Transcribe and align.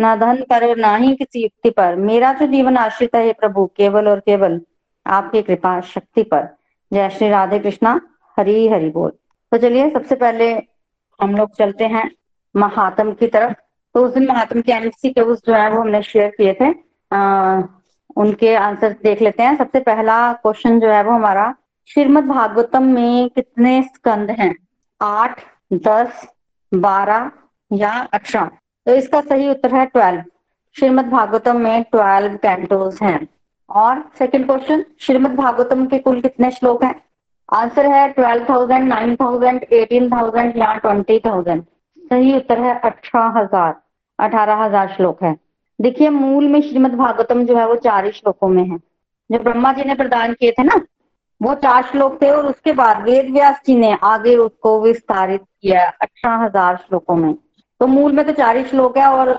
न 0.00 0.16
धन 0.20 0.44
पर 0.50 0.68
और 0.68 0.76
ना 0.76 0.96
ही 0.96 1.16
किसी 1.16 1.42
युक्ति 1.42 1.70
पर। 1.70 1.96
मेरा 1.96 2.32
तो 2.32 2.46
जीवन 2.46 2.76
आश्रित 2.76 3.14
है 3.14 3.32
प्रभु 3.32 3.66
केवल 3.76 4.08
और 4.08 4.20
केवल 4.20 4.60
आपकी 5.06 5.42
कृपा 5.42 5.80
शक्ति 5.80 6.22
पर। 6.22 6.56
जय 6.92 7.10
श्री 7.10 7.28
राधे 7.28 7.58
कृष्णा 7.58 8.00
हरी 8.38 8.68
हरि 8.68 8.90
बोल। 8.90 9.10
तो 9.52 9.58
चलिए 9.58 9.90
सबसे 9.90 10.14
पहले 10.14 10.52
हम 11.22 11.36
लोग 11.36 11.54
चलते 11.54 11.84
हैं 11.84 12.10
महात्म 12.56 13.12
की 13.12 13.26
तरफ़। 13.26 13.52
तो 13.94 14.04
उस 14.04 14.14
दिन 14.14 14.28
महात्म 14.28 14.60
के 14.60 14.72
एमसी 14.72 15.10
के 15.10 15.20
उस 15.20 15.42
जो 15.46 15.54
है 15.54 15.70
वो 15.70 15.80
हमने 15.80 16.02
शेयर 16.02 16.30
किए 16.30 16.56
थे। 16.60 16.74
आ, 17.16 17.60
उनके 18.16 18.54
आंसर 18.54 18.96
देख 19.02 19.22
लेते 19.22 19.42
हैं। 19.42 19.58
सबसे 19.58 19.80
पहला 19.80 20.32
क्वेश्चन 20.32 20.80
जो 20.80 20.88
है 20.88 21.02
वो 21.02 21.12
हमारा 21.12 21.54
श्रीमद 21.86 22.24
भागवतम 22.24 22.82
में 22.82 23.28
कितने 23.28 23.82
स्कंद 23.82 24.30
हैं? 24.30 24.54
आठ 25.02 25.40
दस 25.72 26.28
बारह 26.74 27.30
या 27.72 28.08
अठारह? 28.12 28.50
तो 28.86 28.94
इसका 28.94 29.20
सही 29.20 29.48
उत्तर 29.50 29.74
है 29.74 29.84
ट्वेल्व। 29.86 30.22
श्रीमद 30.76 31.08
भागवतम 31.08 31.60
में 31.60 31.82
ट्वेल्व 31.82 32.36
कैंटोज 32.36 32.98
हैं। 33.02 33.26
और 33.68 34.02
सेकंड 34.18 34.46
क्वेश्चन 34.46 34.84
श्रीमद 35.00 35.34
भागवतम 35.36 35.84
के 35.86 35.98
कुल 35.98 36.20
कितने 36.20 36.50
श्लोक 36.50 36.84
हैं? 36.84 36.94
आंसर 37.48 37.86
है 37.86 38.08
twelve 38.08 38.44
thousand 38.48 38.88
nine 38.88 39.14
thousand 39.16 39.62
eighteen 39.72 40.10
thousand 40.10 40.56
या 40.56 40.74
ट्वेंटी 40.76 41.18
थाउज़ेंड 41.26 41.62
सही 42.10 42.36
उत्तर 42.36 42.60
है 42.60 42.78
अठारह 42.80 43.38
हज़ार। 43.38 43.74
अठारह 44.18 44.64
हज़ार 44.64 44.94
श्लोक 44.96 45.22
है। 45.22 45.36
देखिए, 45.78 46.08
मूल 46.10 46.48
में 46.48 46.60
श्रीमद 46.60 46.94
भागवतम 46.94 47.44
जो 47.46 47.56
है 47.56 47.66
वो 47.68 47.74
चार 47.78 48.04
ही 48.04 48.10
श्लोकों 48.12 48.48
में 48.48 48.64
है। 48.64 48.78
जो 49.30 49.38
ब्रह्मा 49.38 49.72
जी 49.72 49.84
ने 49.84 49.94
प्रदान 49.94 50.32
किए 50.32 50.50
थे 50.50 50.62
ना, 50.62 50.80
वो 51.40 51.54
चार 51.56 51.82
श्लोक 51.82 52.20
थे 52.22 52.30
और 52.30 52.46
उसके 52.46 52.72
बाद 52.72 53.02
वेद 53.04 53.30
व्यास 53.32 53.60
जी 53.66 53.76
ने 53.76 53.92
आगे 54.04 54.34
उसको 54.38 54.80
विस्तारित 54.80 55.42
किया 55.42 55.84
अठारह 55.90 56.44
हज़ार 56.44 56.76
श्लोकों 56.78 57.16
में। 57.16 57.34
तो 57.80 57.86
मूल 57.86 58.12
में 58.12 58.24
तो 58.26 58.32
चार 58.32 58.56
ही 58.56 58.64
श्लोक 58.64 58.96
है 58.98 59.06
और 59.08 59.32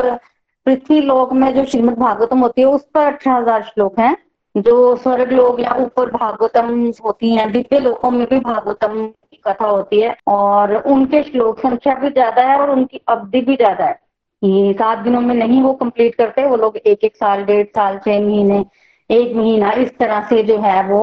पृथ्वी 0.65 0.99
लोक 1.01 1.33
में 1.33 1.53
जो 1.55 1.65
श्रीमद 1.65 1.97
भागवतम 1.99 2.39
होती 2.39 2.61
है, 2.61 2.67
उस 2.67 2.83
पर 2.93 3.13
अठारह 3.13 3.37
हज़ार 3.37 3.63
श्लोक 3.63 3.99
है, 3.99 4.15
जो 4.55 4.95
स्वर्ग 4.95 5.31
लोग 5.31 5.61
या 5.61 5.73
ऊपर 5.79 6.09
भागवतम 6.11 6.91
होती 7.05 7.35
है, 7.35 7.49
दिव्य 7.51 7.79
लोकों 7.79 8.11
में 8.11 8.25
भी 8.29 8.39
भागवतम 8.39 9.05
की 9.07 9.41
कथा 9.47 9.67
होती 9.67 10.01
है, 10.01 10.15
और 10.27 10.75
उनके 10.75 11.23
श्लोक 11.23 11.59
संख्या 11.59 11.93
भी 11.95 12.09
ज़्यादा 12.09 12.43
है 12.43 12.59
और 12.59 12.69
उनकी 12.69 13.01
अवधि 13.09 13.41
भी 13.41 13.55
ज़्यादा 13.55 13.85
है। 13.85 13.99
ये 14.41 14.73
सात 14.73 14.97
दिनों 14.99 15.21
में 15.21 15.33
नहीं 15.35 15.61
वो 15.61 15.73
कंप्लीट 15.73 16.15
करते, 16.15 16.45
वो 16.45 16.55
लोग 16.57 16.77
एक 16.77 17.03
एक 17.03 17.15
साल, 17.15 17.43
डेढ़ 17.45 17.65
साल, 17.67 17.97
छह 17.97 18.19
महीने, 18.21 18.63
एक 19.09 19.35
महीना 19.35 19.71
इस 19.73 19.97
तरह 19.97 20.27
से 20.29 20.43
जो 20.43 20.57
है 20.59 20.83
वो 20.87 21.01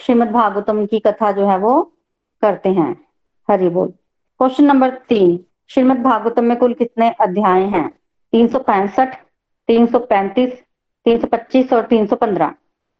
श्रीमद 0.00 0.30
भागवतम 0.30 0.84
की 0.86 0.98
कथा 0.98 1.30
जो 1.32 1.46
है 1.46 1.56
वो 1.58 1.80
करते 2.42 2.68
हैं। 2.70 2.92
हरि 3.48 3.68
बोल। 3.68 3.88
क्वेश्चन 4.40 4.64
नंबर 4.64 4.90
तीन। 5.08 5.38
श्रीमद 5.70 6.02
भागवतम 6.02 6.44
में 6.44 6.56
कुल 6.56 6.74
कितने 6.74 7.10
अध्याय 7.10 7.62
हैं? 7.62 7.88
तीन 8.32 8.48
सौ 8.48 8.58
पैंसठ, 8.58 9.14
तीन 9.68 9.86
सौ 9.86 9.98
पैंतीस 9.98 10.62
325 11.06 11.72
और 11.72 11.82
315 11.82 12.54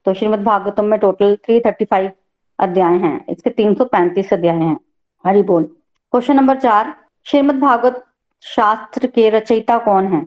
तो 0.06 0.14
श्रीमद 0.14 0.42
भागवतम 0.44 0.84
में 0.84 0.98
टोटल 1.00 1.36
335 1.46 2.10
अध्याय 2.58 2.94
हैं। 2.94 3.24
इसके 3.28 3.50
335 3.50 4.32
अध्याय 4.32 4.56
हैं। 4.56 4.76
हरि 5.26 5.42
बोल। 5.42 5.62
क्वेश्चन 6.12 6.36
नंबर 6.36 6.58
चार। 6.58 6.94
श्रीमद 7.26 7.58
भागवत 7.58 8.04
शास्त्र 8.42 9.06
के 9.06 9.28
रचयिता 9.30 9.78
कौन 9.78 10.06
है? 10.06 10.26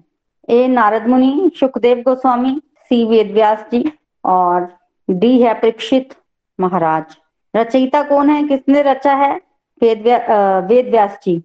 ए. 0.50 0.68
नारद 0.68 1.07
मुनि, 1.07 1.51
सुखदेव 1.56 1.97
गोस्वामी, 1.97 2.62
सी. 2.79 3.06
वेद 3.06 3.31
व्यास 3.31 3.66
जी 3.72 3.91
और 4.25 4.78
डी. 5.09 5.41
है 5.41 5.53
परीक्षित 5.53 6.16
महाराज। 6.59 7.18
रचयिता 7.56 8.03
कौन 8.03 8.29
है? 8.29 8.47
किसने 8.47 8.81
रचा 8.81 9.13
है? 9.13 9.35
वेद 9.81 10.90
व्यास 10.90 11.19
जी। 11.24 11.41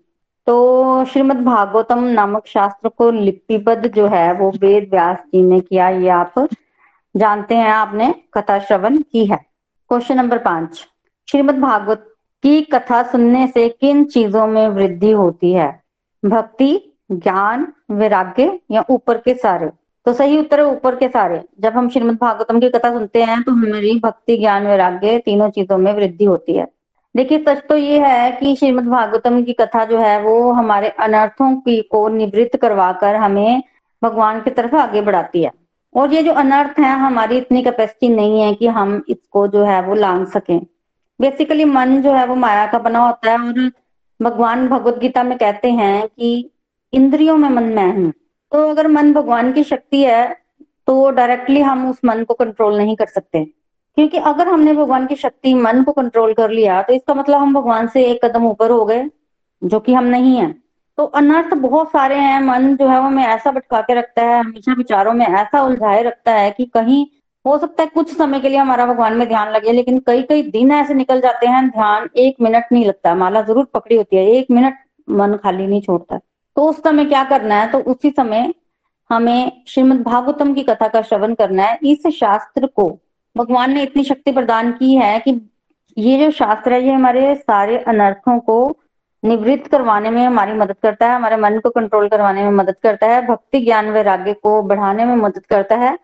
तो 0.47 1.05
श्रीमद 1.05 1.37
भागवतम 1.37 2.05
नामक 2.05 2.47
शास्त्र 2.47 2.89
को 2.89 3.11
लिपिबद्ध 3.11 3.95
जो 3.95 4.07
है, 4.07 4.33
वो 4.33 4.51
वेद 4.51 4.89
व्यास 4.91 5.17
जी 5.17 5.43
ने 5.43 5.61
किया, 5.61 5.89
ये 5.89 6.09
आप 6.09 6.49
जानते 7.17 7.55
हैं, 7.55 7.71
आपने 7.71 8.15
कथा 8.35 8.59
श्रवण 8.59 8.97
की 8.97 9.27
है। 9.27 9.37
क्वेश्चन 9.89 10.17
नंबर 10.17 10.39
पाँच। 10.39 10.87
श्रीमद 11.31 11.59
भागवत 11.59 12.15
की 12.43 12.63
कथा 12.63 13.03
सुनने 13.03 13.47
से 13.47 13.69
किन 13.69 14.05
चीज़ों 14.05 14.47
में 14.47 14.69
वृद्धि 14.69 15.11
होती 15.11 15.53
है? 15.53 15.83
भक्ति, 16.25 16.99
ज्ञान, 17.13 17.73
वैराग्य 17.91 18.61
या 18.71 18.85
ऊपर 18.91 19.19
के 19.19 19.35
सारे? 19.35 19.71
तो 20.07 20.13
सही 20.13 20.39
उत्तर 20.39 20.61
है 20.61 20.67
ऊपर 20.67 20.97
के 20.97 21.09
सारे। 21.09 21.45
जब 21.61 21.73
हम 21.73 21.89
श्रीमद 21.89 22.19
भागवतम 22.21 22.61
की 22.61 22.69
कथा 22.69 22.93
सुनते 22.93 23.23
हैं 23.23 23.43
तो 23.43 23.53
हमारी 23.53 24.01
भक्ति, 24.01 24.39
ज्ञान, 24.39 24.67
वैराग्य 24.67 25.19
तीनों 25.19 25.51
चीज़ों 25.51 25.79
में 25.79 25.93
वृद्धि 25.95 26.25
होती 26.25 26.53
है। 26.53 26.69
देखिए, 27.17 27.39
सच 27.39 27.63
तो 27.69 27.77
ये 27.77 27.99
है 27.99 28.33
कि 28.33 28.57
श्रीमद 28.57 28.85
भागवतम 28.85 29.43
की 29.45 29.53
कथा 29.53 29.85
जो 29.85 29.99
है, 29.99 30.23
वो 30.23 30.53
हमारे 30.53 30.89
अनर्थों 30.89 31.57
की, 31.57 31.83
को 31.83 32.09
निवृत्त 32.09 32.57
करवाकर 32.57 33.15
हमें 33.15 33.63
भगवान 34.03 34.41
की 34.41 34.51
तरफ़ 34.51 34.77
आगे 34.77 35.01
बढ़ाती 35.01 35.43
है। 35.43 35.51
और 35.95 36.15
ये 36.15 36.23
जो 36.23 36.33
अनर्थ 36.33 36.79
है, 36.79 36.93
हमारी 36.93 37.39
इतनी 37.39 37.63
कैपेसिटी 37.63 38.09
नहीं 38.09 38.41
है 38.41 38.55
कि 38.55 38.67
हम 38.67 39.03
इसको 39.09 39.47
जो 39.49 39.65
है, 39.65 39.83
वो 39.83 39.95
लांग 39.95 40.27
सकें। 40.27 40.61
बेसिकली 41.21 41.65
मन 41.65 42.03
जो 42.03 42.13
है, 42.13 42.27
वो 42.27 42.35
माया 42.35 42.67
का 42.67 42.79
बना 42.79 42.99
होता 42.99 43.31
है 43.31 43.39
और 43.39 43.71
भगवान 44.23 44.69
भगवत 44.69 44.99
गीता 44.99 45.23
में 45.23 45.39
कहते 45.39 45.71
हैं 45.71 46.09
कि 46.09 46.51
इंद्रियों 46.93 47.37
में 47.37 47.49
मन 47.49 47.63
मैं 47.63 47.97
हूँ। 47.97 48.13
तो 48.53 48.71
अगर 48.71 48.89
मन 48.89 49.13
भगवान 49.13 49.53
की 49.53 49.65
शक्ति 49.65 50.03
है 50.03 50.37
तो 50.87 51.11
डायरेक्टली 51.11 51.61
हम 51.61 51.91
उस 51.91 51.99
मन 52.05 52.25
को 52.25 52.35
कंट्रोल 52.35 52.79
नहीं 52.79 52.97
कर 52.97 53.07
सकते। 53.07 53.47
क्योंकि 54.01 54.19
अगर 54.19 54.49
हमने 54.49 54.73
भगवान 54.75 55.07
की 55.07 55.15
शक्ति, 55.17 55.53
मन 55.55 55.83
को 55.83 55.93
कंट्रोल 55.93 56.33
कर 56.35 56.51
लिया 56.51 56.81
तो 56.83 56.93
इसका 56.93 57.15
मतलब 57.15 57.39
हम 57.39 57.53
भगवान 57.55 57.89
से 57.89 58.05
एक 58.05 58.25
कदम 58.25 58.45
ऊपर 58.47 58.71
हो 58.71 58.85
गए, 58.85 59.05
जो 59.63 59.81
कि 59.81 59.95
हम 59.95 60.05
नहीं 60.07 60.37
है। 60.37 60.51
तो 60.99 61.05
अनर्थ 61.05 61.53
बहुत 61.57 61.89
सारे 61.89 62.15
हैं, 62.17 62.41
मन 62.41 62.77
जो 62.77 62.89
है 62.89 62.99
वो 63.01 63.07
हमें 63.07 63.23
ऐसा 63.25 63.51
भटका 63.51 63.81
के 63.81 63.95
रखता 63.95 64.23
है, 64.23 64.39
हमेशा 64.41 64.75
विचारों 64.75 65.13
में 65.13 65.27
ऐसा 65.27 65.63
उलझाए 65.63 66.03
रखता 66.03 66.33
है 66.33 66.51
कि 66.51 66.65
कहीं 66.67 67.05
हो 67.45 67.59
सकता 67.59 67.83
है 67.83 67.89
कुछ 67.89 68.17
समय 68.17 68.41
के 68.41 68.49
लिए 68.49 68.59
हमारा 68.59 68.87
भगवान 68.87 69.17
में 69.17 69.27
ध्यान 69.29 69.51
लगे, 69.53 69.73
लेकिन 69.73 69.99
कई 70.07 70.23
कई 70.23 70.43
दिन 70.51 70.73
ऐसे 70.73 70.95
निकल 70.95 71.21
जाते 71.21 71.47
हैं, 71.47 71.69
ध्यान 71.69 72.09
एक 72.17 72.37
मिनट 72.41 72.73
नहीं 72.73 72.87
लगता, 72.87 73.15
माला 73.15 73.43
ज़रूर 73.43 73.65
पकड़ी 73.75 73.97
होती 73.97 74.17
है, 74.17 74.27
एक 74.29 74.51
मिनट 74.51 74.79
मन 75.09 75.37
खाली 75.37 75.67
नहीं 75.67 75.83
छोड़ता। 75.83 76.19
तो 76.57 76.69
उस 76.71 76.83
समय 76.83 77.05
क्या 77.05 77.25
करना 77.27 77.55
है 77.55 77.71
तो 77.73 77.79
उसी 77.91 78.11
समय 78.11 78.53
हमें 79.11 79.63
श्रीमद 79.69 80.03
भागवतम 80.03 80.55
की 80.55 80.63
कथा 80.63 80.89
का 80.89 81.03
श्रवण 81.03 81.35
करना 81.35 81.63
है, 81.63 81.79
इस 81.83 82.07
शास्त्र 82.15 82.67
को 82.67 82.89
भगवान 83.37 83.73
ने 83.73 83.83
इतनी 83.83 84.05
शक्ति 84.05 84.33
प्रदान 84.33 84.73
की 84.73 84.95
है 84.95 85.19
कि 85.21 85.41
ये 85.99 86.19
जो 86.19 86.31
शास्त्र 86.31 86.73
है, 86.73 86.85
ये 86.85 86.93
हमारे 86.93 87.35
सारे 87.35 87.79
अनर्थों 87.79 88.39
को 88.41 88.77
निवृत्त 89.23 89.71
करवाने 89.71 90.11
में 90.11 90.25
हमारी 90.25 90.53
मदद 90.53 90.77
करता 90.83 91.07
है, 91.07 91.15
हमारे 91.15 91.37
मन 91.37 91.59
को 91.59 91.71
कंट्रोल 91.71 92.09
करवाने 92.09 92.43
में 92.43 92.51
मदद 92.51 92.77
करता 92.83 93.07
है, 93.07 93.27
भक्ति 93.27 93.61
ज्ञान 93.61 93.91
वैराग्य 93.91 94.33
को 94.33 94.63
बढ़ाने 94.63 95.05
में 95.05 95.17
मदद 95.17 95.47
करता 95.47 95.77
है 95.77 95.99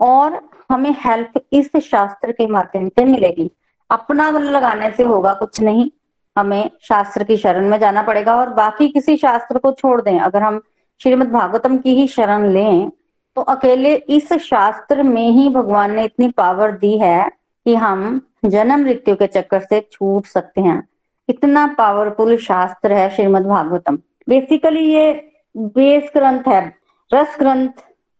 और 0.00 0.40
हमें 0.70 0.94
हेल्प 0.98 1.40
इस 1.52 1.70
शास्त्र 1.76 2.32
के 2.32 2.46
माध्यम 2.46 2.88
से 2.88 3.04
मिलेगी। 3.04 3.50
अपना 3.90 4.30
मन 4.30 4.42
लगाने 4.42 4.90
से 4.90 5.02
होगा 5.02 5.34
कुछ 5.34 5.60
नहीं, 5.60 5.90
हमें 6.36 6.70
शास्त्र 6.82 7.24
की 7.24 7.36
शरण 7.36 7.68
में 7.68 7.78
जाना 7.78 8.02
पड़ेगा 8.02 8.36
और 8.36 8.50
बाकी 8.50 8.88
किसी 8.88 9.16
शास्त्र 9.16 9.58
को 9.58 9.72
छोड़ 9.72 10.00
दें। 10.00 10.18
अगर 10.20 10.42
हम 10.42 10.60
श्रीमद 11.02 11.30
भागवतम 11.30 11.76
की 11.78 11.94
ही 11.94 12.06
शरण 12.08 12.48
लें 12.50 12.90
तो 13.36 13.42
अकेले 13.42 13.94
इस 13.94 14.32
शास्त्र 14.32 15.02
में 15.02 15.30
ही 15.30 15.48
भगवान 15.48 15.94
ने 15.94 16.04
इतनी 16.04 16.28
पावर 16.28 16.72
दी 16.72 16.98
है 16.98 17.30
कि 17.66 17.74
हम 17.74 18.20
जन्म 18.44 18.80
मृत्यु 18.80 19.16
के 19.16 19.26
चक्कर 19.26 19.60
से 19.60 19.88
छूट 19.92 20.26
सकते 20.26 20.60
हैं। 20.60 20.88
इतना 21.28 21.66
पावरफुल 21.66 22.36
शास्त्र 22.36 22.92
है 22.92 23.08
श्रीमद 23.10 23.46
भागवतम। 23.46 23.96
बेसिकली 24.28 24.92
ये 24.94 25.32
बेस 25.56 26.10
ग्रंथ 26.16 26.48
है। 26.48 26.74
रस 27.14 27.36
ग्रंथ 27.38 27.68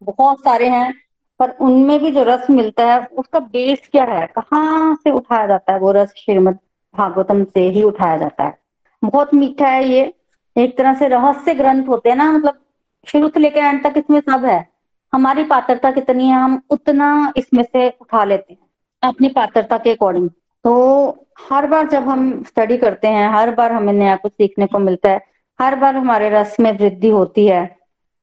बहुत 0.03 0.41
सारे 0.41 0.69
हैं, 0.69 0.95
पर 1.41 1.51
उनमें 1.51 1.99
भी 2.01 2.11
जो 2.11 2.23
रस 2.23 2.51
मिलता 2.51 2.87
है, 2.87 3.05
उसका 3.07 3.41
बेस 3.41 3.89
क्या 3.93 4.05
है? 4.05 4.27
कहाँ 4.27 4.95
से 4.95 5.11
उठाया 5.11 5.47
जाता 5.47 5.73
है 5.73 5.79
वो 5.79 5.93
रस 5.93 6.13
श्रीमद 6.17 6.59
भागवतम 6.95 7.45
से 7.45 7.61
ही 7.61 7.83
उठाया 7.83 8.17
जाता 8.17 8.45
है। 8.45 8.59
बहुत 9.05 9.35
मीठा 9.35 9.69
है 9.69 9.89
ये। 9.89 10.13
एक 10.57 10.79
तरह 10.79 10.95
से 10.95 11.09
रहस्य 11.09 11.55
ग्रंथ 11.55 11.89
होते 11.89 12.09
हैं 12.09 12.17
ना 12.17 12.33
मतलब 12.33 12.59
शुरू 13.07 13.29
से 13.29 13.41
लेकर 13.41 13.61
एंड 13.61 13.83
तक 13.85 13.95
इसमें 13.97 14.21
सब 14.21 14.45
है। 14.45 14.72
हमारी 15.13 15.45
पात्रता 15.45 15.91
कितनी 15.91 16.27
है, 16.27 16.35
हम 16.35 16.61
उतना 16.71 17.33
इसमें 17.37 17.63
से 17.63 17.89
उठा 17.91 18.25
लेते 18.25 18.53
हैं, 18.53 18.61
अपनी 19.03 19.29
पात्रता 19.29 19.79
के 19.79 19.91
अकॉर्डिंग 19.91 20.29
तो 20.65 21.27
हर 21.51 21.67
बार 21.67 21.89
जब 21.89 22.09
हम 22.09 22.43
स्टडी 22.43 22.77
करते 22.79 23.09
हैं, 23.09 23.29
हर 23.29 23.55
बार 23.55 23.73
हमें 23.73 23.93
नया 23.93 24.17
कुछ 24.17 24.33
सीखने 24.33 24.67
को 24.67 24.79
मिलता 24.79 25.11
है, 25.11 25.21
हर 25.59 25.77
बार 25.77 25.97
हमारे 25.97 26.29
रस 26.31 26.57
में 26.61 26.71
वृद्धि 26.73 27.09
होती 27.11 27.47
है 27.47 27.77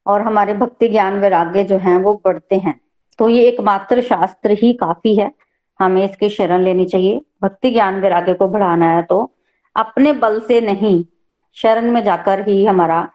और 0.05 0.21
हमारे 0.21 0.53
भक्ति 0.53 0.87
ज्ञान 0.89 1.19
वैराग्य 1.19 1.63
जो 1.63 1.77
हैं, 1.77 1.97
वो 1.97 2.13
बढ़ते 2.25 2.57
हैं। 2.57 2.79
तो 3.19 3.29
ये 3.29 3.47
एकमात्र 3.47 4.01
शास्त्र 4.01 4.51
ही 4.53 4.73
काफ़ी 4.75 5.15
है, 5.15 5.31
हमें 5.79 6.03
इसकी 6.05 6.29
शरण 6.29 6.61
लेनी 6.61 6.85
चाहिए। 6.85 7.21
भक्ति 7.43 7.71
ज्ञान 7.71 7.99
वैराग्य 8.01 8.33
को 8.33 8.47
बढ़ाना 8.47 8.91
है 8.91 9.01
तो 9.03 9.19
अपने 9.75 10.13
बल 10.15 10.39
से 10.39 10.61
नहीं, 10.61 11.03
शरण 11.57 11.91
में 11.91 12.03
जाकर 12.03 12.47
ही 12.47 12.63
हमारा 12.65 13.07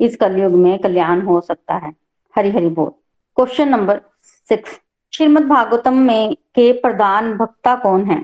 इस 0.00 0.16
कलयुग 0.16 0.52
में 0.54 0.78
कल्याण 0.78 1.20
हो 1.20 1.40
सकता 1.40 1.74
है। 1.76 1.92
हरि 2.34 2.50
हरि 2.50 2.68
बोल। 2.70 2.90
Question 3.36 3.68
number 3.68 4.00
six 4.48 4.70
Shrimad 5.12 5.42
Bhagavatam 5.42 5.94
में 5.98 6.34
के 6.34 6.72
प्रधान 6.72 7.32
भक्ता 7.34 7.74
कौन 7.74 8.04
है? 8.04 8.18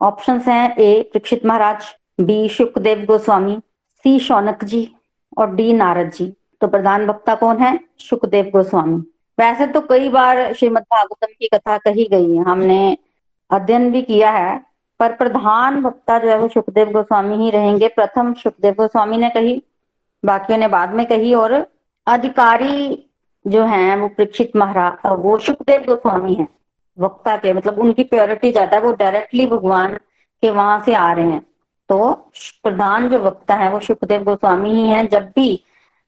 ऑप्शन 0.00 0.40
हैं 0.40 0.76
A 0.76 1.02
Parikshit 1.02 1.44
Maharaj 1.46 1.86
B 2.20 2.48
Shukdev 2.48 3.04
Goswami 3.04 3.56
C 4.04 4.18
Shaunak 4.20 4.64
ji 4.64 4.94
और 5.38 5.54
डी 5.54 5.72
नारद 5.72 6.10
जी। 6.10 6.32
तो 6.60 6.68
प्रधान 6.68 7.06
वक्ता 7.06 7.34
कौन 7.34 7.58
है? 7.58 7.78
सुखदेव 7.98 8.50
गोस्वामी। 8.52 9.02
वैसे 9.38 9.66
तो 9.66 9.80
कई 9.80 10.08
बार 10.08 10.52
श्रीमद 10.54 10.82
भागवतम 10.92 11.32
की 11.40 11.48
कथा 11.54 11.78
कही 11.78 12.04
गई 12.04 12.34
है। 12.36 12.44
हमने 12.44 12.96
अध्ययन 13.50 13.90
भी 13.92 14.02
किया 14.02 14.30
है, 14.30 14.58
पर 15.00 15.12
प्रधान 15.12 15.82
वक्ता 15.82 16.18
जो 16.18 16.28
है 16.28 16.38
वो 16.38 16.48
सुखदेव 16.48 16.92
गोस्वामी 16.92 17.44
ही 17.44 17.50
रहेंगे। 17.50 17.88
प्रथम 17.88 18.34
सुखदेव 18.34 18.74
गोस्वामी 18.74 19.16
ने 19.16 19.30
कही, 19.30 19.62
बाकियों 20.22 20.58
ने 20.58 20.68
बाद 20.70 20.94
में 20.94 21.06
कही 21.06 21.34
और 21.34 21.64
अधिकारी 22.06 23.08
जो 23.44 23.64
है, 23.64 23.96
वो 23.96 24.08
परीक्षित 24.08 24.56
महाराज 24.56 25.06
वो 25.20 25.38
सुखदेव 25.38 25.84
गोस्वामी 25.84 26.34
है। 26.34 26.46
वक्ता 26.98 27.36
के 27.36 27.52
मतलब 27.52 27.78
उनकी 27.78 28.02
प्योरिटी 28.04 28.50
ज़्यादा 28.52 28.76
है, 28.76 28.82
वो 28.82 28.92
डायरेक्टली 28.92 29.46
भगवान 29.46 29.94
के 30.42 30.50
वहाँ 30.50 30.82
से 30.86 30.94
आ 30.94 31.12
रहे 31.12 31.30
हैं। 31.30 31.40
तो 31.88 32.12
प्रधान 32.62 33.08
जो 33.08 33.18
वक्ता 33.20 33.54
है, 33.54 33.70
वो 33.70 33.80
सुखदेव 33.80 34.22
गोस्वामी 34.24 34.70
ही 34.72 34.88
है। 34.88 35.06
जब 35.06 35.24
भी 35.36 35.56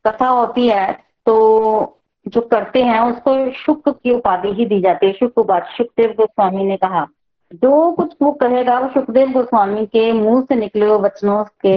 कथा 0.04 0.28
होती 0.28 0.68
है 0.68 0.92
तो 1.26 2.00
जो 2.26 2.40
करते 2.42 2.82
हैं, 2.82 3.00
उसको 3.02 3.50
शुक्र 3.54 3.90
की 3.92 4.10
उपाधि 4.10 4.52
ही 4.54 4.64
दी 4.66 4.80
जाती 4.80 5.06
है। 5.06 5.12
शुक्र 5.12 5.40
उपाधि 5.40 5.76
सुखदेव 5.76 6.14
गोस्वामी 6.18 6.64
ने 6.64 6.76
कहा। 6.76 7.06
जो 7.52 7.90
कुछ 7.92 8.14
वो 8.22 8.30
कहेगा, 8.32 8.78
वो 8.78 8.88
सुखदेव 8.90 9.32
गोस्वामी 9.32 9.84
के 9.86 10.12
मुँह 10.12 10.42
से 10.42 10.56
निकले 10.56 10.86
हुए 10.86 10.98
वचनों 11.00 11.42
के 11.66 11.74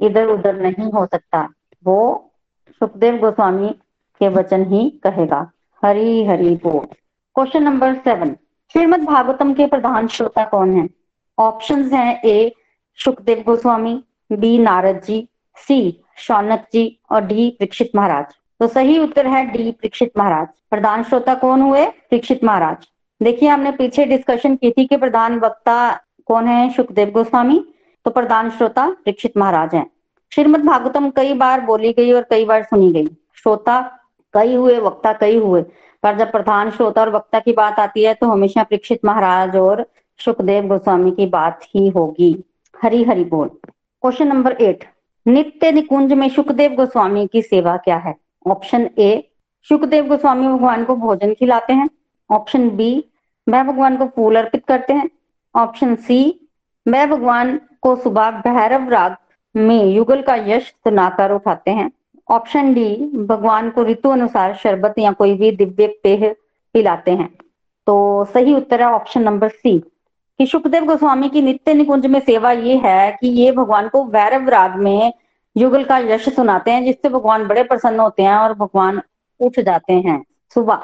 इधर 0.00 0.28
उधर 0.28 0.60
नहीं 0.62 0.90
हो 0.92 1.04
सकता। 1.06 1.42
वो 1.84 2.30
सुखदेव 2.80 3.18
गोस्वामी 3.18 3.74
के 4.20 4.28
वचन 4.28 4.64
ही 4.64 4.88
कहेगा। 5.02 5.50
हरी 5.82 6.24
हरी 6.24 6.54
बोल। 6.56 6.86
Question 7.36 7.62
number 7.62 7.94
seven 7.94 8.36
Shrimad 8.74 9.04
Bhagavatam 9.04 9.52
के 9.54 9.66
प्रधान 9.66 10.06
श्रोता 10.06 10.44
कौन 10.44 10.74
है? 10.74 10.88
ऑप्शन 11.38 11.82
हैं 11.92 12.20
A 12.22 12.52
Sukhdev 12.98 13.42
Goswami 13.46 14.02
B 14.32 14.58
Narad 14.58 15.00
ji 15.04 15.28
C 15.56 16.04
Shaunak 16.18 16.66
ji 16.72 17.00
और 17.10 17.24
डी 17.24 17.50
परीक्षित 17.50 17.90
महाराज। 17.96 18.34
तो 18.60 18.66
सही 18.66 18.98
उत्तर 18.98 19.26
है 19.26 19.44
डी 19.46 19.70
परीक्षित 19.70 20.12
महाराज। 20.18 20.48
प्रधान 20.70 21.02
श्रोता 21.04 21.34
कौन 21.34 21.60
हुए? 21.60 21.86
परीक्षित 21.86 22.44
महाराज। 22.44 22.88
देखिए, 23.20 23.48
हमने 23.48 23.70
पीछे 23.70 24.04
डिस्कशन 24.04 24.56
की 24.56 24.70
थी 24.70 24.86
कि 24.86 24.96
प्रधान 24.96 25.38
वक्ता 25.38 26.00
कौन 26.26 26.48
है? 26.48 26.70
सुखदेव 26.70 27.10
गोस्वामी। 27.10 27.64
तो 28.04 28.10
प्रधान 28.10 28.50
श्रोता 28.50 28.88
दीक्षित 29.04 29.36
महाराज 29.36 29.74
हैं। 29.74 29.86
श्रीमद 30.32 30.60
भागवतम 30.60 31.10
कई 31.10 31.34
बार 31.34 31.60
बोली 31.60 31.92
गई 31.92 32.12
और 32.12 32.22
कई 32.22 32.44
बार 32.44 32.62
सुनी 32.62 32.92
गई। 32.92 33.06
श्रोता 33.34 33.80
कई 34.34 34.54
हुए, 34.54 34.78
वक्ता 34.78 35.12
कई 35.12 35.38
हुए। 35.38 35.62
पर 36.02 36.16
जब 36.18 36.32
प्रधान 36.32 36.70
श्रोता 36.70 37.00
और 37.00 37.10
वक्ता 37.10 37.38
की 37.38 37.52
बात 37.52 37.78
आती 37.78 38.04
है 38.04 38.14
तो 38.14 38.26
हमेशा 38.26 38.62
परीक्षित 38.62 39.04
महाराज 39.04 39.56
और 39.56 39.86
सुखदेव 40.18 40.66
गोस्वामी 40.66 41.10
की 41.10 41.26
बात 41.26 41.60
ही 41.64 41.88
होगी। 41.88 42.44
हरी 42.82 43.02
हरि 43.04 43.24
बोल। 43.24 43.48
Question 43.48 44.26
number 44.26 44.52
eight. 44.52 44.84
नित्य 45.26 45.72
निकुंज 45.72 46.12
में 46.12 46.28
सुखदेव 46.28 46.74
गोस्वामी 46.74 47.26
की 47.26 47.42
सेवा 47.42 47.76
क्या 47.76 47.96
है? 47.96 48.14
ऑप्शन 48.46 48.90
ए, 48.98 49.28
सुखदेव 49.62 50.08
गोस्वामी 50.08 50.48
भगवान 50.48 50.84
को 50.84 50.96
भोजन 50.96 51.34
खिलाते 51.34 51.72
हैं। 51.72 51.88
ऑप्शन 52.30 52.70
बी, 52.70 53.04
वह 53.48 53.62
भगवान 53.62 53.96
को 53.96 54.04
फूल 54.06 54.36
अर्पित 54.36 54.64
करते 54.66 54.92
हैं। 54.92 55.10
ऑप्शन 55.56 55.94
सी, 55.94 56.48
वह 56.88 57.06
भगवान 57.06 57.60
को 57.80 57.96
सुबह 57.96 58.30
भैरव 58.30 58.88
राग 58.88 59.16
में 59.56 59.84
युगल 59.84 60.22
का 60.22 60.34
यश 60.34 60.62
सुनाकर 60.62 61.32
उठाते 61.32 61.70
हैं। 61.70 61.90
ऑप्शन 62.28 62.72
डी 62.74 62.94
भगवान 63.26 63.70
को 63.70 63.82
ऋतु 63.84 64.10
अनुसार 64.10 64.54
शरबत 64.54 64.94
या 64.98 65.12
कोई 65.12 65.34
भी 65.34 65.50
दिव्य 65.52 65.86
पेय 66.02 66.34
पिलाते 66.74 67.10
हैं। 67.10 67.28
तो 67.86 68.24
सही 68.24 68.54
उत्तर 68.54 68.82
है 68.82 68.86
ऑप्शन 68.86 69.22
नंबर 69.22 69.48
सी 69.48 69.78
कि 70.40 70.46
सुखदेव 70.46 70.84
गोस्वामी 70.84 71.28
की 71.28 71.42
नित्य 71.42 71.74
निकुंज 71.74 72.06
में 72.06 72.18
सेवा 72.20 72.52
ये 72.52 72.76
है 72.84 73.10
कि 73.12 73.28
ये 73.30 73.50
भगवान 73.52 73.88
को 73.88 74.04
वैरव 74.04 74.48
राग 74.48 74.76
में 74.76 75.12
युगल 75.56 75.84
का 75.84 75.98
यश 75.98 76.28
सुनाते 76.28 76.70
हैं, 76.70 76.84
जिससे 76.84 77.08
भगवान 77.08 77.46
बड़े 77.46 77.62
प्रसन्न 77.62 78.00
होते 78.00 78.22
हैं 78.22 78.34
और 78.34 78.54
भगवान 78.54 79.00
उठ 79.40 79.60
जाते 79.60 79.92
हैं 79.92 80.22
सुबह, 80.54 80.82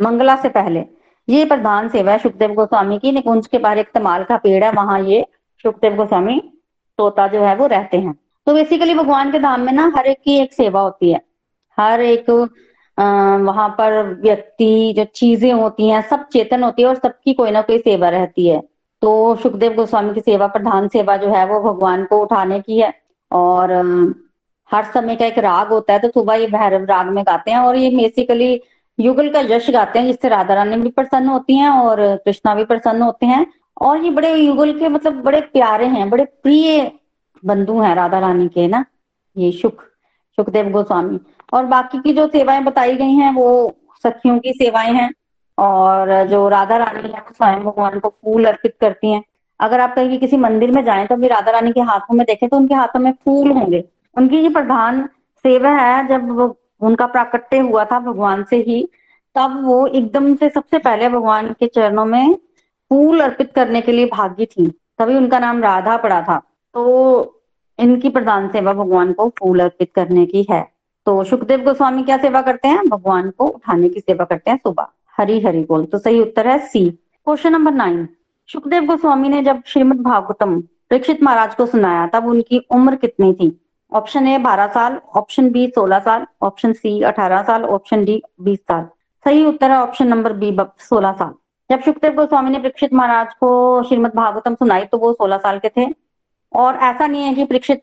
मंगला 0.00 0.36
से 0.36 0.48
पहले। 0.48 0.84
ये 1.28 1.44
प्रधान 1.44 1.88
सेवा 1.88 2.12
है 2.12 2.18
सुखदेव 2.18 2.54
गोस्वामी 2.54 2.98
की। 2.98 3.12
निकुंज 3.12 3.46
के 3.46 3.58
बाहर 3.58 3.78
एक 3.78 3.90
तमाल 3.94 4.24
का 4.24 4.36
पेड़ 4.36 4.62
है, 4.64 4.70
वहाँ 4.72 5.00
ये 5.00 5.24
सुखदेव 5.64 5.96
गोस्वामी 5.96 6.40
तोता 6.98 7.26
जो 7.28 7.42
है 7.42 7.54
वो 7.56 7.66
रहते 7.66 7.98
हैं। 7.98 8.14
तो 8.46 8.54
बेसिकली 8.54 8.94
भगवान 8.94 9.30
के 9.32 9.38
धाम 9.38 9.60
में 9.60 9.72
ना 9.72 9.92
हर 9.96 10.06
एक 10.06 10.18
की 10.24 10.38
एक 10.38 10.52
सेवा 10.52 10.80
होती 10.80 11.10
है। 11.12 11.20
हर 11.78 12.00
एक 12.02 12.30
वहाँ 13.40 13.68
पर 13.78 14.02
व्यक्ति 14.22 14.92
जो 14.96 15.04
चीज़ें 15.14 15.52
होती 15.52 15.88
हैं, 15.88 16.00
सब 16.02 16.26
चेतन 16.32 16.62
होती 16.62 16.82
है 16.82 16.88
और 16.88 16.94
सबकी 16.96 17.34
कोई 17.34 17.50
ना 17.50 17.62
कोई 17.62 17.78
सेवा 17.78 18.08
रहती 18.08 18.48
है। 18.48 18.60
तो 19.02 19.36
सुखदेव 19.36 19.74
गोस्वामी 19.74 20.14
की 20.14 20.20
सेवा, 20.20 20.46
प्रधान 20.48 20.88
सेवा 20.88 21.16
जो 21.16 21.28
है 21.28 21.44
वो 21.46 21.60
भगवान 21.62 22.04
को 22.04 22.18
उठाने 22.22 22.60
की 22.60 22.78
है। 22.78 22.92
और 23.30 23.72
हर 24.70 24.84
समय 24.84 25.16
का 25.16 25.26
एक 25.26 25.38
राग 25.38 25.68
होता 25.68 25.92
है 25.92 25.98
तो 25.98 26.08
सुबह 26.10 26.34
ये 26.34 26.46
भैरव 26.48 26.84
राग 26.84 27.06
में 27.08 27.22
गाते 27.24 27.50
हैं 27.50 27.58
और 27.58 27.76
ये 27.76 27.90
बेसिकली 27.92 28.60
युगल 28.98 29.28
का 29.32 29.40
यश 29.46 29.70
गाते 29.70 29.98
हैं, 29.98 30.06
जिससे 30.06 30.28
राधा 30.28 30.54
रानी 30.54 30.76
भी 30.76 30.90
प्रसन्न 30.90 31.28
होती 31.28 31.56
हैं 31.56 31.68
और 31.70 32.00
कृष्णा 32.16 32.54
भी 32.54 32.64
प्रसन्न 32.64 33.02
होते 33.02 33.26
हैं। 33.26 33.46
और 33.80 34.04
ये 34.04 34.10
बड़े 34.10 34.34
युगल 34.34 34.72
के 34.78 34.88
मतलब 34.88 35.22
बड़े 35.22 35.40
प्यारे 35.42 35.86
हैं, 35.86 36.08
बड़े 36.10 36.24
प्रिय 36.24 36.90
बंधु 37.44 37.80
हैं 37.80 37.94
राधा 37.94 38.18
रानी 38.18 38.48
के 38.48 38.68
ना? 38.68 38.84
ये 39.36 39.52
सुख 39.52 39.82
सुखदेव 40.36 40.70
गोस्वामी। 40.70 41.20
और 41.52 41.64
बाकी 41.64 41.98
की 41.98 42.12
जो 42.12 42.26
सेवाएँ 42.26 42.64
बताई 42.64 42.96
गई 42.96 43.12
हैं, 43.12 43.34
वो 43.34 43.74
सखियों 44.02 44.38
की 44.38 44.52
सेवाएँ 44.52 44.92
हैं। 44.92 45.12
और 45.58 46.26
जो 46.26 46.48
राधा 46.48 46.76
रानी 46.76 47.08
है, 47.08 47.18
वो 47.18 47.32
स्वयं 47.32 47.60
भगवान 47.60 47.98
को 47.98 48.08
फूल 48.08 48.44
अर्पित 48.44 48.74
करती 48.80 49.12
हैं। 49.12 49.22
अगर 49.60 49.80
आप 49.80 49.94
कहीं 49.94 50.18
किसी 50.18 50.36
मंदिर 50.36 50.70
में 50.70 50.84
जाएँ 50.84 51.06
तो 51.06 51.16
भी 51.16 51.28
राधा 51.28 51.50
रानी 51.50 51.72
के 51.72 51.80
हाथों 51.80 52.14
में 52.14 52.26
देखें 52.26 52.48
तो 52.48 52.56
उनके 52.56 52.74
हाथों 52.74 53.00
में 53.00 53.12
फूल 53.12 53.50
होंगे। 53.50 53.84
उनकी 54.16 54.36
ये 54.36 54.48
प्रधान 54.48 55.08
सेवा 55.36 55.70
है, 55.70 56.08
जब 56.08 56.54
उनका 56.80 57.06
प्राकट्य 57.06 57.58
हुआ 57.58 57.84
था 57.84 58.00
भगवान 58.00 58.44
से 58.44 58.56
ही, 58.56 58.88
तब 59.34 59.64
वो 59.64 59.86
एकदम 59.86 60.34
से 60.36 60.48
सबसे 60.48 60.78
पहले 60.78 61.08
भगवान 61.08 61.52
के 61.52 61.66
चरणों 61.66 62.04
में 62.04 62.34
फूल 62.88 63.20
अर्पित 63.20 63.52
करने 63.54 63.80
के 63.80 63.92
लिए 63.92 64.06
भागी 64.06 64.46
थी। 64.46 64.80
तभी 64.98 65.16
उनका 65.16 65.38
नाम 65.38 65.62
राधा 65.62 65.96
पड़ा 65.96 66.22
था। 66.22 66.42
तो 66.74 67.42
इनकी 67.78 68.08
प्रधान 68.08 68.48
सेवा 68.48 68.72
भगवान 68.72 69.12
को 69.12 69.28
फूल 69.28 69.60
अर्पित 69.60 69.92
करने 69.94 70.26
की 70.26 70.46
है। 70.50 70.62
तो 71.06 71.24
सुखदेव 71.24 71.60
गोस्वामी 71.60 72.02
क्या 72.02 72.16
सेवा 72.16 72.42
करते 72.42 72.68
हैं? 72.68 72.88
भगवान 72.88 73.30
को 73.30 73.46
उठाने 73.46 73.88
की 73.88 74.00
सेवा 74.00 74.24
करते 74.24 74.50
हैं 74.50 74.58
सुबह। 74.58 74.86
हरी 75.16 75.40
हरी 75.40 75.64
बोल। 75.64 75.84
तो 75.84 75.98
सही 75.98 76.20
उत्तर 76.20 76.48
है 76.48 76.58
C. 76.66 76.90
Question 76.90 77.52
number 77.52 77.72
nine. 77.72 78.08
Sukhdev 78.48 78.86
Goswami 78.86 79.28
ने 79.28 79.42
जब 79.42 79.62
श्रीमद 79.66 80.00
भागवतम 80.00 80.60
परीक्षित 80.60 81.22
महाराज 81.22 81.54
को 81.54 81.66
सुनाया, 81.66 82.06
तब 82.06 82.26
उनकी 82.26 82.58
उम्र 82.70 82.96
कितनी 82.96 83.32
थी? 83.32 83.60
ऑप्शन 83.92 84.26
ए 84.26 84.38
बारह 84.38 84.66
साल, 84.66 85.00
ऑप्शन 85.16 85.50
बी 85.50 85.66
सोलह 85.68 85.98
साल, 85.98 86.26
ऑप्शन 86.42 86.72
सी 86.72 87.00
अठारह 87.02 87.42
साल, 87.42 87.64
ऑप्शन 87.64 88.04
डी 88.04 88.22
बीस 88.40 88.58
साल। 88.58 88.86
सही 89.24 89.44
उत्तर 89.46 89.70
है 89.70 89.78
ऑप्शन 89.78 90.08
नंबर 90.08 90.32
बी 90.32 90.56
सोलह 90.78 91.12
साल। 91.12 91.34
जब 91.70 91.82
सुखदेव 91.82 92.12
गोस्वामी 92.12 92.50
ने 92.50 92.58
परीक्षित 92.58 92.94
महाराज 92.94 93.34
को 93.34 93.82
श्रीमद 93.82 94.12
भागवतम 94.14 94.54
सुनाई 94.54 94.84
तो 94.84 94.98
वो 94.98 95.12
सोलह 95.12 95.38
साल 95.38 95.58
के 95.58 95.68
थे। 95.68 95.86
और 96.52 96.76
ऐसा 96.76 97.06
नहीं 97.06 97.22
है 97.22 97.34
कि 97.34 97.44
परीक्षित 97.44 97.82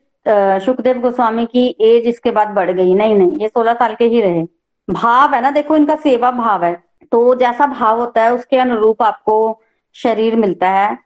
सुखदेव 0.66 1.00
गोस्वामी 1.02 1.46
की 1.46 1.66
एज 1.82 2.08
इसके 2.08 2.32
बाद 2.32 2.48
बढ़ 2.50 2.72
गई। 2.72 2.94
नहीं 2.94 3.16
नहीं, 3.16 3.38
ये 3.38 3.48
सोलह 3.48 3.74
साल 3.76 3.96
के 3.96 4.06
ही 4.06 4.22
रहे। 4.22 4.44
भाव 4.88 5.34
है 5.34 5.42
ना, 5.42 5.52
देखो 5.52 5.76
इनका 5.76 5.96
सेवा 5.98 6.32
भाव 6.34 6.64
है। 6.66 6.74
तो 7.12 7.36
जैसा 7.36 7.66
भाव 7.68 8.00
होता 8.00 8.24
है, 8.24 8.34
उसके 8.34 8.58
अनुरूप 8.58 9.02
आपको 9.04 9.60
शरीर 9.96 10.36
मिलता 10.36 10.70
है 10.70 10.98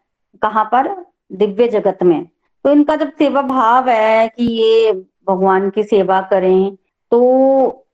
कहाँ 0.42 0.64
पर? 0.66 0.96
दिव्य 1.32 1.68
जगत 1.70 2.04
में। 2.04 2.26
तो 2.66 2.72
इनका 2.72 2.96
जब 2.96 3.12
सेवा 3.14 3.42
भाव 3.44 3.90
है 3.90 4.28
कि 4.30 4.44
ये 4.54 4.92
भगवान 5.30 5.70
की 5.70 5.84
सेवा 5.84 6.20
करें 6.32 6.76
तो 7.12 7.88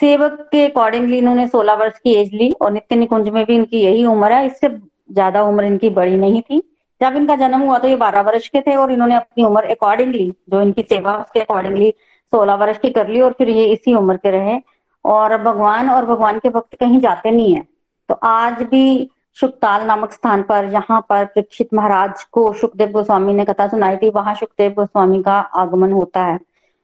सेवक 0.00 0.38
के 0.52 0.64
अकॉर्डिंगली 0.66 1.18
इन्होंने 1.18 1.46
16 1.48 1.74
वर्ष 1.74 1.98
की 1.98 2.14
एज 2.14 2.32
ली 2.34 2.50
और 2.52 2.72
नित्य 2.72 2.96
निकुंज 2.96 3.28
में 3.28 3.44
भी 3.44 3.54
इनकी 3.54 3.80
यही 3.80 4.04
उम्र 4.06 4.32
है। 4.32 4.46
इससे 4.46 4.68
ज़्यादा 4.68 5.42
उम्र 5.42 5.64
इनकी 5.64 5.90
बड़ी 5.90 6.16
नहीं 6.16 6.42
थी। 6.42 6.62
जब 7.00 7.16
इनका 7.16 7.36
जन्म 7.36 7.60
हुआ 7.60 7.78
तो 7.78 7.88
ये 7.88 7.96
12 7.96 8.20
वर्ष 8.20 8.48
के 8.48 8.60
थे 8.60 8.76
और 8.76 8.92
इन्होंने 8.92 9.14
अपनी 9.14 9.44
उम्र 9.44 9.70
अकॉर्डिंगली 9.70 10.32
जो 10.50 10.62
इनकी 10.62 10.82
सेवा 10.82 11.16
उसके 11.16 11.40
अकॉर्डिंगली 11.40 11.92
16 12.32 12.54
वर्ष 12.54 12.78
की 12.78 12.90
कर 12.90 13.08
ली 13.08 13.20
और 13.20 13.32
फिर 13.32 13.48
ये 13.48 13.66
इसी 13.66 13.94
उम्र 13.94 14.16
के 14.16 14.30
रहे। 14.30 14.58
और 15.04 15.36
भगवान 15.42 15.90
और 15.90 16.06
भगवान 16.06 16.38
के 16.38 16.48
भक्त 16.48 16.74
कहीं 16.74 17.00
जाते 17.00 17.30
नहीं 17.30 17.54
है। 17.54 17.62
तो 18.08 18.14
आज 18.14 18.62
भी 18.62 19.10
सुखताल 19.38 19.86
नामक 19.86 20.12
स्थान 20.12 20.42
पर 20.42 20.64
यहाँ 20.64 21.00
पर 21.08 21.24
प्रक्षित 21.24 21.68
महाराज 21.74 22.24
को 22.24 22.52
सुखदेव 22.52 22.90
गोस्वामी 22.90 23.32
ने 23.32 23.44
कथा 23.44 23.66
सुनाई 23.68 23.96
थी, 23.96 24.10
वहाँ 24.10 24.34
सुखदेव 24.34 24.72
गोस्वामी 24.72 25.22
का 25.22 25.38
आगमन 25.38 25.92
होता 25.92 26.24
है। 26.24 26.38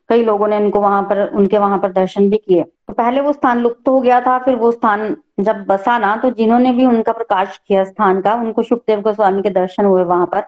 कई 0.09 0.23
लोगों 0.25 0.49
ने 0.49 0.57
उनको 0.57 0.81
वहाँ 0.81 1.03
पर, 1.03 1.27
उनके 1.29 1.59
वहाँ 1.59 1.79
पर 1.79 1.93
दर्शन 1.93 2.29
भी 2.31 2.37
किए। 2.37 2.63
तो 2.63 2.93
पहले 2.93 3.21
वो 3.21 3.33
स्थान 3.33 3.61
लुप्त 3.61 3.89
हो 3.89 4.01
गया 4.01 4.21
था, 4.21 4.39
फिर 4.39 4.55
वो 4.55 4.71
स्थान 4.73 5.17
जब 5.41 5.65
बसा 5.67 5.99
ना 5.99 6.17
तो 6.17 6.31
जिन्होंने 6.31 6.73
भी 6.73 6.87
उनका 6.87 7.13
प्रकाश 7.13 7.61
किया 7.69 7.85
स्थान 7.85 8.21
का, 8.21 8.35
उनको 8.35 8.63
सुखदेव 8.63 9.01
गोस्वामी 9.01 9.43
के 9.43 9.51
दर्शन 9.51 9.85
हुए 9.85 10.05
वहाँ 10.05 10.27
पर। 10.27 10.43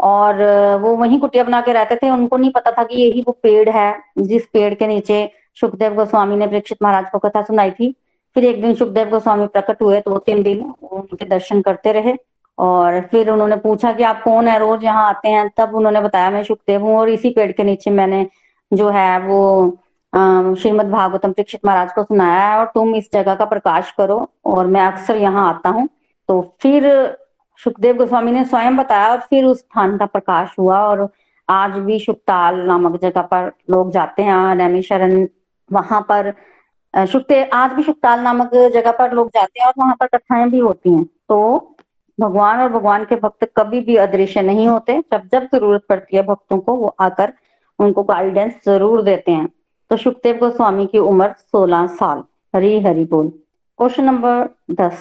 और 0.00 0.42
वो 0.80 0.94
वहीं 0.96 1.18
कुटिया 1.20 1.44
बना 1.44 1.60
के 1.60 1.72
रहते 1.72 1.96
थे, 1.96 2.10
उनको 2.10 2.36
नहीं 2.36 2.50
पता 2.50 2.70
था 2.70 2.84
कि 2.84 2.96
यही 2.96 3.22
वो 3.22 3.32
पेड़ 3.42 3.68
है, 3.68 3.98
जिस 4.18 4.46
पेड़ 4.46 4.72
के 4.74 4.86
नीचे 4.86 5.28
सुखदेव 5.60 5.94
गोस्वामी 5.94 6.36
ने 6.36 6.46
परीक्षित 6.46 6.78
महाराज 6.82 7.10
को 7.12 7.18
कथा 7.18 7.42
सुनाई 7.42 7.70
थी। 7.70 7.94
फिर 8.36 8.44
एक 8.44 8.60
दिन 8.62 8.74
सुखदेव 8.74 9.08
गोस्वामी 9.10 9.46
प्रकट 9.46 9.82
हुए 9.82 10.00
दो 10.00 10.18
तीन 10.18 10.42
दिन 10.42 10.60
उनके 10.92 11.24
दर्शन 11.24 11.60
करते 11.62 11.92
रहे। 11.92 12.14
और 12.58 13.00
फिर 13.10 13.30
उन्होंने 13.30 13.56
पूछा 13.56 13.92
कि 13.92 14.02
आप 14.02 14.22
कौन 14.22 14.48
है? 14.48 14.58
रोज 14.58 14.84
यहाँ 14.84 15.08
आते 15.08 15.28
हैं। 15.28 15.48
तब 15.56 15.74
उन्होंने 15.74 16.00
बताया, 16.00 16.30
मैं 16.30 16.42
सुखदेव 16.44 16.82
हूँ 16.82 16.96
और 16.98 17.08
इसी 17.08 17.30
पेड़ 17.30 17.50
के 17.52 17.64
नीचे 17.64 17.90
मैंने 17.90 18.26
जो 18.72 18.88
है 18.90 19.18
वो 19.20 19.76
श्रीमद 20.14 20.86
भागवतम 20.90 21.32
परीक्षित 21.32 21.60
महाराज 21.66 21.92
को 21.92 22.02
सुनाया 22.02 22.44
है 22.44 22.58
और 22.58 22.66
तुम 22.74 22.94
इस 22.96 23.08
जगह 23.12 23.34
का 23.34 23.44
प्रकाश 23.44 23.90
करो 23.98 24.26
और 24.46 24.66
मैं 24.66 24.80
अक्सर 24.82 25.16
यहाँ 25.16 25.48
आता 25.48 25.68
हूँ। 25.68 25.88
तो 26.28 26.40
फिर 26.62 26.84
सुखदेव 27.60 27.96
गोस्वामी 27.96 28.32
ने 28.32 28.44
स्वयं 28.44 28.76
बताया 28.76 29.10
और 29.10 29.20
फिर 29.20 29.44
उस 29.44 29.58
स्थान 29.58 29.96
का 29.98 30.06
प्रकाश 30.06 30.54
हुआ 30.58 30.78
और 30.80 31.08
आज 31.48 31.72
भी 31.80 31.98
सुखताल 32.00 32.60
नामक 32.66 33.00
जगह 33.02 33.22
पर 33.22 33.52
लोग 33.70 33.90
जाते 33.92 34.22
हैं 34.22 34.54
नैमी 34.54 34.82
शरण 34.82 35.26
वहाँ 35.70 36.00
पर 36.10 36.32
सुखदेव 36.94 37.50
आज 37.54 37.72
भी 37.72 37.82
सुखताल 37.82 38.20
नामक 38.20 38.50
जगह 38.74 38.92
पर 38.92 39.12
लोग 39.14 39.28
जाते 39.28 39.60
हैं 39.60 39.66
और 39.66 39.74
वहाँ 39.78 39.94
पर 40.00 40.06
कथाएँ 40.06 40.48
भी 40.50 40.58
होती 40.58 40.92
हैं। 40.94 41.04
तो 41.28 41.38
भगवान 42.18 42.60
और 42.60 42.68
भगवान 42.72 43.04
के 43.04 43.16
भक्त 43.16 43.44
कभी 43.56 43.80
भी 43.80 43.96
अदृश्य 43.96 44.42
नहीं 44.42 44.66
होते। 44.68 44.98
जब 45.12 45.28
जब 45.32 45.48
ज़रूरत 45.54 45.82
पड़ती 45.88 46.16
है 46.16 46.22
भक्तों 46.22 46.58
को 46.58 46.74
वो 46.74 46.94
आकर 47.00 47.32
उनको 47.78 48.02
गाइडेंस 48.02 48.54
ज़रूर 48.66 49.02
देते 49.02 49.32
हैं। 49.32 49.48
तो 49.90 49.96
सुखदेव 49.96 50.36
गोस्वामी 50.36 50.86
की 50.86 50.98
उम्र 50.98 51.28
16 51.28 51.86
साल। 51.86 52.24
हरी 52.54 52.80
हरि 52.80 53.04
बोल। 53.04 53.28
क्वेश्चन 53.78 54.04
नंबर 54.04 54.48
10 54.70 54.92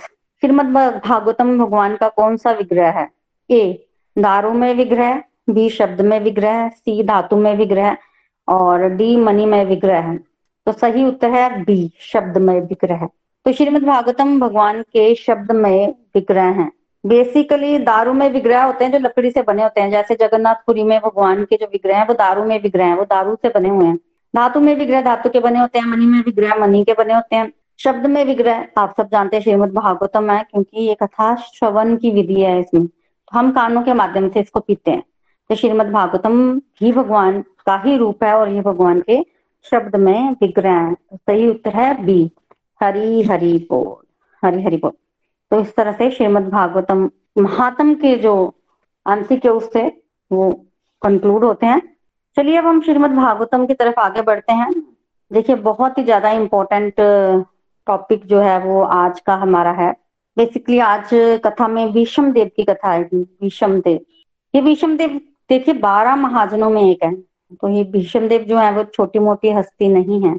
श्रीमद 0.41 0.65
भागवतम 1.05 1.59
भगवान 1.59 1.95
का 1.95 2.09
कौन 2.09 2.37
सा 2.37 2.51
विग्रह 2.51 2.89
है? 2.89 3.09
ए, 3.51 3.87
दारू 4.17 4.51
में 4.51 4.75
विग्रह, 4.75 5.23
बी, 5.49 5.69
शब्द 5.69 6.01
में 6.01 6.19
विग्रह, 6.19 6.69
सी, 6.69 7.03
धातु 7.03 7.35
में 7.35 7.55
विग्रह, 7.55 7.97
और 8.47 8.89
डी, 8.89 9.17
मणि 9.17 9.45
में 9.45 9.65
विग्रह 9.65 9.99
है। 9.99 10.17
तो 10.65 10.71
सही 10.71 11.05
उत्तर 11.05 11.29
है 11.29 11.63
बी, 11.63 11.91
शब्द 11.99 12.37
में 12.37 12.61
विग्रह। 12.61 13.09
तो 13.45 13.51
श्रीमद 13.51 13.83
भागवतम 13.83 14.39
भगवान 14.39 14.81
के 14.81 15.15
शब्द 15.15 15.51
में 15.51 15.95
विग्रह 16.15 16.43
हैं। 16.43 16.71
बेसिकली 17.05 17.77
दारू 17.77 18.13
में 18.13 18.29
विग्रह 18.29 18.63
होते 18.63 18.85
हैं 18.85 18.91
जो 18.91 18.99
लकड़ी 18.99 19.31
से 19.31 19.41
बने 19.41 19.63
होते 19.63 19.81
हैं। 19.81 19.91
जैसे 19.91 20.15
जगन्नाथपुरी 20.15 20.83
में 20.83 20.99
भगवान 20.99 21.43
के 21.43 21.55
जो 21.55 21.65
विग्रह 21.65 21.97
है, 21.97 22.05
वो 22.05 22.13
दारू 22.13 22.43
में 22.43 22.61
विग्रह 22.61 22.85
है, 22.85 22.95
वो 22.95 23.03
दारू 23.03 23.35
से 23.35 23.49
बने 23.49 23.69
हुए 23.69 23.85
हैं। 23.85 23.99
धातु 24.35 24.59
में 24.59 24.75
विग्रह, 24.75 25.01
धातु 25.01 25.29
के 25.29 25.39
बने 25.39 25.59
होते 25.59 25.79
हैं 25.79 25.85
मनी 25.85 26.05
में 26.05 26.19
विग्रह 26.19 26.55
मनी 26.55 26.83
के 26.83 26.93
बने 26.93 27.13
होते 27.13 27.35
हैं। 27.35 27.53
शब्द 27.79 28.05
में 28.05 28.25
विग्रह, 28.25 28.67
आप 28.77 28.93
सब 28.97 29.09
जानते 29.09 29.35
हैं 29.35 29.43
श्रीमद 29.43 29.71
भागवतम 29.71 30.31
है, 30.31 30.43
क्योंकि 30.43 30.81
ये 30.81 30.93
कथा 30.93 31.35
श्रवण 31.35 31.97
की 31.97 32.11
विधि 32.11 32.41
है 32.41 32.59
इसमें। 32.59 32.87
तो 32.87 33.39
हम 33.39 33.51
कानों 33.51 33.81
के 33.81 33.93
माध्यम 33.93 34.29
से 34.29 34.39
इसको 34.39 34.59
पीते 34.59 34.91
हैं। 34.91 35.03
तो 35.49 35.55
श्रीमद 35.55 35.85
भागवतम 35.85 36.61
ही 36.81 36.91
भगवान 36.91 37.41
का 37.41 37.81
ही 37.85 37.97
रूप 37.97 38.23
है 38.23 38.33
और 38.33 38.49
ये 38.49 38.61
भगवान 38.61 39.01
के 39.01 39.25
शब्द 39.71 39.95
में 39.95 40.31
विग्रह 40.31 40.71
है। 40.71 40.93
तो 40.93 41.17
सही 41.17 41.49
उत्तर 41.49 41.73
है 41.73 42.05
बी। 42.05 42.31
हरी 42.83 43.23
हरि 43.23 43.67
बोल। 43.71 44.07
हरी 44.47 44.63
हरि 44.63 44.77
बोल। 44.77 44.91
तो 45.51 45.59
इस 45.59 45.75
तरह 45.75 45.91
से 45.91 46.09
श्रीमद 46.11 46.49
भागवतम, 46.49 47.09
महात्म 47.37 47.93
के 47.95 48.15
जो 48.17 48.33
आंशिक 49.05 49.45
है 49.45 49.51
उससे 49.51 49.81
वो 50.31 50.51
कंक्लूड 51.01 51.43
होते 51.43 51.65
हैं। 51.65 51.81
चलिए 52.37 52.57
अब 52.57 52.65
हम 52.65 52.81
श्रीमद 52.81 53.11
भागवतम 53.11 53.65
की 53.65 53.73
तरफ़ 53.73 53.99
आगे 53.99 54.21
बढ़ते 54.21 54.53
हैं। 54.53 54.71
देखिए, 55.31 55.55
बहुत 55.57 55.97
ही 55.97 56.03
ज़्यादा 56.03 56.31
इम्पोर्टेंट 56.31 56.93
टॉपिक 57.87 58.25
जो 58.25 58.39
है 58.41 58.57
वो 58.59 58.81
आज 58.81 59.19
का 59.19 59.35
हमारा 59.35 59.71
है। 59.71 59.91
बेसिकली 60.37 60.79
आज 60.79 61.09
कथा 61.45 61.67
में 61.67 61.85
विषम 61.93 62.31
देव 62.31 62.49
की 62.55 62.63
कथा 62.63 62.89
आएगी 62.89 63.21
विषम 63.43 63.79
देव। 63.81 63.99
ये 64.53 64.61
विषम 64.61 64.97
देव, 64.97 65.19
देखिए, 65.49 65.73
बारह 65.73 66.15
महाजनों 66.15 66.69
में 66.69 66.81
एक 66.81 67.03
है। 67.03 67.13
तो 67.53 67.67
ये 67.69 67.83
भीषम 67.83 68.27
देव 68.27 68.43
जो 68.43 68.57
है, 68.57 68.71
वो 68.71 68.83
छोटी 68.83 69.19
मोटी 69.19 69.51
हस्ती 69.51 69.87
नहीं 69.87 70.21
है। 70.21 70.35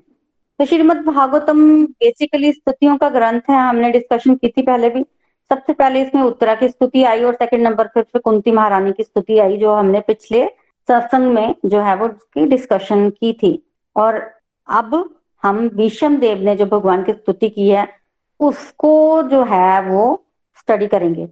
तो 0.60 0.64
श्रीमद 0.64 0.96
भागवतम 0.96 1.58
बेसिकली 1.84 2.52
स्तुतियों 2.52 2.96
का 2.96 3.08
ग्रंथ 3.08 3.40
है, 3.50 3.56
हमने 3.58 3.90
डिस्कशन 3.90 4.34
की 4.34 4.48
थी 4.48 4.62
पहले 4.62 4.88
भी। 4.90 5.02
सबसे 5.50 5.72
पहले 5.72 6.02
इसमें 6.02 6.22
उत्तरा 6.22 6.54
की 6.54 6.68
स्तुति 6.68 7.02
आई 7.04 7.22
और 7.22 7.34
सेकंड 7.34 7.62
नंबर 7.62 7.86
पर 7.86 8.02
फिर 8.02 8.20
कुंती 8.20 8.50
महारानी 8.50 8.92
की 8.92 9.02
स्तुति 9.02 9.38
आई, 9.38 9.56
जो 9.56 9.75
हमने 9.75 10.00
पिछले 10.00 10.46
सत्संग 10.88 11.32
में 11.34 11.54
जो 11.64 11.80
है 11.80 11.96
वो 11.96 12.06
उसकी 12.08 12.46
डिस्कशन 12.46 13.08
की 13.10 13.32
थी। 13.32 13.62
और 13.96 14.20
अब 14.68 14.94
हम 15.42 15.58
विषम 15.75 16.16
देव 16.16 16.38
ने 16.38 16.56
जो 16.56 16.66
भगवान 16.66 17.02
की 17.04 17.12
स्तुति 17.12 17.48
की 17.48 17.68
है, 17.68 17.88
उसको 18.40 19.22
जो 19.22 19.42
है 19.44 19.80
वो 19.82 20.25
स्टडी 20.58 20.86
करेंगे। 20.86 21.26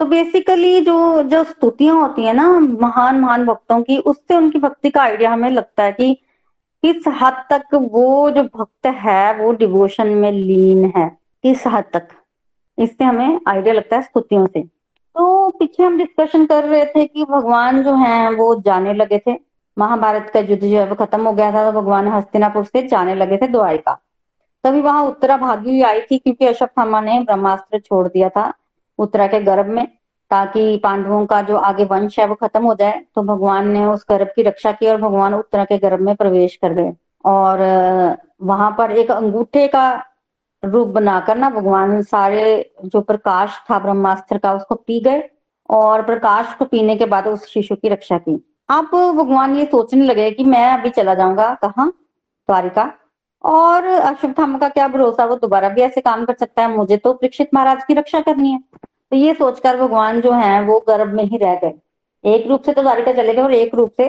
तो 0.00 0.04
बेसिकली 0.06 0.80
जो 0.80 1.22
जो 1.22 1.44
स्तुतियाँ 1.44 2.00
होती 2.00 2.22
है 2.22 2.32
ना, 2.32 2.48
महान 2.60 3.20
महान 3.20 3.46
भक्तों 3.46 3.82
की, 3.82 3.98
उससे 3.98 4.36
उनकी 4.36 4.58
भक्ति 4.58 4.90
का 4.90 5.02
आइडिया 5.02 5.32
हमें 5.32 5.50
लगता 5.50 5.82
है 5.82 5.92
कि 5.92 6.16
किस 6.82 7.04
हद 7.08 7.44
तक 7.52 7.74
वो 7.74 8.30
जो 8.30 8.42
भक्त 8.42 8.86
है, 8.86 9.34
वो 9.34 9.52
डिवोशन 9.52 10.06
में 10.06 10.32
लीन 10.32 10.92
है? 10.96 11.08
किस 11.42 11.66
हद 11.66 11.84
तक? 11.92 12.08
इससे 12.78 13.04
हमें 13.04 13.40
आइडिया 13.48 13.74
लगता 13.74 13.96
है 13.96 14.02
स्तुतियों 14.02 14.46
से। 14.46 14.62
तो 15.16 15.50
पीछे 15.50 15.82
हम 15.82 15.98
डिस्कशन 15.98 16.46
कर 16.46 16.64
रहे 16.64 16.84
थे 16.84 17.06
कि 17.06 17.24
भगवान 17.24 17.82
जो 17.82 17.94
है, 17.94 18.34
वो 18.34 18.54
जाने 18.54 18.94
लगे 18.94 19.18
थे। 19.18 19.36
महाभारत 19.78 20.30
का 20.34 20.40
युद्ध 20.40 20.62
जो 20.62 20.78
है, 20.78 20.86
वो 20.86 20.94
खत्म 20.94 21.26
हो 21.26 21.32
गया 21.32 21.52
था 21.52 21.70
तो 21.70 21.80
भगवान 21.80 22.08
हस्तिनापुर 22.08 22.64
से 22.64 22.88
जाने 22.88 23.14
लगे 23.14 23.36
थे 23.36 23.46
द्वारिका। 23.46 23.98
तभी 24.64 24.80
वहाँ 24.80 25.04
उत्तरा 25.04 25.36
भागी 25.36 25.70
हुई 25.70 25.82
आई 25.82 26.00
थी, 26.00 26.18
क्योंकि 26.18 26.46
अशोक 26.46 26.56
अश्वत्थामा 26.56 27.00
ने 27.00 27.20
ब्रह्मास्त्र 27.20 27.78
छोड़ 27.78 28.08
दिया 28.08 28.28
था 28.28 28.52
उत्तरा 28.98 29.26
के 29.26 29.40
गर्भ 29.40 29.66
में। 29.66 29.88
ताकि 30.30 30.76
पांडवों 30.76 31.24
का 31.26 31.40
जो 31.42 31.56
आगे 31.58 31.84
वंश 31.84 32.18
है 32.18 32.26
वो 32.26 32.34
खत्म 32.34 32.64
हो 32.64 32.74
जाए 32.74 33.00
तो 33.14 33.22
भगवान 33.24 33.68
ने 33.68 33.84
उस 33.86 34.04
गर्भ 34.10 34.28
की 34.36 34.42
रक्षा 34.42 34.72
की 34.72 34.86
और 34.86 35.00
भगवान 35.00 35.34
उत्तरा 35.34 35.64
के 35.64 35.78
गर्भ 35.78 36.00
में 36.00 36.14
प्रवेश 36.16 36.56
कर 36.56 36.72
गए। 36.74 36.92
और 37.24 37.58
वहाँ 38.42 38.70
पर 38.78 38.92
एक 38.92 39.10
अंगूठे 39.10 39.66
का 39.68 39.90
रूप 40.62 40.88
बनाकर 40.88 41.36
ना 41.36 41.50
भगवान 41.50 42.00
सारे 42.02 42.72
जो 42.84 43.00
प्रकाश 43.00 43.60
था, 43.70 43.78
ब्रह्मास्त्र 43.78 44.38
का, 44.38 44.52
उसको 44.52 44.74
पी 44.74 45.00
गए 45.00 45.22
और 45.68 46.02
प्रकाश 46.02 46.54
को 46.54 46.64
पीने 46.64 46.96
के 46.96 47.06
बाद 47.06 47.26
उस 47.26 47.46
शिशु 47.48 47.74
की 47.76 47.88
रक्षा 47.88 48.18
की। 48.18 48.34
अब 48.68 48.90
भगवान 49.16 49.56
ये 49.56 49.64
सोचने 49.64 50.04
लगे 50.04 50.30
कि 50.30 50.44
मैं 50.44 50.66
अभी 50.72 50.90
चला 50.90 51.14
जाऊँगा 51.14 51.52
कहा? 51.54 51.86
द्वारिका। 51.86 52.90
और 53.44 53.84
अश्वत्थामा 53.84 54.58
का 54.58 54.68
क्या 54.68 54.88
भरोसा? 54.88 55.24
वो 55.24 55.36
दोबारा 55.36 55.68
भी 55.68 55.82
ऐसे 55.82 56.00
काम 56.00 56.24
कर 56.24 56.34
सकता 56.34 56.62
है? 56.62 56.76
मुझे 56.76 56.96
तो 56.96 57.12
परीक्षित 57.12 57.54
महाराज 57.54 57.84
की 57.84 57.94
रक्षा 57.94 58.20
करनी 58.20 58.52
है। 58.52 58.60
तो 59.12 59.16
ये 59.16 59.32
सोचकर 59.34 59.76
भगवान 59.76 60.20
जो 60.20 60.32
है, 60.32 60.60
वो 60.62 60.78
गर्भ 60.88 61.12
में 61.14 61.24
ही 61.24 61.36
रह 61.36 61.54
गए। 61.54 61.72
एक 62.24 62.46
रूप 62.46 62.62
से 62.62 62.72
तो 62.72 62.82
द्वारिका 62.82 63.12
चले 63.12 63.34
गए 63.34 63.42
और 63.42 63.52
एक 63.54 63.74
रूप 63.74 63.90
से 63.96 64.08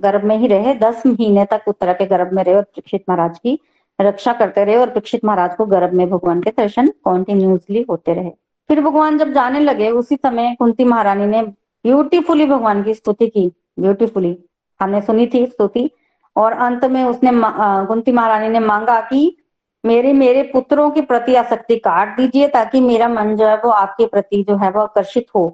गर्भ 0.00 0.24
में 0.24 0.36
ही 0.36 0.46
रहे। 0.46 0.74
दस 0.74 1.02
महीने 1.06 1.44
तक 1.44 1.68
उत्तरा 1.68 1.92
के 1.92 2.06
गर्भ 2.06 2.32
में 2.32 2.42
रहे 2.44 2.54
और 2.54 2.62
परीक्षित 2.62 3.04
महाराज 3.08 3.38
की 3.38 3.58
रक्षा 3.98 4.32
करते 4.32 4.64
रहे 4.64 4.76
और 4.76 4.90
परीक्षित 4.90 5.24
महाराज 5.24 5.54
को 5.56 5.66
गर्भ 5.66 5.92
में 5.92 6.08
भगवान 6.10 6.40
के 6.40 6.50
दर्शन 6.50 6.88
कॉन्टिन्यूसली 7.04 7.84
होते 7.90 8.14
रहे। 8.14 8.30
फिर 8.68 8.80
भगवान 8.80 9.18
जब 9.18 9.32
जाने 9.32 9.60
लगे, 9.60 9.90
उसी 9.90 10.16
समय 10.16 10.54
कुंती 10.58 10.84
महारानी 10.84 11.26
ने 11.26 11.42
ब्यूटीफुली 11.42 12.46
भगवान 12.46 12.82
की 12.82 12.94
स्तुति 12.94 13.26
की। 13.26 13.50
ब्यूटीफुली 13.80 14.36
हमने 14.80 15.00
सुनी 15.00 15.26
थी 15.26 15.46
स्तुति। 15.46 15.90
और 16.36 16.52
अंत 16.52 16.84
में 16.84 17.02
उसने 17.04 17.30
कुंती 17.86 18.12
महारानी 18.12 18.48
ने 18.48 18.60
मांगा 18.60 19.00
कि 19.00 19.36
मेरे 19.84 20.12
मेरे 20.12 20.42
पुत्रों 20.42 20.90
के 20.90 21.00
प्रति 21.02 21.34
आसक्ति 21.34 21.76
काट 21.78 22.16
दीजिए 22.16 22.48
ताकि 22.48 22.80
मेरा 22.80 23.08
मन 23.08 23.36
जो 23.36 23.46
है 23.46 23.56
वो 23.56 23.70
आपके 23.70 24.06
प्रति 24.06 24.42
जो 24.48 24.56
है 24.56 24.70
वो 24.70 24.80
आकर्षित 24.80 25.26
हो। 25.34 25.48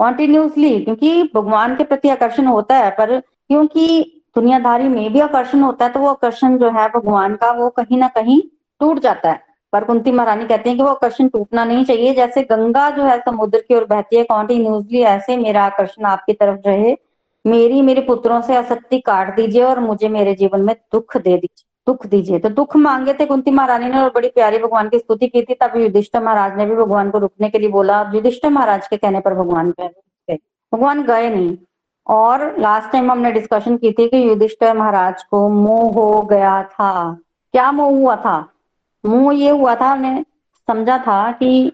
कॉन्टिन्यूसली 0.00 0.78
क्योंकि 0.80 1.22
भगवान 1.34 1.76
के 1.76 1.84
प्रति 1.84 2.08
आकर्षण 2.08 2.46
होता 2.46 2.76
है, 2.76 2.90
पर 2.90 3.18
क्योंकि 3.20 4.22
दुनियादारी 4.36 4.88
में 4.88 5.12
भी 5.12 5.20
आकर्षण 5.20 5.60
होता 5.60 5.84
है 5.84 5.92
तो 5.92 6.00
वो 6.00 6.08
आकर्षण 6.08 6.56
जो 6.58 6.70
है 6.70 6.88
भगवान 6.88 7.34
का 7.36 7.50
वो 7.52 7.68
कहीं 7.70 7.98
ना 7.98 8.08
कहीं 8.08 8.40
टूट 8.80 8.98
जाता 8.98 9.30
है। 9.30 9.42
पर 9.72 9.84
कुंती 9.84 10.12
महारानी 10.12 10.46
कहते 10.46 10.68
हैं 10.70 10.76
कि 10.78 10.84
वो 10.84 10.90
आकर्षण 10.90 11.28
टूटना 11.28 11.64
नहीं 11.64 11.84
चाहिए, 11.84 12.14
जैसे 12.14 12.42
गंगा 12.42 12.88
जो 12.90 13.02
है 13.02 13.18
समुद्र 13.20 13.58
की 13.58 13.74
ओर 13.74 13.84
बहती 13.84 14.16
है 14.16 14.24
कॉन्टिन्यूसली 14.24 15.02
ऐसे 15.02 15.36
मेरा 15.36 15.64
आकर्षण 15.64 16.04
आपकी 16.04 16.32
तरफ़ 16.32 16.60
रहे 16.66 16.96
मेरी, 17.44 17.82
मेरे 17.82 18.00
पुत्रों 18.00 18.40
से 18.42 18.56
आसक्ति 18.56 18.98
काट 19.00 19.34
दीजिए 19.36 19.62
और 19.62 19.80
मुझे 19.80 20.08
मेरे 20.08 20.34
जीवन 20.34 20.60
में 20.60 20.74
दुख 20.92 21.16
दे 21.16 21.36
दीजिए। 21.36 21.68
दुख 21.86 22.06
दीजिए। 22.06 22.38
तो 22.38 22.48
दुख 22.48 22.76
मांगे 22.76 23.14
थे 23.14 23.26
कुंती 23.26 23.50
महारानी 23.50 23.86
ने 23.86 23.98
और 23.98 24.10
बड़ी 24.14 24.28
प्यारी 24.28 24.58
भगवान 24.58 24.88
की 24.88 24.98
स्तुति 24.98 25.28
की 25.28 25.42
थी 25.42 25.54
तब 25.54 25.76
युधिष्ठिर 25.76 26.22
महाराज 26.22 26.56
ने 26.56 26.66
भी 26.66 26.74
भगवान 26.74 27.10
को 27.10 27.18
रुकने 27.18 27.50
के 27.50 27.58
लिए 27.58 27.68
बोला। 27.68 28.10
युधिष्ठिर 28.14 28.50
महाराज 28.50 28.88
के 28.88 28.96
कहने 28.96 29.20
पर 29.20 29.34
भगवान 29.34 29.70
गए। 29.70 29.90
भगवान 30.74 31.02
गए 31.02 31.30
नहीं। 31.30 31.56
और 32.06 32.58
लास्ट 32.58 32.92
टाइम 32.92 33.10
हमने 33.10 33.32
डिस्कशन 33.32 33.76
की 33.76 33.92
थी 33.92 34.08
कि 34.08 34.28
युधिष्ठिर 34.28 34.76
महाराज 34.76 35.22
को 35.22 35.48
मोह 35.48 35.92
हो 35.92 36.22
गया 36.22 36.62
था। 36.62 37.18
क्या 37.52 37.72
मोह 37.72 37.90
हुआ 37.90 38.16
था? 38.16 38.52
मोह 39.06 39.34
ये 39.34 39.50
हुआ 39.50 39.74
था, 39.74 39.86
हमने 39.86 40.24
समझा 40.66 40.98
था 40.98 41.32
कि 41.32 41.72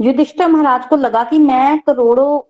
युधिष्ठिर 0.00 0.48
महाराज 0.48 0.86
को 0.86 0.96
लगा 0.96 1.24
कि 1.24 1.38
मैं 1.38 1.78
करोड़ों 1.78 2.40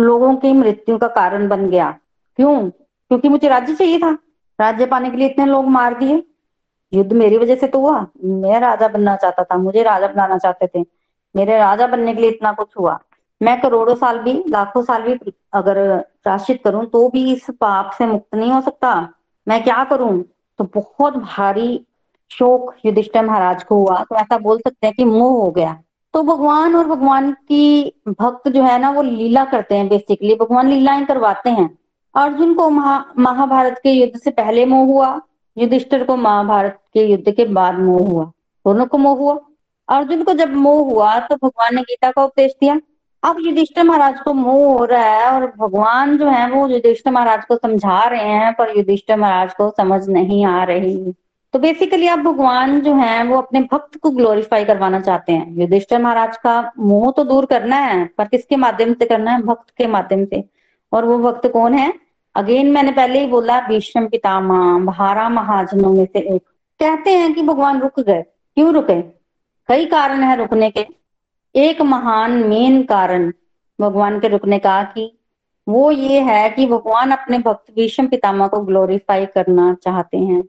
लोगों 0.00 0.36
की 0.36 0.52
मृत्यु 0.52 0.98
का 0.98 1.08
कारण 1.08 1.48
बन 1.48 1.66
गया। 1.66 1.98
क्यों? 2.36 2.70
क्योंकि 2.70 3.28
मुझे 3.28 3.48
राज्य 3.48 3.74
चाहिए 3.74 3.98
था। 3.98 4.18
राज्य 4.60 4.86
पाने 4.86 5.10
के 5.10 5.16
लिए 5.16 5.28
इतने 5.28 5.46
लोग 5.46 5.66
मार 5.66 5.94
दिए। 5.94 6.22
युद्ध 6.94 7.12
मेरी 7.12 7.38
वजह 7.38 7.56
से 7.56 7.66
तो 7.66 7.80
हुआ। 7.80 8.06
मैं 8.24 8.60
राजा 8.60 8.88
बनना 8.88 9.16
चाहता 9.16 9.44
था, 9.44 9.56
मुझे 9.56 9.82
राजा 9.82 10.08
बनाना 10.08 10.38
चाहते 10.38 10.66
थे। 10.66 10.86
मेरे 11.36 11.58
राजा 11.58 11.86
बनने 11.86 12.14
के 12.14 12.20
लिए 12.20 12.30
इतना 12.30 12.52
कुछ 12.52 12.68
हुआ। 12.78 12.98
मैं 13.42 13.60
करोड़ों 13.60 13.94
साल 13.94 14.18
भी, 14.18 14.44
लाखों 14.48 14.82
साल 14.82 15.02
भी 15.02 15.32
अगर 15.52 15.98
प्राश्चित 16.24 16.60
करूँ 16.64 16.86
तो 16.86 17.08
भी 17.08 17.32
इस 17.32 17.46
पाप 17.50 17.90
से 17.98 18.06
मुक्त 18.06 18.34
नहीं 18.34 18.52
हो 18.52 18.60
सकता। 18.60 19.08
मैं 19.48 19.64
क्या 19.64 19.84
करूँ? 19.84 20.24
तो 20.58 20.64
बहुत 20.74 21.16
भारी 21.16 21.86
शोक 22.30 22.74
युधिष्ठिर 22.84 23.24
महाराज 23.24 23.64
को 23.64 23.74
हुआ। 23.74 24.02
तो 24.02 24.16
ऐसा 24.16 24.38
बोल 24.38 24.58
सकते 24.58 24.86
हैं 24.86 24.94
कि 24.96 25.04
मोह 25.04 25.42
हो 25.44 25.50
गया। 25.50 25.78
तो 26.14 26.22
भगवान 26.22 26.76
और 26.76 26.86
भगवान 26.86 27.32
की 27.32 27.92
भक्त 28.08 28.48
जो 28.48 28.62
है 28.62 28.78
ना, 28.78 28.90
वो 28.90 29.02
लीला 29.02 29.44
करते 29.44 29.74
हैं 29.74 29.88
बेसिकली 29.88 30.34
भगवान 30.34 30.68
लीलाएँ 30.68 31.04
करवाते 31.04 31.50
हैं। 31.50 31.78
अर्जुन 32.14 32.54
को 32.54 32.70
महा, 32.70 33.04
महाभारत 33.18 33.80
के 33.82 33.90
युद्ध 33.90 34.20
से 34.20 34.30
पहले 34.30 34.66
मोह 34.66 34.86
हुआ। 34.86 35.20
युधिष्ठिर 35.56 36.04
को 36.04 36.16
महाभारत 36.16 36.78
के 36.94 37.04
युद्ध 37.04 37.30
के 37.30 37.44
बाद 37.44 37.78
मोह 37.78 38.08
हुआ। 38.08 38.24
दोनों 38.64 38.86
को 38.86 38.98
मोह 38.98 39.18
हुआ। 39.18 39.38
अर्जुन 39.88 40.22
को 40.22 40.32
जब 40.32 40.54
मोह 40.54 40.84
हुआ 40.84 41.18
तो 41.20 41.34
भगवान 41.36 41.74
ने 41.74 41.82
गीता 41.82 42.10
का 42.10 42.24
उपदेश 42.24 42.52
दिया। 42.60 42.80
अब 43.22 43.36
युधिष्ठिर 43.40 43.84
महाराज 43.84 44.20
को 44.20 44.32
मोह 44.32 44.78
हो 44.78 44.84
रहा 44.84 45.02
है 45.02 45.30
और 45.32 45.46
भगवान 45.58 46.16
जो 46.18 46.28
है 46.28 46.50
वो 46.50 46.66
युधिष्ठिर 46.68 47.12
महाराज 47.12 47.44
को 47.44 47.56
समझा 47.56 48.02
रहे 48.04 48.24
हैं, 48.24 48.52
पर 48.54 48.76
युधिष्ठिर 48.76 49.16
महाराज 49.16 49.54
को 49.54 49.70
समझ 49.70 50.08
नहीं 50.08 50.44
आ 50.46 50.64
रही। 50.64 51.14
तो 51.54 51.58
बेसिकली 51.58 52.06
आप 52.06 52.18
भगवान 52.18 52.80
जो 52.80 52.94
है 52.94 53.22
वो 53.24 53.36
अपने 53.38 53.60
भक्त 53.72 53.96
को 53.98 54.10
ग्लोरीफाई 54.10 54.64
करवाना 54.64 55.00
चाहते 55.00 55.32
हैं। 55.32 55.56
युधिष्ठिर 55.56 55.98
महाराज 55.98 56.36
का 56.36 56.72
मोह 56.78 57.10
तो 57.12 57.24
दूर 57.24 57.46
करना 57.46 57.76
है, 57.76 58.04
पर 58.18 58.24
किसके 58.24 58.56
माध्यम 58.56 58.92
से 58.94 59.06
करना 59.06 59.30
है? 59.30 59.42
भक्त 59.42 59.70
के 59.78 59.86
माध्यम 59.86 60.24
से। 60.24 60.44
और 60.92 61.04
वो 61.04 61.18
भक्त 61.18 61.46
कौन 61.46 61.74
है? 61.74 61.92
अगेन 62.36 62.70
मैंने 62.70 62.92
पहले 62.92 63.20
ही 63.20 63.26
बोला, 63.26 63.60
भीष्म 63.60 64.06
पितामा 64.06 64.78
भारा 64.78 65.28
महाजनों 65.28 65.92
में 65.92 66.06
से 66.06 66.18
एक। 66.18 66.42
कहते 66.80 67.10
हैं 67.10 67.34
कि 67.34 67.42
भगवान 67.42 67.80
रुक 67.80 68.00
गए। 68.00 68.22
क्यों 68.22 68.74
रुके? 68.74 69.02
कई 69.68 69.86
कारण 69.86 70.20
है 70.20 70.36
रुकने 70.36 70.70
के। 70.70 70.86
एक 71.56 71.82
महान, 71.82 72.32
मेन 72.32 72.82
कारण 72.82 73.32
भगवान 73.80 74.20
के 74.20 74.28
रुकने 74.28 74.58
का 74.58 74.82
कि 74.82 75.18
वो 75.68 75.90
ये 75.90 76.20
है 76.20 76.50
कि 76.50 76.66
भगवान 76.66 77.10
अपने 77.10 77.38
भक्त 77.38 77.74
भीष्म 77.76 78.06
पितामा 78.06 78.46
को 78.46 78.60
ग्लोरीफाई 78.60 79.26
करना 79.26 79.76
चाहते 79.84 80.18
हैं। 80.18 80.44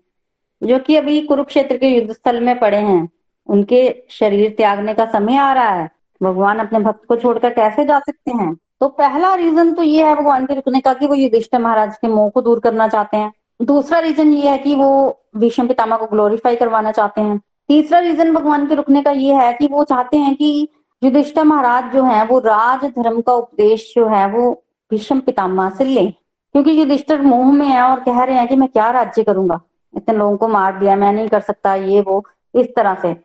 जो 0.64 0.80
कि 0.80 0.96
अभी 0.96 1.22
कुरुक्षेत्र 1.22 1.78
के 1.78 1.88
युद्ध 1.88 2.14
स्थल 2.14 2.42
में 2.42 2.60
पड़े 2.60 2.78
हैं। 2.78 3.10
उनके 3.48 4.04
शरीर 4.10 4.50
त्यागने 4.58 4.94
का 4.94 5.06
समय 5.06 5.38
आ 5.38 5.54
रहा 5.54 5.70
है। 5.70 5.90
भगवान 6.24 6.60
अपने 6.60 6.80
भक्त 6.80 7.06
को 7.06 7.16
छोड़कर 7.16 7.50
कैसे 7.50 7.86
जा 7.86 8.00
सकते 8.00 8.32
हैं? 8.32 8.58
तो 8.82 8.88
पहला 8.88 9.36
रीजन 9.36 9.74
तो 9.74 9.84
ये 9.84 10.06
है 10.06 10.16
भगवान 10.16 10.46
के 10.46 10.54
रुकने 10.54 10.80
का 10.80 10.94
कि 10.94 11.08
वो 11.08 11.16
युधिष्ठिर 11.16 11.62
महाराज 11.62 11.98
के 11.98 12.08
मोह 12.08 12.30
को 12.30 12.42
दूर 12.42 12.60
करना 12.60 12.88
चाहते 12.88 13.18
हैं। 13.18 13.34
दूसरा 13.62 14.00
रीजन 14.00 14.34
ये 14.34 14.50
है 14.50 14.58
कि 14.58 14.76
वो 14.76 15.20
भीष्म 15.38 15.68
पितामा 15.68 15.98
को 15.98 16.06
ग्लोरीफाई 16.06 16.56
करवाना 16.56 16.92
चाहते 16.92 17.22
हैं। 17.22 17.42
तीसरा 17.68 18.00
रीजन 18.00 18.34
भगवान 18.34 18.68
के 18.68 18.76
रुकने 18.76 19.02
का 19.02 19.12
ये 19.12 19.34
है 19.34 19.54
कि 19.54 19.68
वो 19.68 19.84
चाहते 19.84 20.18
हैं 20.18 20.36
कि 20.36 20.68
युधिष्ठिर 21.04 21.44
महाराज 21.44 21.94
जो 21.94 22.04
है, 22.04 22.26
वो 22.26 22.40
राज 22.40 22.86
धर्म 22.86 23.22
का 23.22 23.34
उपदेश 23.34 23.94
जो 23.96 24.08
है, 24.08 24.28
वो 24.28 24.64
भीष्म 24.92 25.20
पितामा 25.20 25.70
से 25.70 25.84
ले। 25.84 26.06
क्योंकि 26.54 26.80
युधिष्ठिर 26.80 27.22
मोह 27.22 27.52
में 27.52 27.66
है 27.66 27.82
और 27.82 28.00
कह 28.00 28.24
रहे 28.24 28.36
हैं 28.36 28.48
कि 28.48 28.56
मैं 28.56 28.70
क्या 28.70 28.92
राज्य 28.92 29.24
करूँगा? 29.24 29.62
इतने 29.98 30.18
लोगों 30.18 30.38
को 30.38 30.48
मार 30.48 30.80
दिया, 30.80 30.96
मैं 30.96 31.14
नहीं 31.14 31.28
कर 31.28 31.40
सकता, 31.40 31.76
ये, 31.76 32.02
वो, 32.02 32.26
इस 32.56 32.76
तरह 32.76 32.98
से। 33.02 33.16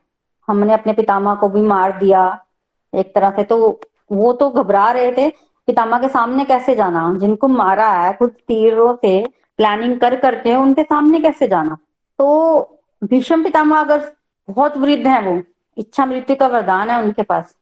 हमने 0.49 0.73
अपने 0.73 0.93
पितामा 0.93 1.35
को 1.35 1.49
भी 1.49 1.61
मार 1.61 1.99
दिया, 1.99 2.45
एक 2.95 3.15
तरह 3.15 3.31
से। 3.31 3.43
तो 3.43 3.81
वो 4.13 4.33
तो 4.33 4.51
घबरा 4.51 4.91
रहे 4.91 5.13
थे 5.13 5.33
पितामा 5.69 5.99
के 5.99 6.09
सामने 6.09 6.45
कैसे 6.45 6.75
जाना? 6.75 7.13
जिनको 7.19 7.49
मारा 7.49 7.89
है, 7.91 8.13
कुछ 8.13 8.33
तीरों 8.49 8.95
से 8.97 9.27
प्लानिंग 9.59 9.99
कर 10.01 10.17
करके 10.17 10.55
उनके 10.55 10.83
सामने 10.83 11.21
कैसे 11.21 11.49
जाना? 11.49 11.77
तो 12.19 12.81
भीष्म 13.05 13.43
पितामा 13.45 13.81
अगर 13.81 14.13
बहुत 14.49 14.77
वृद्ध 14.77 15.07
है 15.07 15.21
वो, 15.23 15.41
इच्छा 15.77 16.07
मृत्यु 16.07 16.37
का 16.37 16.47
वरदान 16.47 16.91
है 16.91 17.03
उनके 17.03 17.23
पास 17.23 17.55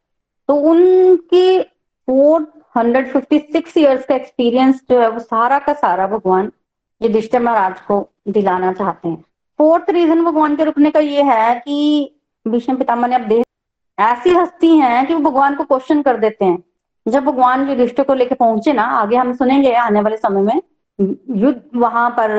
तो 0.49 0.55
उनकी 0.71 1.61
four 1.61 2.47
hundred 2.77 3.13
fifty 3.13 3.39
six 3.53 3.77
years 3.79 4.05
का 4.07 4.15
एक्सपीरियंस 4.15 4.81
जो 4.91 5.01
है 5.01 5.09
वो 5.11 5.19
सारा 5.21 5.59
का 5.59 5.73
सारा 5.73 6.07
भगवान 6.07 6.51
युधिष्ठिर 7.01 7.41
महाराज 7.41 7.81
को 7.81 8.09
दिलाना 8.29 8.73
चाहते 8.73 9.09
हैं। 9.09 9.25
फोर्थ 9.59 9.91
रीजन 9.91 10.25
भगवान 10.25 10.57
के 10.57 10.65
रुकने 10.65 10.91
का 10.91 11.01
ये 11.01 11.23
है 11.23 11.55
कि 11.55 12.17
भीष्म 12.47 12.77
पितामह 12.77 13.09
ने 13.09 13.15
अब 13.15 13.23
देख 13.23 13.45
ऐसी 13.99 14.31
हस्ती 14.31 14.77
हैं 14.79 15.07
कि 15.07 15.15
वो 15.15 15.21
भगवान 15.21 15.55
को 15.55 15.65
क्वेश्चन 15.65 16.03
कर 16.03 16.17
देते 16.17 16.45
हैं। 16.45 16.59
जब 17.07 17.25
भगवान 17.25 17.69
युधिष्ठिर 17.69 18.05
को 18.05 18.15
लेके 18.15 18.35
पहुँचे 18.35 18.73
ना, 18.73 18.83
आगे 18.83 19.17
हम 19.17 19.33
सुनेंगे 19.35 19.73
आने 19.75 20.01
वाले 20.01 20.17
समय 20.17 20.43
में, 20.43 20.61
युद्ध 21.37 21.61
वहाँ 21.77 22.11
पर, 22.11 22.31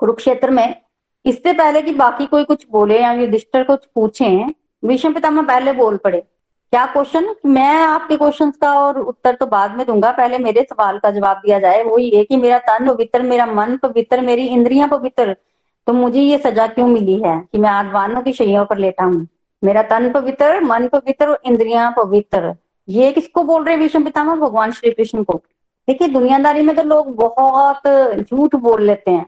कुरुक्षेत्र 0.00 0.50
में, 0.50 0.74
इससे 1.24 1.52
पहले 1.52 1.82
कि 1.82 1.92
बाकी 1.94 2.26
कोई 2.26 2.44
कुछ 2.44 2.66
बोले 2.70 3.00
या 3.02 3.12
युधिष्ठिर 3.12 3.64
कुछ 3.64 3.84
पूछे, 3.94 4.28
भीष्म 4.82 5.12
पितामह 5.14 5.42
पहले 5.42 5.72
बोल 5.72 5.96
पड़े। 5.96 6.20
क्या 6.72 6.84
क्वेश्चन 6.86 7.34
मैं 7.46 7.74
आपके 7.76 8.16
क्वेश्चन 8.16 8.50
का 8.50 8.72
और 8.78 8.98
उत्तर 8.98 9.34
तो 9.34 9.46
बाद 9.46 9.76
में 9.76 9.86
दूँगा, 9.86 10.10
पहले 10.12 10.38
मेरे 10.38 10.62
सवाल 10.62 10.98
का 10.98 11.10
जवाब 11.10 11.36
दिया 11.36 11.58
जाए। 11.58 11.82
वो 11.84 11.98
ये 11.98 12.24
कि 12.24 12.36
मेरा 12.36 12.58
तन 12.58 12.88
पवित्र, 12.88 13.22
मेरा 13.22 13.46
मन 13.46 13.76
पवित्र, 13.76 14.20
मेरी 14.20 14.46
इंद्रियाँ 14.46 14.88
पवित्र 14.88 15.36
तो 15.86 15.92
मुझे 15.92 16.20
ये 16.20 16.38
सजा 16.38 16.66
क्यों 16.66 16.86
मिली 16.88 17.20
है 17.22 17.38
कि 17.52 17.58
मैं 17.58 17.70
आदवानों 17.70 18.22
की 18.22 18.32
शैयों 18.32 18.64
पर 18.64 18.78
लेटा 18.78 19.04
हूँ? 19.04 19.26
मेरा 19.62 19.82
तन 19.82 20.10
पवित्र, 20.12 20.60
मन 20.60 20.88
पवित्र 20.88 21.28
और 21.28 21.40
इंद्रिया 21.44 21.90
पवित्र। 21.90 22.54
ये 22.88 23.12
किसको 23.12 23.42
बोल 23.42 23.64
रहे 23.64 23.76
विष्णु 23.76 24.04
पितामह 24.04 24.34
भगवान 24.34 24.72
श्री 24.72 24.90
कृष्ण 24.90 25.22
को। 25.22 25.34
देखिए, 25.88 26.08
दुनियादारी 26.08 26.62
में 26.62 26.76
तो 26.76 26.82
लोग 26.82 27.16
बहुत 27.16 27.80
झूठ 28.20 28.54
बोल 28.54 28.82
लेते 28.82 29.10
हैं। 29.10 29.26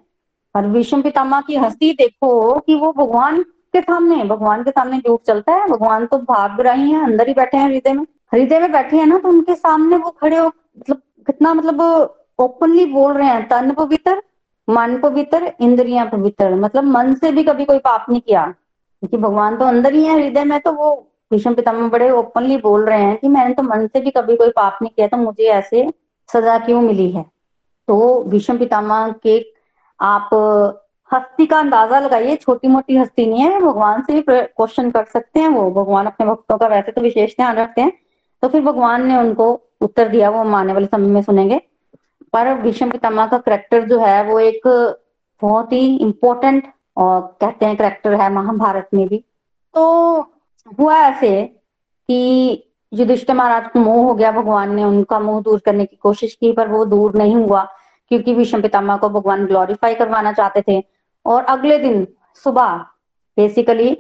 और 0.56 0.66
विष्णु 0.66 1.02
पितामह 1.02 1.40
की 1.40 1.56
हँसी 1.56 1.92
देखो 1.92 2.60
कि 2.60 2.74
वो 2.74 2.92
भगवान 2.92 3.42
के 3.42 3.80
सामने, 3.80 4.24
भगवान 4.24 4.64
के 4.64 4.70
सामने 4.70 4.98
झूठ 4.98 5.20
चलता 5.26 5.52
है। 5.52 5.68
भगवान 5.68 6.06
तो 6.06 6.18
भाग 6.18 6.60
रही 6.60 6.90
है, 6.90 7.04
अंदर 7.04 7.28
ही 7.28 7.34
बैठे 7.34 7.56
हैं 7.56 7.68
हृदय 7.68 7.92
में। 7.92 8.06
हृदय 8.32 8.60
में 8.60 8.72
बैठे 8.72 8.96
हैं 8.96 9.06
ना 9.06 9.18
तो 9.18 9.28
उनके 9.28 9.54
सामने 9.54 9.96
वो 9.96 10.10
खड़े 10.10 10.36
हो 10.36 10.46
मतलब 10.46 11.02
कितना 11.26 11.54
मतलब 11.54 11.80
ओपनली 12.38 12.84
बोल 12.86 13.12
रहे 13.12 13.28
हैं। 13.28 13.48
तन 13.48 13.70
पवित्र, 13.70 14.22
मन 14.70 14.98
पवित्र, 14.98 15.52
इंद्रिया 15.60 16.04
पवित्र। 16.04 16.54
मतलब 16.54 16.84
मन 16.84 17.14
से 17.14 17.32
भी 17.32 17.44
कभी 17.44 17.64
कोई 17.64 17.78
पाप 17.78 18.06
नहीं 18.10 18.20
किया। 18.20 18.46
क्योंकि 19.00 19.16
भगवान 19.16 19.56
तो 19.56 19.64
अंदर 19.64 19.94
ही 19.94 20.04
है 20.04 20.14
हृदय 20.14 20.44
में 20.44 20.60
तो 20.60 20.72
वो 20.72 21.12
भीष्म 21.30 21.54
पितामह 21.54 21.88
बड़े 21.88 22.10
ओपनली 22.10 22.56
बोल 22.56 22.84
रहे 22.86 23.02
हैं 23.02 23.16
कि 23.16 23.28
मैंने 23.28 23.54
तो 23.54 23.62
मन 23.62 23.86
से 23.86 24.00
भी 24.00 24.10
कभी 24.10 24.36
कोई 24.36 24.50
पाप 24.50 24.78
नहीं 24.82 24.90
किया 24.96 25.06
तो 25.06 25.16
मुझे 25.16 25.44
ऐसे 25.44 25.88
सजा 26.30 26.58
क्यों 26.58 26.80
मिली 26.82 27.10
है? 27.10 27.22
तो 27.88 28.22
भीष्म 28.24 28.58
पितामह 28.58 29.10
के 29.22 29.38
आप 30.00 30.30
हस्ती 31.10 31.46
का 31.46 31.58
अंदाज़ा 31.58 31.98
लगाइए 32.00 32.36
छोटी 32.36 32.68
मोटी 32.68 32.96
हस्ती 32.96 33.26
नहीं 33.26 33.40
है, 33.40 33.60
भगवान 33.60 34.02
से 34.02 34.12
भी 34.12 34.22
क्वेश्चन 34.22 34.90
कर 34.90 35.04
सकते 35.04 35.40
हैं 35.40 35.48
वो, 35.48 35.70
भगवान 35.72 36.06
अपने 36.06 36.26
भक्तों 36.26 36.58
का 36.58 36.66
वैसे 36.66 36.92
तो 36.92 37.00
विशेष 37.00 37.34
ध्यान 37.36 37.56
रखते 37.56 37.80
हैं 37.80 37.92
तो 38.42 38.48
फिर 38.48 38.62
भगवान 38.62 39.06
ने 39.06 39.16
उनको 39.16 39.52
उत्तर 39.80 40.08
दिया, 40.08 40.30
वो 40.30 40.38
हम 40.38 40.54
आने 40.54 40.72
वाले 40.72 40.86
समय 40.86 41.08
में 41.08 41.22
सुनेंगे। 41.22 41.60
पर 42.32 42.52
भीष्म 42.54 42.90
पितामह 42.90 43.26
का 43.26 43.38
करेक्टर 43.38 43.84
जो 43.88 43.98
है, 43.98 44.22
वो 44.24 44.38
एक 44.40 44.66
बहुत 45.42 45.72
ही 45.72 45.96
इम्पोर्टेंट 45.96 46.72
और 46.96 47.20
कहते 47.40 47.66
हैं 47.66 47.76
करेक्टर 47.76 48.14
है 48.14 48.32
महाभारत 48.32 48.88
में 48.94 49.06
भी। 49.08 49.18
तो 49.74 50.20
हुआ 50.66 50.96
ऐसे 50.98 51.42
कि 52.08 52.62
युधिष्ठिर 52.92 53.36
महाराज 53.36 53.68
को 53.72 53.80
मोह 53.80 54.04
हो 54.04 54.14
गया, 54.14 54.30
भगवान 54.32 54.74
ने 54.74 54.84
उनका 54.84 55.18
मोह 55.20 55.40
दूर 55.42 55.60
करने 55.60 55.84
की 55.86 55.96
कोशिश 55.96 56.34
की, 56.34 56.52
पर 56.52 56.68
वो 56.68 56.84
दूर 56.84 57.16
नहीं 57.16 57.34
हुआ, 57.36 57.62
क्योंकि 58.10 58.34
भीष्म 58.34 58.60
पितामह 58.62 58.96
को 58.96 59.08
भगवान 59.10 59.46
ग्लोरीफाई 59.46 59.94
करवाना 59.94 60.32
चाहते 60.32 60.62
थे। 60.68 60.82
और 61.26 61.44
अगले 61.44 61.78
दिन 61.78 62.06
सुबह 62.44 62.76
बेसिकली 63.36 63.90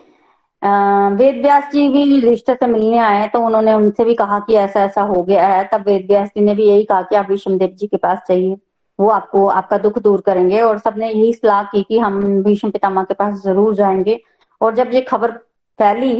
वेद 1.12 1.40
व्यास 1.42 1.64
जी 1.72 1.88
भी 1.88 2.02
युधिष्ठिर 2.04 2.56
से 2.56 2.66
मिलने 2.66 2.98
आए 2.98 3.26
तो 3.28 3.40
उन्होंने 3.46 3.72
उनसे 3.74 4.04
भी 4.04 4.14
कहा 4.14 4.38
कि 4.40 4.54
ऐसा 4.56 4.84
ऐसा 4.84 5.02
हो 5.02 5.22
गया 5.22 5.46
है, 5.48 5.68
तब 5.72 5.84
वेद 5.86 6.06
व्यास 6.08 6.28
जी 6.28 6.44
ने 6.44 6.54
भी 6.54 6.68
यही 6.68 6.84
कहा 6.84 7.02
कि 7.02 7.16
आप 7.16 7.30
विष्णुदेव 7.30 7.68
जी 7.70 7.86
के 7.86 7.96
पास 7.96 8.18
चाहिए 8.28 8.56
वो 8.98 9.08
आपको, 9.10 9.46
आपका 9.48 9.78
दुख 9.78 9.98
दूर 9.98 10.20
करेंगे। 10.20 10.60
और 10.60 10.78
सबने 10.78 11.10
यही 11.10 11.32
सलाह 11.32 11.62
की 11.64 11.82
कि 11.82 11.98
हम 11.98 12.42
भीष्म 12.42 12.70
पितामह 12.70 13.02
के 13.02 13.14
पास 13.14 13.42
ज़रूर 13.42 13.74
जाएँगे। 13.74 14.20
और 14.60 14.74
जब 14.74 14.94
ये 14.94 15.00
खबर 15.00 15.30
फैली 15.78 16.14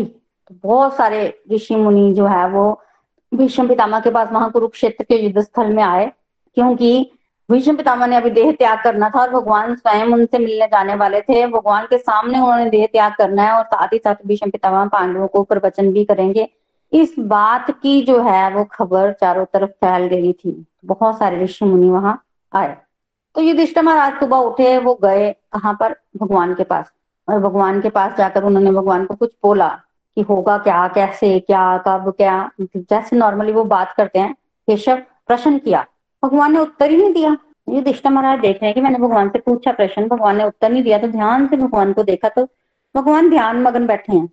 तो 0.48 0.54
बहुत 0.64 0.96
सारे 0.96 1.42
ऋषि 1.52 1.76
मुनि 1.76 2.12
जो 2.12 2.26
है, 2.26 2.48
वो 2.48 2.82
भीष्म 3.34 3.68
पितामह 3.68 4.00
के 4.00 4.10
पास 4.10 4.28
वहाँ 4.32 4.50
कुरुक्षेत्र 4.50 5.04
के 5.04 5.14
युद्ध 5.14 5.40
स्थल 5.40 5.66
में 5.66 5.82
आए, 5.82 6.12
क्योंकि 6.54 7.12
भीष्म 7.50 7.76
पितामह 7.76 8.06
ने 8.06 8.16
अभी 8.16 8.30
देह 8.30 8.52
त्याग 8.52 8.78
करना 8.84 9.10
था 9.10 9.20
और 9.20 9.30
भगवान 9.30 9.74
स्वयं 9.74 10.06
उनसे 10.06 10.38
मिलने 10.38 10.66
जाने 10.66 10.94
वाले 10.94 11.20
थे। 11.20 11.46
भगवान 11.46 11.84
के 11.84 11.98
सामने 11.98 12.38
उन्होंने 12.38 12.70
देह 12.70 12.86
त्याग 12.86 13.12
करना 13.18 13.42
है 13.42 13.52
और 13.52 13.64
साथ 13.64 13.88
ही 13.92 13.98
साथ 13.98 14.14
भीष्म 14.26 14.50
पितामह 14.50 14.86
पांडवों 14.86 15.26
को 15.26 15.42
प्रवचन 15.42 15.92
भी 15.92 16.04
करेंगे। 16.04 16.48
इस 16.92 17.14
बात 17.18 17.70
की 17.70 18.02
जो 18.02 18.22
है, 18.22 18.54
वो 18.54 18.64
खबर 18.64 19.12
चारों 19.12 19.44
तरफ़ 19.44 19.70
फैल 19.70 20.06
गई 20.06 20.32
थी। 20.32 20.66
बहुत 20.84 21.18
सारे 21.18 21.44
ऋषि 21.44 21.64
मुनि 21.64 21.90
वहाँ 21.90 22.24
आए। 22.54 22.76
तो 23.34 23.40
युधिष्ठिर 23.40 23.82
महाराज 23.82 24.20
सुबह 24.20 24.36
उठे, 24.36 24.78
वो 24.78 24.94
गए 24.94 25.32
कहाँ 25.32 25.76
पर? 25.80 25.96
भगवान 26.16 26.54
के 26.54 26.64
पास। 26.64 26.92
और 27.28 27.38
भगवान 27.38 27.80
के 27.80 27.90
पास 27.90 28.16
जाकर 28.18 28.44
उन्होंने 28.44 28.70
भगवान 28.70 29.06
को 29.06 29.14
कुछ 29.14 29.32
बोला। 29.42 29.80
कि 30.16 30.22
होगा 30.22 30.56
क्या, 30.58 30.86
कैसे, 30.88 31.38
क्या, 31.40 31.76
कब, 31.78 32.12
क्या? 32.16 32.50
जैसे 32.60 33.16
नॉर्मली 33.16 33.52
वो 33.52 33.64
बात 33.66 33.92
करते 33.96 34.18
हैं, 34.18 34.32
केशव 34.68 35.02
प्रश्न 35.28 35.58
किया, 35.58 35.84
भगवान 36.22 36.52
ने 36.52 36.60
उत्तर 36.60 36.90
ही 36.90 36.96
नहीं 36.96 37.12
दिया। 37.12 37.36
युधिष्ठिर 37.68 38.12
महाराज 38.12 38.38
देख 38.40 38.56
रहे 38.56 38.66
हैं 38.66 38.74
कि 38.74 38.80
मैंने 38.80 38.98
भगवान 38.98 39.28
से 39.28 39.38
पूछा 39.38 39.72
प्रश्न, 39.72 40.06
भगवान 40.08 40.36
ने 40.36 40.44
उत्तर 40.44 40.70
नहीं 40.70 40.82
दिया 40.82 40.98
तो 40.98 41.08
ध्यान 41.08 41.46
से 41.48 41.56
भगवान 41.56 41.92
को 41.92 42.02
देखा 42.02 42.28
तो 42.28 42.44
भगवान 42.94 43.30
ध्यान 43.30 43.62
मगन 43.62 43.86
बैठे 43.86 44.12
हैं। 44.12 44.28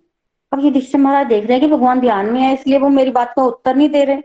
अब 0.52 0.60
युधिष्ठिर 0.60 1.00
महाराज 1.00 1.26
देख 1.26 1.44
रहे 1.44 1.52
हैं 1.52 1.60
कि 1.60 1.74
भगवान 1.74 2.00
ध्यान 2.00 2.26
में 2.26 2.40
है, 2.40 2.52
इसलिए 2.54 2.78
वो 2.78 2.88
मेरी 2.90 3.10
बात 3.10 3.32
का 3.36 3.42
उत्तर 3.44 3.76
नहीं 3.76 3.88
दे 3.88 4.04
रहे। 4.04 4.22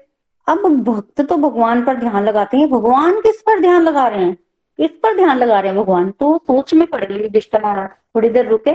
अब 0.47 0.65
भक्त 0.83 1.21
तो 1.21 1.37
भगवान 1.37 1.83
पर 1.85 1.95
ध्यान 1.95 2.23
लगाते 2.23 2.57
हैं, 2.57 2.69
भगवान 2.69 3.19
किस 3.21 3.41
पर 3.41 3.59
ध्यान 3.61 3.81
लगा 3.81 4.07
रहे 4.07 4.23
हैं? 4.23 4.35
किस 4.79 4.91
पर 5.03 5.15
ध्यान 5.15 5.37
लगा 5.37 5.59
रहे 5.59 5.71
हैं 5.71 5.81
भगवान? 5.81 6.09
तो 6.11 6.37
सोच 6.37 6.73
में 6.73 6.85
पड़ 6.87 7.03
गई 7.05 7.21
युधिष्ठिर 7.23 7.63
महाराज, 7.63 7.89
थोड़ी 8.15 8.29
देर 8.29 8.47
रुके। 8.47 8.71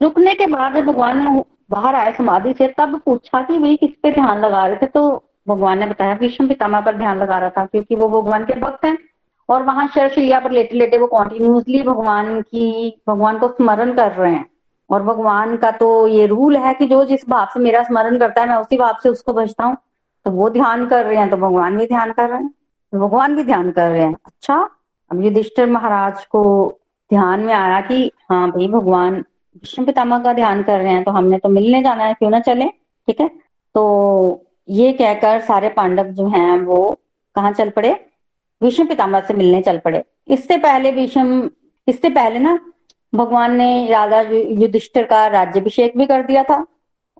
रुकने 0.00 0.34
के 0.34 0.46
बाद 0.46 0.76
भगवान 0.76 1.42
बाहर 1.70 1.94
आए 1.94 2.12
समाधि 2.12 2.52
से 2.58 2.68
तब 2.78 3.00
पूछा 3.06 3.42
कि 3.42 3.58
भाई 3.58 3.76
किस 3.76 3.90
पे 4.02 4.10
ध्यान 4.12 4.38
लगा 4.40 4.66
रहे 4.66 4.76
थे? 4.76 4.86
तो 4.86 5.24
भगवान 5.48 5.78
ने 5.78 5.86
बताया 5.86 6.14
विष्णु 6.14 6.48
पितामा 6.48 6.80
पर 6.80 6.96
ध्यान 6.96 7.18
लगा 7.18 7.38
रहा 7.38 7.50
था, 7.50 7.64
क्योंकि 7.66 7.96
वो 7.96 8.08
भगवान 8.10 8.44
के 8.44 8.60
भक्त 8.60 8.84
हैं। 8.84 8.96
और 9.48 9.62
वहाँ 9.62 9.86
शरशैया 9.88 10.38
पर 10.40 10.50
लेटे 10.50 10.76
लेटे 10.76 10.98
वो 10.98 11.06
कॉन्टिन्यूसली 11.06 11.82
भगवान 11.82 12.40
की, 12.42 13.00
भगवान 13.08 13.38
को 13.38 13.48
स्मरण 13.48 13.92
कर 13.94 14.12
रहे 14.12 14.32
हैं। 14.32 14.44
और 14.90 15.02
भगवान 15.02 15.56
का 15.56 15.70
तो 15.72 16.06
ये 16.08 16.26
रूल 16.26 16.56
है 16.56 16.72
कि 16.74 16.86
जो 16.86 17.04
जिस 17.04 17.28
भाव 17.28 17.46
से 17.46 17.60
मेरा 17.60 17.82
स्मरण 17.82 18.18
करता 18.18 18.40
है, 18.42 18.48
मैं 18.48 18.56
उसी 18.56 18.76
भाव 18.76 18.98
से 19.02 19.08
उसको 19.08 19.32
बचता 19.32 19.64
हूँ। 19.64 19.76
तो 20.26 20.30
वो 20.30 20.48
ध्यान 20.50 20.86
कर 20.86 21.04
रहे 21.06 21.16
हैं 21.16 21.30
तो 21.30 21.36
भगवान 21.36 21.76
भी 21.78 21.86
ध्यान 21.86 22.12
कर 22.12 22.28
रहे 22.28 22.38
हैं 22.38 22.48
तो 22.92 22.98
भगवान 22.98 23.36
भी 23.36 23.44
ध्यान 23.44 23.70
कर 23.70 23.90
रहे 23.90 24.02
हैं। 24.02 24.14
अच्छा 24.26 24.56
अब 25.10 25.24
युधिष्ठिर 25.24 25.66
महाराज 25.66 26.24
को 26.26 26.42
ध्यान 27.10 27.40
में 27.40 27.52
आया 27.54 27.80
कि 27.80 28.10
हाँ 28.30 28.50
भाई, 28.50 28.68
भगवान 28.68 29.24
विष्णु 29.54 29.86
पितामह 29.86 30.18
का 30.18 30.32
ध्यान 30.32 30.62
कर 30.62 30.80
रहे 30.80 30.92
हैं 30.92 31.04
तो 31.04 31.10
हमने 31.10 31.38
तो 31.38 31.48
मिलने 31.48 31.82
जाना 31.82 32.04
है, 32.04 32.14
क्यों 32.14 32.30
ना 32.30 32.40
चले? 32.40 32.64
ठीक 33.08 33.20
है? 33.20 33.28
तो 33.74 34.46
ये 34.68 34.92
कहकर 34.92 35.40
सारे 35.40 35.68
पांडव 35.68 36.04
जो 36.04 36.28
हैं, 36.28 36.60
वो 36.60 36.98
कहाँ 37.34 37.52
चल 37.52 37.70
पड़े? 37.70 38.06
विष्णु 38.62 38.86
पितामह 38.86 39.20
से 39.20 39.34
मिलने 39.34 39.62
चल 39.62 39.78
पड़े। 39.78 40.04
इससे 40.28 40.56
पहले 40.56 40.90
विष्णु, 40.90 41.48
इससे 41.88 42.10
पहले 42.10 42.38
ना, 42.38 42.60
भगवान 43.14 43.56
ने 43.56 43.88
राजा 43.90 44.20
युधिष्ठिर 44.60 45.04
का 45.04 45.26
राज्यभिषेक 45.26 45.98
भी 45.98 46.06
कर 46.06 46.22
दिया 46.22 46.42
था, 46.42 46.66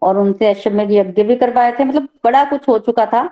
और 0.03 0.19
उनसे 0.19 0.47
अश्वमेध 0.47 0.91
यज्ञ 0.91 1.23
भी 1.23 1.37
करवाए 1.37 1.73
थे। 1.73 1.85
मतलब 1.85 2.09
बड़ा 2.25 2.45
कुछ 2.45 2.69
हो 2.69 2.79
चुका 2.79 3.07
था, 3.07 3.27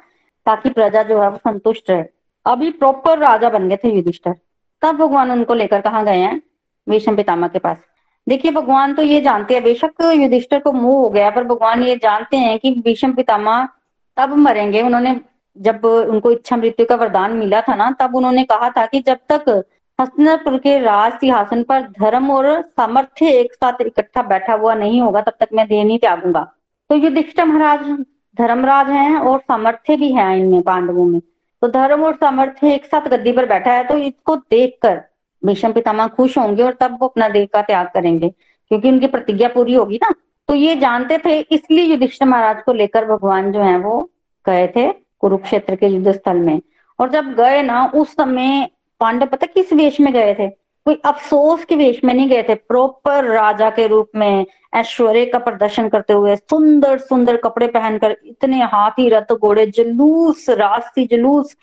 ताकि 0.47 0.71
प्रजा 0.71 1.03
जो 1.03 1.23
है, 1.23 1.31
वो 1.31 1.37
संतुष्ट 1.37 1.91
रहे। 1.91 2.05
अभी 2.47 2.71
प्रॉपर 2.71 3.19
राजा 3.19 3.49
बन 3.49 3.69
गए 3.69 3.77
थे 3.77 3.89
युधिष्ठिर। 3.89 4.35
तब 4.83 4.97
भगवान 4.97 5.31
उनको 5.31 5.55
लेकर 5.55 5.81
कहाँ 5.81 6.05
गए 6.05 6.19
हैं? 6.19 6.43
विष्णु 6.89 7.17
पितामह 7.17 7.49
के 7.49 7.59
पास। 7.59 7.77
देखिए, 8.27 8.51
भगवान 8.51 8.95
तो 8.95 9.03
ये 9.03 9.21
जानते 9.21 9.55
हैं, 9.55 9.63
बेशक 9.65 10.03
युधिष्ठिर 10.15 10.61
को 10.61 10.73
मुँह 10.73 10.97
हो 10.97 11.09
गया, 11.11 11.31
पर 11.31 11.45
भगवान 11.45 11.83
ये 11.83 11.97
जानते 11.97 12.37
हैं 12.37 12.59
कि 12.59 12.71
विषम 12.87 13.13
पितामह 13.13 13.69
तब 14.17 14.35
मरेंगे। 14.37 14.83
उन्होंने 14.83 15.21
जब 15.57 15.85
उनको 15.85 16.31
इच्छा 16.31 16.57
मृत्यु 16.57 16.87
का 16.87 16.95
वरदान 16.95 17.33
मिला 17.33 17.61
था 17.61 17.75
ना, 17.75 17.91
तब 17.91 18.15
उन्होंने 18.17 18.45
कहा 18.45 18.71
था 18.71 18.87
कि 18.87 19.01
जब 19.01 19.19
तक 19.33 19.65
हसनपुर 19.99 20.57
के 20.59 20.79
राज 20.81 21.13
सिंहासन 21.13 21.63
पर 21.63 21.83
धर्म 21.93 22.31
और 22.31 22.61
सामर्थ्य 22.63 23.31
एक 23.31 23.53
साथ 23.55 23.81
इकट्ठा 23.81 24.23
बैठा 24.25 24.55
हुआ 24.55 24.75
नहीं 24.75 25.01
होगा, 25.01 25.21
तब 25.21 25.33
तक 25.41 25.49
मैं 25.53 25.67
देह 25.69 25.85
नहीं 25.85 25.99
त्यागूँगा। 25.99 26.43
तो 26.91 26.97
युधिष्ठिर 26.97 27.45
महाराज 27.45 28.05
धर्मराज 28.37 28.91
हैं 28.91 29.17
और 29.17 29.39
सामर्थ्य 29.39 29.97
भी 29.97 30.13
है 30.13 30.39
इनमें, 30.39 30.63
पांडवों 30.63 31.05
में। 31.05 31.21
तो 31.63 31.69
धर्म 31.69 32.03
और 32.05 32.15
सामर्थ्य 32.15 32.75
एक 32.75 32.85
साथ 32.85 33.09
गद्दी 33.09 33.33
पर 33.33 33.47
बैठा 33.47 33.73
है 33.73 33.85
तो 33.85 33.97
इसको 33.99 34.37
देखकर 34.37 35.01
भीष्म 35.47 35.73
पितामह 35.73 36.07
खुश 36.07 36.39
होंगे 36.39 36.63
और 36.63 36.73
तब 36.73 36.99
वो 37.01 37.07
अपना 37.07 37.29
देह 37.29 37.49
का 37.53 37.63
त्याग 37.63 37.87
करेंगे। 37.95 38.29
क्योंकि 38.69 38.89
उनकी 38.89 39.07
प्रतिज्ञा 39.07 39.49
पूरी 39.49 39.75
होगी 39.75 39.97
ना। 39.97 40.15
तो 40.49 40.55
ये 40.55 40.77
जानते 40.77 41.19
थे, 41.19 41.41
इसलिए 41.41 41.85
युधिष्ठिर 41.85 42.29
महाराज 42.29 42.63
को 42.63 42.73
लेकर 42.73 43.05
भगवान 43.05 43.53
जो 43.53 43.61
है 43.61 43.79
वो 43.79 44.11
गए 44.47 44.67
थे 44.67 44.93
कुरुक्षेत्र 44.93 45.77
के 45.77 45.87
युद्ध 45.87 46.13
स्थल 46.13 46.37
में। 46.37 46.61
और 47.01 47.11
जब 47.11 47.35
गए 47.35 47.63
ना, 47.63 47.93
उस 47.95 48.13
समय 48.13 48.69
पांडव 49.01 49.27
पता 49.27 49.47
किस 49.47 49.73
वेश 49.73 50.01
में 50.01 50.13
गए 50.13 50.35
थे? 50.35 50.49
कोई 50.85 51.01
अफसोस 51.05 51.65
के 51.65 51.77
वेश 51.77 52.05
में 52.05 52.15
नहीं 52.15 52.29
गए 52.29 52.43
थे। 52.43 52.55
प्रॉपर 52.55 53.25
राजा 53.25 53.71
के 53.71 53.87
रूप 53.87 54.11
में, 54.17 54.47
ऐश्वर्य 54.75 55.27
का 55.27 55.39
प्रदर्शन 55.39 55.89
करते 55.89 56.13
हुए 56.13 56.37
सुंदर 56.37 56.99
सुंदर 56.99 57.37
कपड़े 57.37 57.67
पहनकर, 57.67 58.17
इतने 58.25 58.63
हाथी 58.63 59.09
रथ 59.09 59.35
घोड़े, 59.35 59.67
जुलूस 59.67 60.47
रास्ती 60.51 61.07
जुलूस 61.07 61.57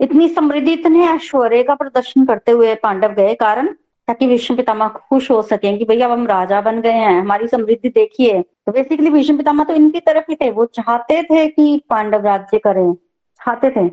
इतनी 0.00 0.28
समृद्धि, 0.28 0.72
इतने 0.72 1.06
ऐश्वर्य 1.06 1.62
का 1.62 1.74
प्रदर्शन 1.74 2.24
करते 2.26 2.52
हुए 2.52 2.74
पांडव 2.74 3.12
गए 3.12 3.34
कारण, 3.34 3.66
ताकि 4.08 4.26
विष्णु 4.26 4.56
पितामह 4.56 4.88
खुश 4.88 5.30
हो 5.30 5.40
सके 5.42 5.76
कि 5.78 5.84
भैया, 5.84 6.06
अब 6.06 6.12
हम 6.12 6.26
राजा 6.26 6.60
बन 6.60 6.80
गए 6.80 6.90
हैं, 6.90 7.20
हमारी 7.20 7.48
समृद्धि 7.48 7.88
देखिए। 7.88 8.42
तो 8.42 8.72
बेसिकली 8.72 9.10
विष्णु 9.10 9.36
पितामह 9.38 9.64
तो 9.64 9.74
इनकी 9.74 10.00
तरफ़ 10.00 10.24
ही 10.30 10.36
थे, 10.36 10.50
वो 10.50 10.64
चाहते 10.64 11.22
थे 11.22 11.46
कि 11.48 11.82
पांडव 11.90 12.24
राज्य 12.24 12.58
करें, 12.58 12.92
चाहते 12.94 13.70
थे। 13.70 13.88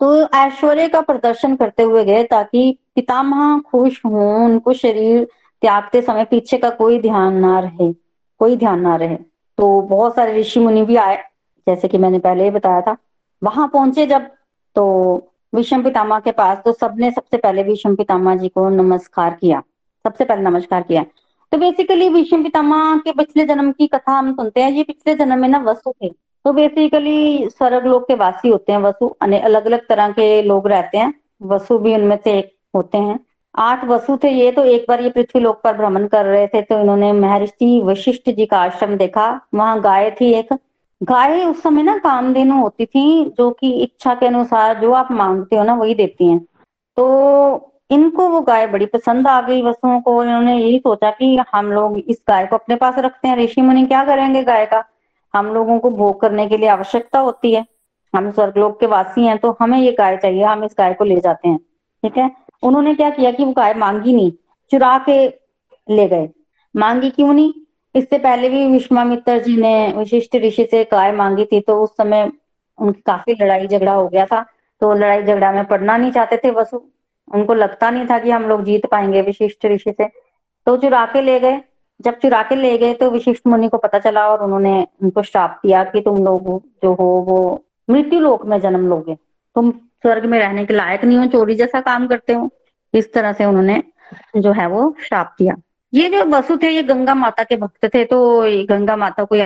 तो 0.00 0.28
ऐश्वर्य 0.36 0.88
का 0.88 1.00
प्रदर्शन 1.00 1.56
करते 1.56 1.82
हुए 1.82 2.04
गए, 2.04 2.22
ताकि 2.24 2.78
पितामह 2.94 3.58
खुश 3.60 4.00
हों, 4.06 4.44
उनको 4.44 4.72
शरीर 4.72 5.26
त्यागते 5.62 6.02
समय 6.02 6.24
पीछे 6.24 6.58
का 6.58 6.70
कोई 6.70 6.98
ध्यान 6.98 7.36
ना 7.36 7.58
रहे, 7.60 7.92
कोई 8.40 8.56
ध्यान 8.56 8.80
ना 8.80 8.96
रहे। 8.96 9.16
तो 9.58 9.80
बहुत 9.82 10.14
सारे 10.14 10.38
ऋषि 10.40 10.60
मुनि 10.60 10.82
भी 10.82 10.96
आए, 10.96 11.16
जैसे 11.66 11.88
कि 11.88 11.98
मैंने 11.98 12.18
पहले 12.18 12.44
ही 12.44 12.50
बताया 12.50 12.80
था। 12.80 12.96
वहाँ 13.42 13.68
पहुँचे 13.68 14.06
जब 14.06 14.30
तो 14.76 14.84
विषम 15.52 15.82
पितामा 15.82 16.18
के 16.20 16.32
पास 16.32 16.58
तो 16.64 16.72
सबने 16.72 17.10
सबसे 17.10 17.36
पहले 17.36 17.62
विषम 17.62 17.94
पितामा 17.96 18.34
जी 18.34 18.48
को 18.48 18.68
नमस्कार 18.68 19.36
किया। 19.40 19.62
सबसे 20.04 20.24
पहले 20.24 20.42
नमस्कार 20.42 20.82
किया। 20.82 21.04
तो 21.52 21.58
बेसिकली 21.58 22.08
विषम 22.08 22.42
पितामह 22.42 22.96
के 22.98 23.12
पिछले 23.12 23.44
जन्म 23.44 23.70
की 23.72 23.86
कथा 23.86 24.12
हम 24.12 24.32
सुनते 24.34 24.62
हैं। 24.62 24.70
ये 24.70 24.82
पिछले 24.82 25.14
जन्म 25.14 25.38
में 25.38 25.48
ना 25.48 25.58
वसु 25.60 25.92
थे। 25.92 26.08
तो 26.44 26.52
बेसिकली 26.52 27.48
स्वर्ग 27.48 27.86
लोग 27.86 28.06
के 28.08 28.14
वासी 28.14 28.48
होते 28.48 28.72
हैं 28.72 28.78
वसु 28.78 29.08
अलग 29.22 29.66
अलग 29.66 29.86
तरह 29.88 30.10
के 30.10 30.30
लोग 30.42 30.68
रहते 30.68 30.98
हैं। 30.98 31.12
वसु 31.42 31.78
भी 31.78 31.94
उनमें 31.94 32.16
से 32.24 32.38
एक 32.38 32.52
होते 32.76 32.98
हैं। 32.98 33.18
आठ 33.54 33.84
वसु 33.84 34.16
थे 34.16 34.28
ये 34.30 34.50
तो 34.52 34.64
एक 34.66 34.84
बार 34.88 35.02
ये 35.02 35.10
पृथ्वी 35.10 35.40
लोक 35.40 35.60
पर 35.64 35.76
भ्रमण 35.76 36.06
कर 36.06 36.24
रहे 36.24 36.46
थे 36.46 36.62
तो 36.62 36.78
इन्होंने 36.80 37.12
महर्षि 37.12 37.80
वशिष्ठ 37.84 38.30
जी 38.30 38.46
का 38.46 38.58
आश्रम 38.58 38.96
देखा। 38.96 39.28
वहाँ 39.54 39.80
गाय 39.80 40.10
थी 40.10 40.32
एक। 40.34 40.52
गाय 41.02 41.44
उस 41.44 41.62
समय 41.62 41.82
ना 41.82 41.98
काम 41.98 42.24
कामधेनु 42.24 42.60
होती 42.60 42.86
थी, 42.86 43.24
जो 43.24 43.50
कि 43.50 43.70
इच्छा 43.82 44.14
के 44.14 44.26
अनुसार 44.26 44.80
जो 44.80 44.92
आप 44.92 45.08
मांगते 45.12 45.56
हो 45.56 45.64
ना, 45.64 45.74
वही 45.74 45.94
देती 45.94 46.26
हैं। 46.26 46.46
तो 46.96 47.72
इनको 47.90 48.28
वो 48.28 48.40
गाय 48.40 48.66
बड़ी 48.66 48.86
पसंद 48.86 49.28
आ 49.28 49.40
गई 49.40 49.62
वसुओं 49.62 50.00
को, 50.00 50.24
इन्होंने 50.24 50.58
यही 50.58 50.78
सोचा 50.78 51.10
कि 51.10 51.38
हम 51.52 51.72
लोग 51.72 51.98
इस 51.98 52.22
गाय 52.28 52.46
को 52.46 52.56
अपने 52.56 52.76
पास 52.76 52.94
रखते 52.98 53.28
हैं। 53.28 53.36
ऋषि 53.36 53.62
मुनि 53.62 53.86
क्या 53.86 54.04
करेंगे 54.04 54.42
गाय 54.42 54.66
का? 54.66 54.84
हम 55.34 55.46
लोगों 55.46 55.78
को 55.78 55.90
भोग 55.90 56.20
करने 56.20 56.48
के 56.48 56.56
लिए 56.56 56.68
आवश्यकता 56.68 57.18
होती 57.18 57.54
है। 57.54 57.66
हम 58.16 58.30
स्वर्गलोक 58.32 58.80
के 58.80 58.86
वासी 58.86 59.26
हैं 59.26 59.38
तो 59.38 59.56
हमें 59.60 59.78
ये 59.78 59.92
गाय 59.92 60.16
चाहिए, 60.16 60.44
हम 60.44 60.64
इस 60.64 60.74
गाय 60.78 60.94
को 60.94 61.04
ले 61.04 61.20
जाते 61.20 61.48
हैं। 61.48 61.58
ठीक 62.02 62.16
है? 62.18 62.30
उन्होंने 62.62 62.94
क्या 62.94 63.10
किया 63.10 63.30
कि 63.30 63.44
वो 63.44 63.52
गाय 63.52 63.74
मांगी 63.74 64.12
नहीं, 64.12 64.32
चुरा 64.70 64.98
के 64.98 65.26
ले 65.94 66.08
गए। 66.08 66.30
मांगी 66.76 67.10
क्यों 67.10 67.32
नहीं? 67.32 67.52
इससे 67.98 68.18
पहले 68.18 68.48
भी 68.48 68.66
विश्वामित्र 68.66 69.38
जी 69.38 69.56
ने 69.56 69.92
विशिष्ट 69.96 70.36
ऋषि 70.36 70.68
से 70.70 70.84
गाय 70.84 71.12
मांगी 71.12 71.44
थी 71.44 71.60
तो 71.60 71.82
उस 71.82 71.90
समय 71.90 72.30
उनकी 72.78 73.00
काफ़ी 73.06 73.34
लड़ाई 73.40 73.66
झगड़ा 73.66 73.92
हो 73.92 74.08
गया 74.08 74.26
था। 74.26 74.44
तो 74.80 74.92
लड़ाई 74.94 75.22
झगड़ा 75.22 75.52
में 75.52 75.64
पढ़ना 75.64 75.96
नहीं 75.96 76.12
चाहते 76.12 76.36
थे, 76.36 76.50
वसु 76.50 76.82
उनको 77.34 77.54
लगता 77.54 77.90
नहीं 77.90 78.06
था 78.06 78.18
कि 78.18 78.30
हम 78.30 78.42
लोग 78.42 78.64
जीत 78.64 78.86
पाएँगे 78.86 79.22
विशिष्ट 79.22 79.66
ऋषि 79.66 79.92
से। 79.92 80.08
तो 80.66 80.76
चुरा 80.76 81.04
के 81.06 81.22
ले 81.22 81.40
गए। 81.40 81.60
जब 82.00 82.18
चुरा 82.18 82.42
के 82.42 82.56
ले 82.56 82.78
गए 82.78 82.94
तो 82.94 83.10
विशिष्ट 83.10 83.46
मुनि 83.46 83.68
को 83.68 83.78
पता 83.78 83.98
चला 83.98 84.28
और 84.28 84.42
उन्होंने 84.42 84.86
उनको 85.02 85.22
श्राप 85.22 85.60
दिया 85.66 85.84
कि 85.84 86.00
तुम 86.00 86.24
लोग 86.24 86.62
जो 86.82 86.94
हो, 86.94 87.04
वो 87.28 87.64
मृत्यु 87.90 88.20
लोक 88.20 88.46
में 88.46 88.60
जन्म 88.60 88.88
लोगे। 88.88 89.14
तुम 89.54 89.70
स्वर्ग 89.70 90.24
में 90.24 90.38
रहने 90.38 90.64
के 90.64 90.74
लायक 90.74 91.04
नहीं 91.04 91.18
हो, 91.18 91.26
चोरी 91.26 91.54
जैसा 91.54 91.80
काम 91.80 92.06
करते 92.06 92.32
हो। 92.32 92.50
इस 92.94 93.12
तरह 93.12 93.32
से 93.32 93.44
उन्होंने 93.44 93.82
जो 94.36 94.52
है 94.52 94.66
वो 94.66 94.94
श्राप 95.08 95.34
दिया। 95.38 95.54
ये 95.92 96.08
जो 96.08 96.24
वसु 96.26 96.56
थे 96.56 96.70
ये 96.70 96.82
गंगा 96.82 97.14
माता 97.14 97.42
के 97.44 97.56
भक्त 97.56 97.86
थे 97.94 98.04
तो 98.04 98.18
गंगा 98.66 98.96
माता 98.96 99.24
को, 99.24 99.36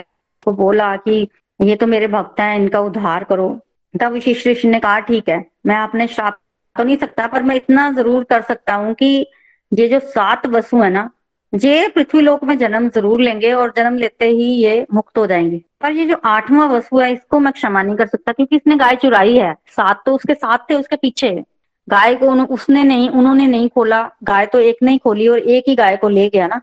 को 0.42 0.52
बोला 0.52 0.94
कि 0.98 1.26
ये 1.60 1.76
तो 1.76 1.86
मेरे 1.86 2.06
भक्त 2.08 2.40
हैं 2.40 2.56
इनका 2.56 2.80
उद्धार 2.80 3.24
करो। 3.24 3.48
तब 3.94 4.12
विशिष्ट 4.12 4.46
ऋषि 4.46 4.68
ने 4.68 4.80
कहा 4.80 4.98
ठीक 5.00 5.28
है 5.28 5.44
मैं 5.66 5.76
अपने 5.76 6.06
श्राप 6.08 6.38
तो 6.76 6.84
नहीं 6.84 6.96
सकता 6.96 7.26
पर 7.26 7.42
मैं 7.42 7.56
इतना 7.56 7.90
ज़रूर 7.92 8.24
कर 8.24 8.42
सकता 8.42 8.74
हूँ 8.74 8.94
कि 8.94 9.26
ये 9.72 9.88
जो 9.88 9.98
सात 10.00 10.46
वसु 10.46 10.82
है 10.82 10.90
ना 10.90 11.08
ये 11.52 11.88
पृथ्वी 11.88 12.20
लोक 12.20 12.44
में 12.44 12.56
जन्म 12.58 12.88
ज़रूर 12.88 13.20
लेंगे 13.20 13.52
और 13.52 13.72
जन्म 13.76 13.96
लेते 13.96 14.26
ही 14.26 14.44
ये 14.54 14.86
मुक्त 14.94 15.18
हो 15.18 15.26
जाएँगे। 15.26 15.60
पर 15.80 15.92
ये 15.92 16.06
जो 16.06 16.16
आठवां 16.24 16.68
वसु 16.68 16.98
है 16.98 17.12
इसको 17.12 17.38
मैं 17.40 17.52
क्षमा 17.52 17.82
नहीं 17.82 17.96
कर 17.96 18.06
सकता 18.06 18.32
क्योंकि 18.32 18.56
इसने 18.56 18.76
गाय 18.76 18.96
चुराई 18.96 19.36
है। 19.36 19.52
सात 19.76 20.02
तो 20.06 20.14
उसके 20.14 20.34
साथ 20.34 20.58
थे 20.70 20.74
उसके 20.74 20.96
पीछे। 20.96 21.30
गाय 21.88 22.14
को 22.14 22.54
उसने 22.54 22.84
नहीं, 22.84 23.10
उन्होंने 23.10 23.46
नहीं 23.46 23.68
खोला। 23.68 24.10
गाय 24.24 24.46
तो 24.46 24.60
एक 24.60 24.76
नहीं 24.82 24.98
खोली 24.98 25.28
और 25.28 25.38
एक 25.38 25.64
ही 25.68 25.74
गाय 25.74 25.96
को 25.96 26.08
ले 26.08 26.28
गया 26.28 26.46
ना। 26.46 26.60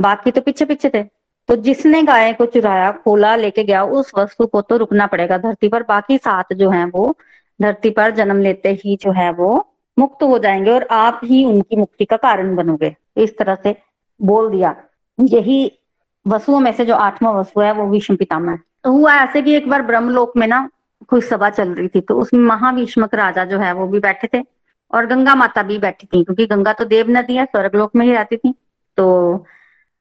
बाकी 0.00 0.30
तो 0.30 0.40
पीछे 0.40 0.64
पीछे 0.64 0.88
थे। 0.88 1.02
तो 1.48 1.56
जिसने 1.56 2.02
गाय 2.02 2.32
को 2.32 2.46
चुराया, 2.46 2.92
खोला, 2.92 3.36
लेके 3.36 3.64
गया, 3.64 3.84
उस 3.84 4.12
वस्तु 4.18 4.46
को 4.46 4.60
तो 4.60 4.76
रुकना 4.76 5.06
पड़ेगा 5.06 5.38
धरती 5.38 5.68
पर। 5.68 5.82
बाकी 5.82 6.18
सात 6.18 6.52
जो 6.52 6.70
है 6.70 6.84
वो 6.84 7.16
धरती 7.62 7.90
पर 7.90 8.10
जन्म 8.10 8.40
लेते 8.40 8.68
ही 8.84 8.98
जो 9.02 9.12
है 9.12 9.32
वो 9.32 9.68
मुक्त 9.98 10.22
हो 10.22 10.38
जाएँगे 10.38 10.70
और 10.70 10.86
आप 10.90 11.20
ही 11.24 11.44
उनकी 11.44 11.76
मुक्ति 11.76 12.04
का 12.04 12.16
कारण 12.16 12.56
बनोगे। 12.56 12.96
इस 13.16 13.38
तरह 13.38 13.54
से 13.54 13.76
बोल 14.22 14.50
दिया। 14.50 14.76
यही 15.20 15.78
वसुओं 16.26 16.60
में 16.60 16.72
से 16.72 16.84
जो 16.84 16.94
आठवां 16.94 17.34
वसु 17.34 17.60
है, 17.60 17.72
वो 17.72 17.86
विष्णु 17.86 18.16
पितामह 18.16 18.52
है। 18.52 18.58
तो 18.84 18.92
हुआ 18.92 19.14
ऐसे 19.14 19.42
कि 19.42 19.54
एक 19.54 19.68
बार 19.68 19.82
ब्रह्मलोक 19.82 20.32
में 20.36 20.46
ना 20.46 20.68
कोई 21.08 21.20
सभा 21.20 21.50
चल 21.50 21.68
रही 21.68 21.88
थी 21.88 22.00
तो 22.00 22.14
उसमें 22.14 22.40
महाविष्मक 22.40 23.14
राजा 23.14 23.44
जो 23.44 23.58
है 23.58 23.72
वो 23.72 23.86
भी 23.86 24.00
बैठे 24.00 24.28
थे। 24.34 24.44
और 24.92 25.06
गंगा 25.06 25.34
माता 25.34 25.62
भी 25.62 25.78
बैठी 25.78 26.06
थी, 26.06 26.22
क्योंकि 26.24 26.46
गंगा 26.46 26.72
तो 26.72 26.84
देव 26.84 27.10
नदी 27.10 27.36
है, 27.36 27.44
स्वर्गलोक 27.44 27.96
में 27.96 28.06
ही 28.06 28.12
रहती 28.12 28.36
थी। 28.36 28.54
तो 28.96 29.46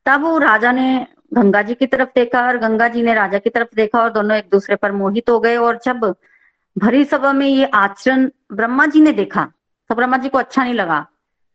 तब 0.06 0.26
राजा 0.44 0.72
ने 0.72 1.08
गंगा 1.34 1.62
जी 1.62 1.74
की 1.74 1.88
तरफ़ 1.88 2.10
देखा 2.16 2.42
और 2.48 2.58
गंगा 2.58 2.88
जी 2.88 3.02
ने 3.02 3.14
राजा 3.14 3.38
की 3.38 3.50
तरफ़ 3.50 3.76
देखा 3.76 4.02
और 4.02 4.10
दोनों 4.14 4.38
एक 4.38 4.50
दूसरे 4.52 4.76
पर 4.76 4.92
मोहित 4.92 5.30
हो 5.30 5.40
गए 5.40 5.56
और 5.58 5.80
जब 5.86 6.14
भरी 6.76 7.04
सभा 7.06 7.32
में 7.34 7.48
ये 7.48 7.66
आचरण 7.66 8.30
ब्रह्मा 8.54 8.86
जी 8.86 9.02
ने 9.02 9.12
देखा 9.12 9.44
तो 9.90 9.96
ब्रह्मा 9.96 10.18
जी 10.18 10.30
को 10.30 10.38
अच्छा 10.38 10.64
नहीं 10.64 10.74
लगा। 10.74 11.06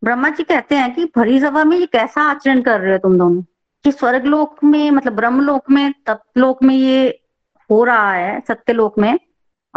ब्रह्मा 0.03 0.29
जी 0.29 0.43
कहते 0.43 0.75
हैं 0.75 0.93
कि 0.95 1.05
भरी 1.15 1.39
सभा 1.39 1.63
में 1.63 1.77
ये 1.77 1.85
कैसा 1.85 2.21
आचरण 2.21 2.61
कर 2.61 2.79
रहे 2.79 2.91
हो 2.91 2.97
तुम 2.97 3.17
दोनों? 3.17 3.41
कि 3.85 3.91
स्वर्गलोक 3.91 4.63
में 4.63 4.91
मतलब 4.91 5.13
ब्रह्मलोक 5.13 5.69
में 5.71 5.93
तत्लोक 6.05 6.63
में 6.63 6.75
ये 6.75 7.07
हो 7.69 7.83
रहा 7.83 8.11
है, 8.13 8.39
सत्यलोक 8.47 8.99
में 8.99 9.17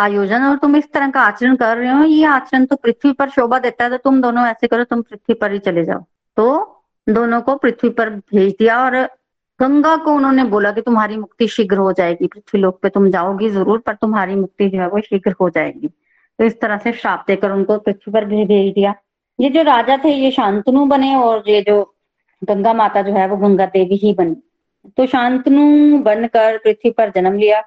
आयोजन 0.00 0.42
और 0.44 0.56
तुम 0.58 0.76
इस 0.76 0.92
तरह 0.92 1.10
का 1.10 1.20
आचरण 1.22 1.56
कर 1.56 1.76
रहे 1.76 1.90
हो, 1.90 2.02
ये 2.04 2.24
आचरण 2.26 2.64
तो 2.66 2.76
पृथ्वी 2.76 3.12
पर 3.12 3.30
शोभा 3.30 3.58
देता 3.58 3.84
है 3.84 3.90
तो 3.90 3.96
तुम 3.98 4.20
दोनों 4.22 4.46
ऐसे 4.46 4.66
करो, 4.66 4.84
तुम 4.84 5.02
पृथ्वी 5.02 5.34
पर 5.34 5.52
ही 5.52 5.58
चले 5.60 5.84
जाओ। 5.84 6.04
तो 6.36 6.76
दोनों 7.06 7.40
को 7.40 7.56
पृथ्वी 7.56 7.90
पर 7.90 8.10
भेज 8.10 8.52
दिया 8.58 8.78
और 8.84 8.96
गंगा 9.60 9.96
को 9.96 10.12
उन्होंने 10.12 10.44
बोला 10.46 10.70
कि 10.72 10.80
तुम्हारी 10.80 11.16
मुक्ति 11.16 11.46
शीघ्र 11.48 11.76
हो 11.76 11.92
जाएगी 11.92 12.26
पृथ्वी 12.26 12.60
लोक 12.60 12.78
पे 12.82 12.88
तुम 12.88 13.10
जाओगी 13.10 13.48
ज़रूर, 13.50 13.78
पर 13.78 13.94
तुम्हारी 13.94 14.34
मुक्ति 14.36 14.68
जो 14.68 14.80
है 14.80 14.88
वो 14.88 15.00
शीघ्र 15.00 15.34
हो 15.40 15.48
जाएगी। 15.50 15.88
तो 15.88 16.44
इस 16.44 16.60
तरह 16.60 16.78
से 16.78 16.92
श्राप 16.92 17.24
देकर 17.28 17.50
उनको 17.52 17.78
पृथ्वी 17.78 18.12
पर 18.12 18.24
भेज 18.26 18.72
दिया। 18.74 18.94
ये 19.38 19.48
जो 19.50 19.62
राजा 19.62 19.96
थे, 20.04 20.10
ये 20.10 20.30
शांतनु 20.30 20.84
बने 20.86 21.14
और 21.16 21.48
ये 21.48 21.60
जो 21.62 21.82
गंगा 22.42 22.72
माता 22.74 23.02
जो 23.02 23.12
है 23.12 23.26
वो 23.28 23.36
गंगा 23.38 23.66
देवी 23.68 23.96
ही 23.96 24.12
बनी। 24.14 24.36
तो 24.96 25.06
शांतनु 25.06 25.98
बनकर 26.02 26.58
पृथ्वी 26.58 26.90
पर 26.90 27.10
जन्म 27.10 27.38
लिया 27.38 27.60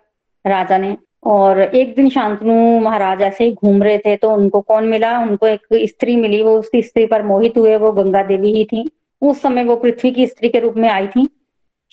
राजा 0.46 0.78
ने। 0.78 0.98
और 1.26 1.62
एक 1.62 1.96
दिन 1.96 2.10
शांतनु 2.10 2.80
महाराज 2.80 3.22
ऐसे 3.22 3.44
ही 3.44 3.54
घूम 3.54 3.84
रहे 3.84 3.98
थे 3.98 4.16
तो 4.16 4.32
उनको 4.32 4.62
कौन 4.62 4.84
मिला? 4.84 5.20
उनको 5.20 5.48
एक 5.48 5.62
स्त्री 5.74 6.16
मिली। 6.16 6.44
वो 6.44 6.60
उस 6.60 6.72
स्त्री 6.76 7.06
पर 7.06 7.24
मोहित 7.24 7.58
हुए, 7.58 7.78
वो 7.78 7.92
गंगा 7.92 8.24
देवी 8.24 8.54
ही 8.54 8.66
थी। 8.66 8.90
उस 9.22 9.42
समय 9.42 9.64
वो 9.64 9.76
पृथ्वी 9.76 10.12
की 10.12 10.28
स्त्री 10.28 10.50
के 10.50 10.60
रूप 10.60 10.74
में 10.78 10.90
आई 10.90 11.08
थी। 11.08 11.28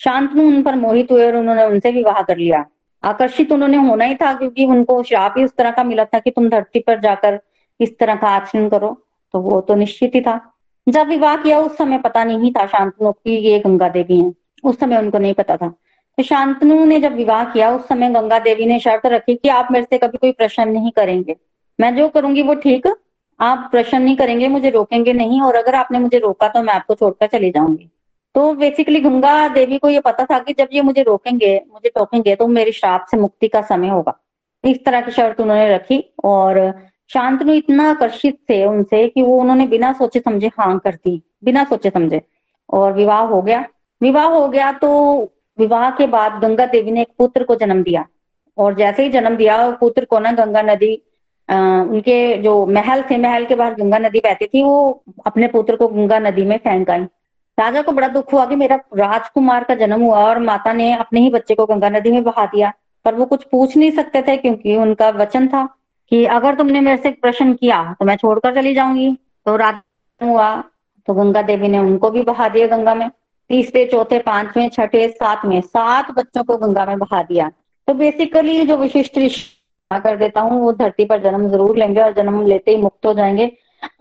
शांतनु 0.03 0.43
उन 0.43 0.63
पर 0.63 0.75
मोहित 0.75 1.11
हुए 1.11 1.27
और 1.27 1.35
उन्होंने 1.35 1.63
उनसे 1.63 1.91
विवाह 1.91 2.21
कर 2.21 2.37
लिया। 2.37 2.65
आकर्षित 3.03 3.51
उन्होंने 3.51 3.77
होना 3.77 4.05
ही 4.05 4.15
था, 4.15 4.33
क्योंकि 4.33 4.65
उनको 4.65 5.03
श्राप 5.03 5.33
ही 5.37 5.43
उस 5.43 5.55
तरह 5.57 5.71
का 5.71 5.83
मिला 5.83 6.05
था 6.05 6.19
कि 6.19 6.31
तुम 6.31 6.49
धरती 6.49 6.79
पर 6.79 6.99
जाकर 6.99 7.39
इस 7.79 7.99
तरह 7.99 8.15
का 8.15 8.27
आचरण 8.27 8.69
करो। 8.69 9.05
तो 9.33 9.39
वो 9.39 9.61
तो 9.61 9.75
निश्चित 9.75 10.15
ही 10.15 10.21
था। 10.21 10.53
जब 10.89 11.07
विवाह 11.07 11.35
किया, 11.35 11.59
उस 11.59 11.77
समय 11.77 11.97
पता 11.97 12.23
नहीं 12.23 12.51
था 12.51 12.65
शांतनु 12.65 13.11
की 13.11 13.37
ये 13.37 13.59
गंगा 13.59 13.89
देवी 13.89 14.19
है। 14.19 14.33
उस 14.63 14.79
समय 14.79 14.97
उनको 14.97 15.17
नहीं 15.17 15.33
पता 15.33 15.57
था। 15.57 15.73
शांतनु 16.17 16.83
ने 16.85 16.99
जब 16.99 17.13
विवाह 17.13 17.43
किया, 17.43 17.71
उस 17.71 17.87
समय 17.87 18.09
गंगा 18.09 18.39
देवी 18.39 18.65
ने 18.65 18.79
शर्त 18.79 19.05
रखी 19.05 19.35
कि 19.35 19.49
आप 19.49 19.67
मेरे 19.71 19.85
से 19.85 19.97
कभी 19.97 20.17
कोई 20.17 20.31
प्रश्न 20.31 20.67
नहीं 20.69 20.91
करेंगे। 20.91 21.35
मैं 21.79 21.95
जो 21.95 22.07
करूँगी 22.09 22.41
वो 22.41 22.53
ठीक, 22.55 22.87
आप 23.39 23.67
प्रश्न 23.71 24.01
नहीं 24.01 24.15
करेंगे, 24.15 24.47
मुझे 24.47 24.69
रोकेंगे 24.69 25.13
नहीं, 25.13 25.41
और 25.41 25.55
अगर 25.55 25.75
आपने 25.75 25.99
मुझे 25.99 26.19
रोका 26.19 26.47
तो 26.47 26.61
मैं 26.63 26.73
आपको 26.73 26.95
छोड़कर 26.95 27.27
चली 27.27 27.51
जाऊँगी। 27.51 27.89
तो 28.35 28.53
बेसिकली 28.53 28.99
गंगा 28.99 29.47
देवी 29.47 29.77
को 29.77 29.89
ये 29.89 29.99
पता 29.99 30.25
था 30.25 30.39
कि 30.39 30.53
जब 30.53 30.67
ये 30.73 30.81
मुझे 30.81 31.03
रोकेंगे, 31.03 31.55
मुझे 31.73 31.89
टोकेंगे 31.89 32.35
तो 32.35 32.47
मेरे 32.47 32.71
श्राप 32.71 33.05
से 33.11 33.17
मुक्ति 33.17 33.47
का 33.47 33.61
समय 33.61 33.87
होगा। 33.87 34.17
इस 34.63 34.83
तरह 34.85 35.01
की 35.01 35.11
शर्त 35.11 35.41
उन्होंने 35.41 35.73
रखी, 35.75 36.03
और 36.23 36.73
शांतनु 37.11 37.53
इतना 37.53 37.89
आकर्षित 37.89 38.37
थे 38.49 38.63
उनसे 38.65 39.07
कि 39.07 39.21
वो 39.21 39.39
उन्होंने 39.39 39.67
बिना 39.67 39.91
सोचे 39.93 40.19
समझे 40.19 40.51
हाँ 40.59 40.77
कर 40.79 40.95
दी, 40.95 41.21
बिना 41.43 41.63
सोचे 41.63 41.89
समझे, 41.89 42.21
और 42.69 42.93
विवाह 42.93 43.21
हो 43.21 43.41
गया। 43.41 43.65
विवाह 44.01 44.25
हो 44.25 44.47
गया 44.47 44.71
तो 44.71 45.31
विवाह 45.61 45.89
के 45.91 46.07
बाद 46.09 46.39
गंगा 46.41 46.65
देवी 46.67 46.91
ने 46.91 47.01
एक 47.01 47.13
पुत्र 47.17 47.43
को 47.43 47.55
जन्म 47.57 47.83
दिया। 47.83 48.05
और 48.57 48.75
जैसे 48.75 49.03
ही 49.03 49.09
जन्म 49.09 49.35
दिया 49.35 49.69
पुत्र 49.77 50.05
को 50.05 50.19
ना 50.19 50.31
गंगा 50.33 50.61
नदी 50.63 51.01
आ, 51.49 51.55
उनके 51.81 52.37
जो 52.37 52.65
महल 52.67 53.01
थे 53.03 53.17
महल 53.17 53.45
के 53.45 53.55
बाहर 53.55 53.73
गंगा 53.75 53.97
नदी 53.99 54.19
बहती 54.19 54.45
थी 54.47 54.63
वो 54.63 55.03
अपने 55.25 55.47
पुत्र 55.47 55.75
को 55.75 55.87
गंगा 55.87 56.19
नदी 56.19 56.45
में 56.45 56.57
फेंक 56.57 56.89
आई 56.89 57.03
राजा 57.57 57.81
को 57.81 57.91
बड़ा 57.91 58.07
दुख 58.07 58.33
हुआ 58.33 58.45
कि 58.45 58.55
मेरा 58.55 58.75
राजकुमार 58.95 59.63
का 59.63 59.75
जन्म 59.75 60.01
हुआ 60.01 60.19
और 60.19 60.39
माता 60.41 60.73
ने 60.73 60.91
अपने 60.95 61.19
ही 61.19 61.29
बच्चे 61.29 61.55
को 61.55 61.65
गंगा 61.65 61.89
नदी 61.89 62.11
में 62.11 62.23
बहा 62.23 62.45
दिया। 62.45 62.71
पर 63.05 63.15
वो 63.15 63.25
कुछ 63.25 63.43
पूछ 63.43 63.75
नहीं 63.77 63.91
सकते 63.91 64.21
थे 64.21 64.35
क्योंकि 64.37 64.75
उनका 64.77 65.09
वचन 65.11 65.47
था 65.47 65.63
कि 66.11 66.23
अगर 66.31 66.55
तुमने 66.55 66.81
मेरे 66.81 66.97
से 66.97 67.11
प्रश्न 67.21 67.53
किया 67.53 67.83
तो 67.99 68.05
मैं 68.05 68.15
छोड़कर 68.15 68.55
चली 68.55 68.73
जाऊँगी। 68.75 69.11
तो 69.45 69.55
राजा 69.55 70.25
हुआ 70.25 70.55
तो 71.07 71.13
गंगा 71.13 71.41
देवी 71.41 71.67
ने 71.67 71.79
उनको 71.79 72.09
भी 72.09 72.21
बहा 72.23 72.47
दिया 72.49 72.67
गंगा 72.67 72.95
में। 72.95 73.09
तीसरे, 73.51 73.85
चौथे, 73.85 74.19
पाँचवें, 74.19 74.69
छठे, 74.69 75.07
सातवें, 75.09 75.61
सात 75.61 76.11
बच्चों 76.11 76.43
को 76.43 76.57
गंगा 76.57 76.85
में 76.85 76.99
बहा 76.99 77.21
दिया। 77.23 77.51
तो 77.87 77.93
बेसिकली 77.93 78.65
जो 78.65 78.77
विशिष्ट 78.77 79.17
ऋषि 79.17 79.41
कर 79.91 80.17
देता 80.17 80.41
हूँ, 80.41 80.61
वो 80.61 80.71
धरती 80.71 81.05
पर 81.05 81.21
जन्म 81.21 81.47
ज़रूर 81.49 81.77
लेंगे 81.77 82.01
और 82.01 82.13
जन्म 82.13 82.45
लेते 82.47 82.71
ही 82.71 82.77
मुक्त 82.77 83.05
हो 83.05 83.13
जाएँगे। 83.13 83.51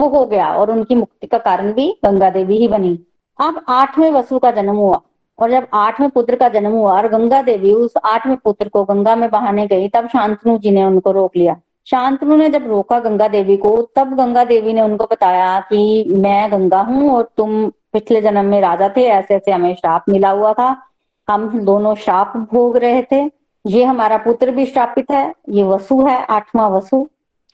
वो 0.01 0.09
हो 0.09 0.25
गया 0.27 0.47
और 0.55 0.71
उनकी 0.71 0.95
मुक्ति 0.95 1.27
का 1.27 1.39
कारण 1.39 1.73
भी 1.73 1.89
गंगा 2.05 2.31
देवी 2.31 2.57
ही 2.57 2.69
बनी। 2.69 2.99
अब 3.39 3.65
आठवें 3.69 4.11
वसु 4.11 4.39
का 4.39 4.51
जन्म 4.51 4.77
हुआ 4.77 5.01
और 5.39 5.51
जब 5.51 5.67
आठवें 5.75 6.11
पुत्र 6.11 6.37
का 6.37 6.49
जन्म 6.49 6.73
हुआ 6.73 6.93
और 6.93 7.09
गंगा 7.09 7.43
देवी 7.43 7.73
उस 7.73 7.93
आठवें 8.05 8.37
पुत्र 8.37 8.69
को 8.69 8.85
गंगा 8.85 9.17
में 9.17 9.31
बहाने 9.31 9.67
गई, 9.67 9.89
तब 9.89 10.09
शांतनु 10.09 10.59
जी 10.59 10.71
ने 10.71 10.85
उनको 10.85 11.13
रोक 11.13 11.37
लिया। 11.37 11.57
शांतनु 11.91 12.37
ने 12.37 12.49
जब 12.49 12.67
रोका 12.67 12.99
गंगा 13.01 13.29
देवी 13.29 13.57
को, 13.57 13.71
तब 13.97 14.15
गंगा 14.17 14.45
देवी 14.45 14.73
ने 14.73 14.81
उनको 14.81 15.05
बताया 15.05 15.61
कि 15.61 16.05
मैं 16.09 16.51
गंगा 16.53 16.81
हूँ 16.81 17.11
और 17.13 17.29
तुम 17.37 17.69
पिछले 17.93 18.21
जन्म 18.21 18.45
में 18.45 18.61
राजा 18.61 18.89
थे 18.89 19.05
ऐसे 19.05 19.35
ऐसे 19.35 19.51
हमें 19.51 19.75
श्राप 19.75 20.05
मिला 20.09 20.31
हुआ 20.31 20.53
था। 20.53 20.77
हम 21.29 21.49
दोनों 21.61 21.95
श्राप 21.95 22.37
भोग 22.53 22.77
रहे 22.77 23.03
थे। 23.03 23.25
ये 23.65 23.85
हमारा 23.85 24.17
पुत्र 24.17 24.51
भी 24.51 24.67
श्रापित 24.67 25.11
है, 25.11 25.35
ये 25.49 25.63
वसु 25.63 26.01
है, 26.07 26.25
आठवां 26.25 26.71
वसु। 26.71 27.07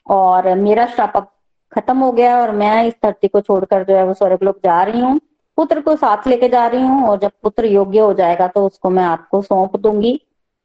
और 0.07 0.53
मेरा 0.55 0.85
श्राप 0.85 1.13
अब 1.15 1.27
खत्म 1.71 1.97
हो 1.97 2.11
गया 2.11 2.39
और 2.41 2.51
मैं 2.51 2.83
इस 2.83 2.93
धरती 3.03 3.27
को 3.27 3.41
छोड़कर 3.41 3.83
जो 3.83 3.95
है 3.95 4.03
वो 4.03 4.13
स्वर्ग 4.13 4.43
लोग 4.43 4.59
जा 4.63 4.81
रही 4.83 5.01
हूँ। 5.01 5.19
पुत्र 5.57 5.81
को 5.81 5.95
साथ 5.95 6.27
लेके 6.27 6.49
जा 6.49 6.67
रही 6.67 6.81
हूँ 6.81 7.07
और 7.07 7.17
जब 7.19 7.31
पुत्र 7.43 7.65
योग्य 7.65 7.99
हो 7.99 8.13
जाएगा 8.13 8.47
तो 8.47 8.65
उसको 8.65 8.89
मैं 8.89 9.03
आपको 9.03 9.41
सौंप 9.41 9.75
दूँगी। 9.77 10.19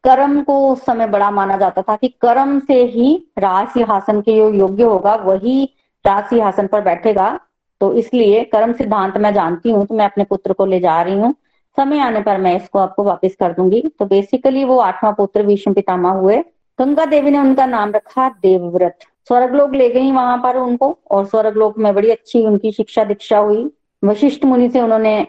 कर्म 0.05 0.43
को 0.43 0.59
उस 0.73 0.85
समय 0.85 1.07
बड़ा 1.07 1.31
माना 1.31 1.57
जाता 1.57 1.83
था 1.83 1.97
कि 1.97 2.09
कर्म 2.23 2.59
से 2.61 2.83
ही 2.85 3.15
राज 3.39 3.69
सिंहासन 3.69 4.21
के 4.21 4.37
जो 4.37 4.53
योग्य 4.53 4.83
होगा, 4.85 5.15
वही 5.15 5.65
राज 6.05 6.25
सिंहासन 6.25 6.67
पर 6.67 6.81
बैठेगा। 6.81 7.39
तो 7.81 7.93
इसलिए 7.95 8.43
कर्म 8.45 8.73
सिद्धांत 8.73 9.17
मैं 9.17 9.33
जानती 9.35 9.71
हूँ 9.71 9.87
तो 9.87 9.95
मैं 9.95 10.05
अपने 10.05 10.25
पुत्र 10.25 10.53
को 10.53 10.67
ले 10.67 10.81
जा 10.81 11.01
रही 11.03 11.15
हूँ। 11.15 11.35
समय 11.79 11.99
आने 11.99 12.21
पर 12.21 12.39
मैं 12.39 12.57
इसको 12.57 12.79
आपको 12.79 13.05
वापस 13.05 13.37
कर 13.41 13.53
दूँगी। 13.53 13.81
तो 13.99 14.07
बेसिकली 14.07 14.65
वो 14.65 14.79
आठवां 14.79 15.13
पुत्र 15.13 15.43
विष्णु 15.43 15.75
पितामा 15.75 16.11
हुए। 16.11 16.37
गंगा 16.79 17.05
देवी 17.05 17.31
ने 17.31 17.39
उनका 17.39 17.67
नाम 17.67 17.93
रखा 17.93 18.29
देवव्रत। 18.43 18.99
स्वर्ग 19.29 19.55
लोग 19.55 19.75
ले 19.75 19.89
गई 19.89 20.11
वहाँ 20.13 20.37
पर 20.39 20.57
उनको, 20.57 20.99
और 21.11 21.25
स्वर्ग 21.27 21.57
लोग 21.57 21.79
में 21.79 21.95
बड़ी 21.95 22.11
अच्छी 22.11 22.45
उनकी 22.47 22.73
शिक्षा 22.73 23.05
दीक्षा 23.05 23.39
हुई। 23.39 23.71
वशिष्ठ 24.03 24.45
मुनि 24.45 24.69
से 24.71 24.81
उन्होंने 24.81 25.27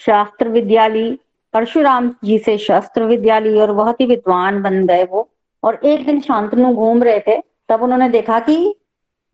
शास्त्र 0.00 0.48
विद्या 0.48 0.86
ली। 0.86 1.10
परशुराम 1.54 2.14
जी 2.24 2.38
से 2.38 2.58
शस्त्र 2.58 3.04
विद्या 3.04 3.38
ली 3.38 3.60
और 3.60 3.72
बहुत 3.72 4.00
ही 4.00 4.06
विद्वान 4.06 4.62
बन 4.62 4.86
गए 4.86 5.04
वो। 5.04 5.28
और 5.62 5.74
एक 5.84 6.06
दिन 6.06 6.20
शांतनु 6.20 6.74
घूम 6.74 7.02
रहे 7.02 7.20
थे, 7.20 7.42
तब 7.68 7.82
उन्होंने 7.82 8.08
देखा 8.08 8.40
कि 8.40 8.74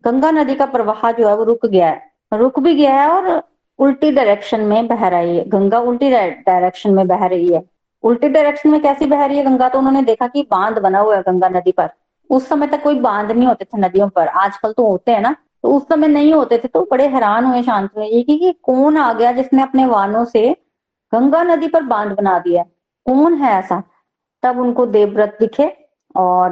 गंगा 0.05 0.31
नदी 0.31 0.55
का 0.55 0.65
प्रवाह 0.65 1.11
जो 1.11 1.27
है 1.27 1.35
वो 1.35 1.43
रुक 1.43 1.65
गया 1.65 1.87
है। 1.87 2.11
रुक 2.33 2.59
भी 2.59 2.75
गया 2.75 3.01
है 3.01 3.09
और 3.09 3.43
उल्टी 3.79 4.11
डायरेक्शन 4.11 4.61
में 4.61 4.87
बह 4.87 5.07
रही 5.07 5.37
है। 5.37 5.49
गंगा 5.49 5.79
उल्टी 5.79 6.09
डायरेक्शन 6.11 6.93
में 6.93 7.07
बह 7.07 7.25
रही 7.25 7.53
है। 7.53 7.63
उल्टी 8.03 8.29
डायरेक्शन 8.29 8.69
में 8.69 8.81
कैसी 8.81 9.05
बह 9.05 9.25
रही 9.25 9.37
है 9.37 9.43
गंगा? 9.43 9.69
तो 9.69 9.79
उन्होंने 9.79 10.01
देखा 10.01 10.27
कि 10.27 10.47
बाँध 10.51 10.79
बना 10.79 10.99
हुआ 10.99 11.15
है 11.15 11.21
गंगा 11.21 11.49
नदी 11.49 11.71
पर। 11.71 11.89
उस 12.29 12.49
समय 12.49 12.67
तक 12.67 12.83
कोई 12.83 12.99
बाँध 12.99 13.31
नहीं 13.31 13.47
होते 13.47 13.65
थे 13.65 13.77
नदियों 13.77 14.09
पर। 14.09 14.27
आजकल 14.27 14.71
तो 14.71 14.87
होते 14.87 15.11
हैं 15.11 15.21
ना। 15.21 15.35
तो 15.63 15.69
उस 15.69 15.87
समय 15.87 16.07
नहीं 16.07 16.33
होते 16.33 16.57
थे 16.57 16.67
तो 16.67 16.87
बड़े 16.91 17.07
हैरान 17.07 17.45
हुए 17.45 17.63
शांत 17.63 17.89
हुए 17.97 18.05
ये 18.05 18.21
कि 18.23 18.53
कौन 18.63 18.97
आ 18.97 19.13
गया 19.13 19.31
जिसने 19.31 19.61
अपने 19.61 19.85
वाहनों 19.85 20.25
से 20.25 20.55
गंगा 21.13 21.43
नदी 21.43 21.67
पर 21.67 21.83
बाँध 21.83 22.17
बना 22.17 22.39
दिया। 22.39 22.63
कौन 23.05 23.33
है 23.33 23.53
ऐसा? 23.53 23.83
तब 24.43 24.59
उनको 24.59 24.85
देवव्रत 24.85 25.37
दिखे 25.39 25.77
और 26.15 26.49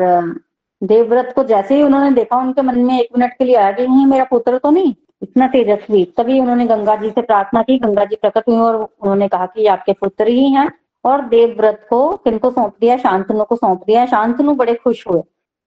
देवव्रत 0.83 1.33
को 1.35 1.43
जैसे 1.43 1.75
ही 1.75 1.83
उन्होंने 1.83 2.11
देखा, 2.11 2.37
उनके 2.37 2.61
मन 2.61 2.79
में 2.79 2.99
एक 2.99 3.17
मिनट 3.17 3.33
के 3.33 3.45
लिए 3.45 3.55
आया 3.55 3.71
कि 3.71 3.87
नहीं, 3.87 4.05
मेरा 4.05 4.23
पुत्र 4.23 4.57
तो 4.57 4.69
नहीं, 4.69 4.95
इतना 5.21 5.47
तेजस्वी। 5.47 6.13
तभी 6.17 6.39
उन्होंने 6.39 6.65
गंगा 6.65 6.95
जी 6.95 7.09
से 7.09 7.21
प्रार्थना 7.21 7.61
की, 7.61 7.79
गंगा 7.79 8.05
जी 8.05 8.15
प्रकट 8.15 8.43
हुई 8.47 8.57
और 8.57 8.75
उन्होंने 8.75 9.27
कहा 9.27 9.45
कि 9.45 9.65
आपके 9.67 9.93
पुत्र 9.93 10.27
ही 10.27 10.51
हैं 10.51 10.71
और 11.05 11.21
देवव्रत 11.21 11.87
को 11.89 12.11
किनको 12.11 12.51
सौंप 12.51 12.75
दिया, 12.81 12.97
शांतनु 12.97 13.43
को 13.43 13.55
सौंप 13.55 13.83
दिया। 13.87 14.05
शांतनु 14.05 14.55
बड़े 14.55 14.75
खुश 14.75 15.07
हुए। 15.07 15.23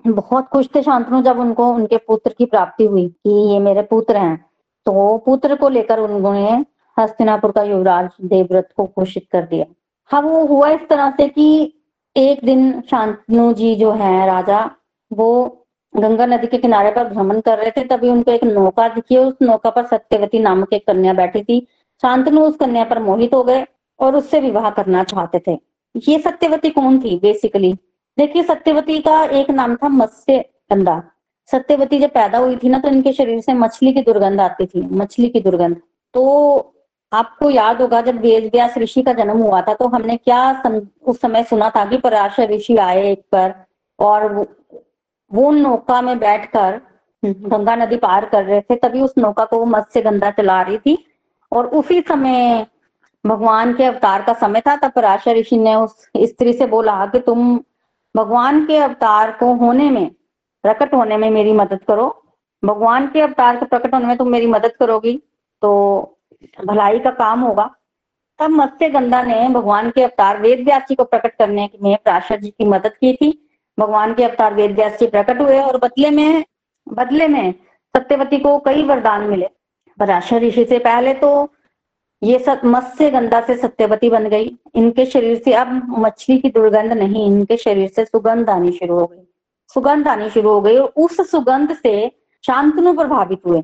बहुत 0.06 0.46
खुश 0.46 0.68
थे 0.74 0.82
शांतनु 0.82 1.22
जब 1.22 1.38
उनको, 1.38 1.66
उनके 1.66 1.96
पुत्र 1.96 2.34
की 2.38 2.44
प्राप्ति 2.44 2.84
हुई 2.84 3.08
कि 3.08 3.52
ये 3.52 3.58
मेरे 3.58 3.82
पुत्र 3.82 4.16
हैं। 4.16 4.46
तो 4.86 5.18
पुत्र 5.18 5.56
को 5.56 5.68
लेकर 5.68 5.98
उन्होंने 5.98 6.64
हस्तिनापुर 6.96 7.50
का 7.50 7.62
युवराज 7.62 8.10
देवव्रत 8.22 8.68
को 8.76 8.84
घोषित 8.98 9.26
कर 9.32 9.42
दिया। 9.42 9.64
हाँ 10.10 10.20
वो 10.22 10.44
हुआ 10.46 10.70
इस 10.70 10.88
तरह 10.90 11.10
से 11.10 11.28
कि 11.28 11.74
एक 12.16 12.44
दिन 12.44 12.80
शांतनु 12.80 13.52
जी 13.52 13.74
जो 13.76 13.92
है, 13.92 14.26
राजा, 14.26 14.70
वो 15.10 15.58
गंगा 15.94 16.26
नदी 16.26 16.46
के 16.46 16.58
किनारे 16.58 16.90
पर 16.90 17.08
भ्रमण 17.08 17.40
कर 17.40 17.58
रहे 17.58 17.70
थे, 17.70 17.84
तभी 17.84 18.08
उनको 18.08 18.30
एक 18.30 18.44
नौका 18.44 18.88
दिखी 18.88 19.16
उस 19.16 19.34
नौका 19.42 19.70
पर 19.70 19.86
सत्यवती 19.86 20.38
नामक 20.38 20.72
एक 20.72 20.86
कन्या 20.86 21.12
बैठी 21.12 21.42
थी। 21.42 21.60
शांतनु 22.02 22.40
उस 22.40 22.56
कन्या 22.56 22.84
पर 22.84 22.98
मोहित 22.98 23.34
हो 23.34 23.42
गए 23.44 23.64
और 24.00 24.16
उससे 24.16 24.40
विवाह 24.40 24.68
करना 24.70 25.04
चाहते 25.04 25.38
थे। 25.46 25.58
ये 25.94 26.18
सत्यवती 26.18 26.70
कौन 26.70 26.98
थी 27.00 27.18
बेसिकली 27.18 27.72
देखिए, 28.18 28.42
सत्यवती 28.42 28.98
का 29.00 29.22
एक 29.24 29.50
नाम 29.50 29.74
था 29.76 29.88
मत्स्य 29.88 30.38
गंधा। 30.72 31.02
सत्यवती 31.50 31.98
जब 31.98 32.10
पैदा 32.10 32.38
हुई 32.38 32.56
थी 32.56 32.68
ना 32.68 32.78
तो 32.78 32.88
इनके 32.88 33.12
शरीर 33.12 33.40
से 33.40 33.54
मछली 33.54 33.92
की 33.92 34.02
दुर्गंध 34.02 34.40
आती 34.40 34.66
थी, 34.66 34.82
मछली 34.82 35.28
की 35.28 35.40
दुर्गंध। 35.40 35.76
तो 36.14 36.74
आपको 37.12 37.50
याद 37.50 37.80
होगा 37.82 38.00
जब 38.00 38.20
वेद 38.20 38.44
व्यास 38.54 38.76
ऋषि 38.78 39.02
का 39.02 39.12
जन्म 39.12 39.38
हुआ 39.38 39.60
था 39.62 39.74
तो 39.74 39.86
हमने 39.86 40.16
क्या 40.16 40.40
सम, 40.62 40.80
उस 41.06 41.20
समय 41.20 41.44
सुना 41.44 41.68
था 41.70 41.84
कि 41.84 41.96
पराशर 41.98 42.50
ऋषि 42.50 42.76
आए 42.76 43.10
एक 43.10 43.22
पर 43.32 43.54
और 43.98 44.32
वो, 44.32 44.46
वो 45.30 45.50
नौका 45.50 46.00
में 46.02 46.18
बैठकर 46.18 46.80
गंगा 47.22 47.74
नदी 47.76 47.96
पार 47.96 48.24
कर 48.26 48.44
रहे 48.44 48.60
थे 48.60 48.76
तभी 48.76 49.00
उस 49.00 49.14
नौका 49.18 49.44
को 49.44 49.58
वो 49.58 49.64
मत्स्य 49.66 50.00
गंधा 50.02 50.30
चला 50.30 50.60
रही 50.62 50.78
थी। 50.78 50.96
और 51.52 51.66
उसी 51.66 52.00
समय 52.00 52.66
भगवान 53.24 53.72
के 53.74 53.84
अवतार 53.84 54.22
का 54.22 54.32
समय 54.32 54.60
था 54.60 54.76
तब 54.76 54.92
पराशर 54.92 55.36
ऋषि 55.36 55.56
ने 55.58 55.74
उस 55.74 56.08
स्त्री 56.16 56.52
से 56.52 56.66
बोला 56.66 57.04
कि 57.06 57.18
तुम 57.18 57.56
भगवान 58.14 58.64
के 58.66 58.76
अवतार 58.78 59.30
को 59.32 59.52
होने 59.54 59.90
में 59.90 60.08
प्रकट 60.64 60.94
होने 60.94 61.16
में 61.16 61.30
मेरी 61.30 61.52
मदद 61.52 61.82
करो। 61.88 62.08
भगवान 62.62 63.06
के 63.06 63.20
अवतार 63.20 63.56
के 63.56 63.66
प्रकट 63.66 63.94
होने 63.94 64.06
में 64.06 64.16
तुम 64.16 64.28
मेरी 64.28 64.46
मदद 64.46 64.72
करोगी 64.80 65.16
तो 65.62 65.70
भलाई 66.64 66.98
का 66.98 67.10
काम 67.12 67.40
होगा, 67.40 67.70
तब 68.40 68.50
मत्स्य 68.50 68.88
गंधा 68.88 69.22
ने 69.22 69.48
भगवान 69.48 69.90
के 69.90 70.02
अवतार 70.02 70.40
वेद 70.40 70.64
व्यास 70.64 70.82
जी 70.88 70.94
को 70.94 71.04
प्रकट 71.04 71.36
करने 71.38 71.68
में 71.82 71.96
प्राशर 72.04 72.40
जी 72.40 72.50
की 72.50 72.64
मदद 72.64 72.92
की 72.92 73.12
थी। 73.14 73.30
भगवान 73.78 74.14
के 74.14 74.24
अवतार 74.24 74.54
वेद 74.54 74.74
व्यास 74.74 74.98
जी 75.00 75.06
प्रकट 75.06 75.40
हुए 75.40 75.58
और 75.60 75.78
बदले 75.78 76.10
में 76.10 76.44
बदले 76.86 77.28
में 77.28 77.52
सत्यवती 77.94 78.38
को 78.38 78.58
कई 78.58 78.82
वरदान 78.82 79.22
मिले। 79.22 79.48
पराशर 79.98 80.42
ऋषि 80.42 80.64
से 80.64 80.78
पहले 80.78 81.14
तो 81.14 81.52
ये 82.22 82.38
सब 82.38 82.60
मत्स्य 82.64 83.10
गंधा 83.10 83.40
से 83.40 83.56
सत्यवती 83.56 84.10
बन 84.10 84.28
गई। 84.28 84.50
इनके 84.74 85.06
शरीर 85.06 85.38
से 85.44 85.52
अब 85.52 85.68
मछली 85.98 86.38
की 86.38 86.50
दुर्गंध 86.50 86.92
नहीं, 86.92 87.26
इनके 87.26 87.56
शरीर 87.56 87.88
से 87.88 88.04
सुगंध 88.04 88.50
आनी 88.50 88.72
शुरू 88.72 88.98
हो 88.98 89.06
गई। 89.06 89.22
सुगंध 89.74 90.08
आनी 90.08 90.28
शुरू 90.30 90.50
हो 90.50 90.60
गई 90.60 90.76
और 90.76 90.92
उस 90.96 91.30
सुगंध 91.30 91.74
से 91.76 92.10
शांतनु 92.44 92.92
प्रभावित 92.92 93.40
हुए। 93.46 93.62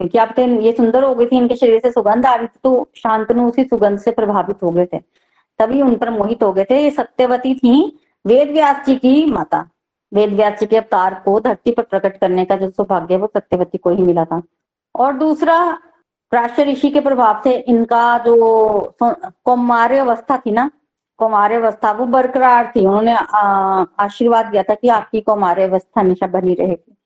क्योंकि 0.00 0.18
आप 0.18 0.38
ये 0.38 0.72
सुंदर 0.72 1.04
हो 1.04 1.14
गई 1.14 1.26
थी, 1.26 1.36
इनके 1.36 1.56
शरीर 1.56 1.80
से 1.82 1.90
सुगंध 1.90 2.26
आ 2.26 2.34
रही 2.34 2.46
थी 2.46 2.58
तो 2.64 2.88
शांतनु 2.96 3.46
उसी 3.48 3.64
सुगंध 3.64 3.98
से 3.98 4.10
प्रभावित 4.12 4.62
हो 4.62 4.70
गए 4.70 4.86
थे। 4.92 4.98
तभी 5.60 5.80
उन 5.82 5.94
पर 5.96 6.10
मोहित 6.10 6.42
हो 6.42 6.52
गए 6.52 6.64
थे। 6.70 6.82
ये 6.82 6.90
सत्यवती 6.90 7.54
थी 7.54 7.80
वेद 8.24 8.50
व्यास 8.50 8.84
जी 8.86 8.96
की 8.96 9.24
माता। 9.26 9.68
वेद 10.12 10.32
व्यास 10.32 10.58
जी 10.60 10.66
के 10.66 10.76
अवतार 10.76 11.14
को 11.24 11.38
धरती 11.40 11.72
पर 11.72 11.82
प्रकट 11.84 12.18
करने 12.20 12.44
का 12.44 12.56
जो 12.56 12.70
सौभाग्य 12.70 13.16
वो 13.16 13.26
सत्यवती 13.26 13.78
को 13.78 13.90
ही 13.90 14.02
मिला 14.02 14.24
था। 14.24 14.42
और 14.94 15.12
दूसरा 15.14 15.58
प्राच्य 16.32 16.64
ऋषि 16.64 16.90
के 16.90 17.00
प्रभाव 17.00 17.40
से 17.44 17.52
इनका 17.58 18.18
जो 18.18 18.96
कौमार्य 19.02 19.98
अवस्था 19.98 20.36
थी 20.38 20.50
ना, 20.50 20.70
कौमार्य 21.18 21.56
अवस्था 21.56 21.92
वो 21.92 22.06
बरकरार 22.06 22.72
थी। 22.76 22.84
उन्होंने 22.86 23.12
आशीर्वाद 24.04 24.46
दिया 24.46 24.62
था 24.62 24.74
कि 24.74 24.88
आपकी 24.90 25.20
कौमार्य 25.20 25.64
अवस्था 25.64 26.00
हमेशा 26.00 26.26
बनी 26.28 26.54
रहेगी। 26.54 26.96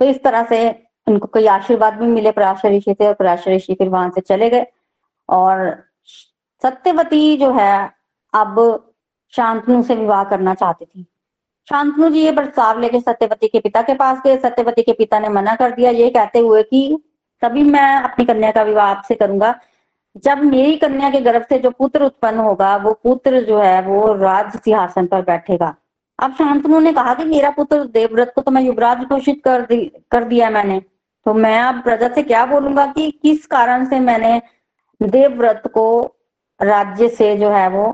तो 0.00 0.04
इस 0.04 0.22
तरह 0.22 0.44
से 0.44 0.68
उनको 1.06 1.26
कोई 1.26 1.46
आशीर्वाद 1.46 1.94
भी 1.94 2.06
मिले, 2.06 2.32
पराशर 2.32 2.72
ऋषि 2.72 2.94
से 2.94 3.06
और 3.06 3.14
पराशर 3.14 3.54
ऋषि 3.54 3.74
फिर 3.74 3.88
वहाँ 3.88 4.10
से 4.10 4.20
चले 4.20 4.50
गए। 4.50 4.66
और 5.28 5.84
सत्यवती 6.62 7.36
जो 7.36 7.52
है, 7.52 7.90
अब 8.34 8.82
शांतनु 9.36 9.82
से 9.82 9.94
विवाह 9.94 10.24
करना 10.24 10.54
चाहती 10.54 10.84
थी। 10.84 11.06
शांतनु 11.68 12.10
जी 12.10 12.20
ये 12.20 12.32
प्रस्ताव 12.32 12.80
लेके 12.80 13.00
सत्यवती 13.00 13.48
के 13.48 13.60
पिता 13.60 13.82
के 13.82 13.94
पास 13.94 14.18
गए। 14.26 14.36
सत्यवती 14.36 14.82
के 14.82 14.92
पिता 14.92 15.18
ने 15.18 15.28
मना 15.28 15.54
कर 15.54 15.70
दिया 15.70 15.90
ये 15.90 16.10
कहते 16.10 16.38
हुए 16.38 16.62
कि 16.62 17.02
तभी 17.42 17.62
मैं 17.62 17.96
अपनी 17.96 18.24
कन्या 18.24 18.50
का 18.50 18.62
विवाह 18.62 18.86
आपसे 18.86 19.14
करूँगा। 19.14 19.60
जब 20.16 20.38
मेरी 20.38 20.76
कन्या 20.76 21.10
के 21.10 21.20
गर्भ 21.20 21.46
से 21.48 21.58
जो 21.58 21.70
पुत्र 21.70 22.02
उत्पन्न 22.02 22.38
होगा, 22.38 22.76
वो 22.76 22.92
पुत्र 22.92 23.40
जो 23.40 23.58
है, 23.58 23.82
वो 23.82 24.12
राज 24.14 24.56
सिंहासन 24.56 25.06
पर 25.06 25.22
बैठेगा। 25.22 25.74
अब 26.18 26.34
शांतनु 26.34 26.80
ने 26.80 26.92
कहा 26.92 27.14
कि 27.14 27.24
मेरा 27.24 27.50
पुत्र 27.50 27.84
देवव्रत 27.84 28.32
को 28.34 28.40
तो 28.40 28.50
मैं 28.50 28.62
युवराज 28.62 28.98
घोषित 28.98 29.42
कर 29.44 29.60
दी, 29.60 29.84
कर 30.10 30.24
दिया 30.24 30.50
मैंने। 30.50 30.82
तो 31.26 31.34
मैं 31.34 31.58
अब 31.60 31.82
प्रजा 31.82 32.08
से 32.08 32.22
क्या 32.22 32.44
बोलूँगा 32.46 32.86
कि 32.86 33.10
किस 33.22 33.46
कारण 33.46 33.84
से 33.84 34.00
मैंने 34.00 34.40
देवव्रत 35.00 35.62
को 35.74 35.86
राज्य 36.60 37.08
से 37.08 37.36
जो 37.36 37.50
है 37.50 37.68
वो 37.68 37.86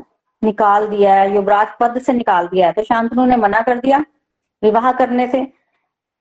निकाल 0.42 0.86
दिया 0.86 1.14
है, 1.14 1.34
युवराज 1.34 1.68
पद 1.80 2.00
से 2.02 2.12
निकाल 2.12 2.48
दिया 2.48 2.66
है? 2.66 2.72
तो 2.72 2.82
शांतनु 2.82 3.24
ने 3.24 3.36
मना 3.36 3.60
कर 3.60 3.78
दिया 3.78 4.04
विवाह 4.62 4.90
करने 4.92 5.26
से। 5.26 5.42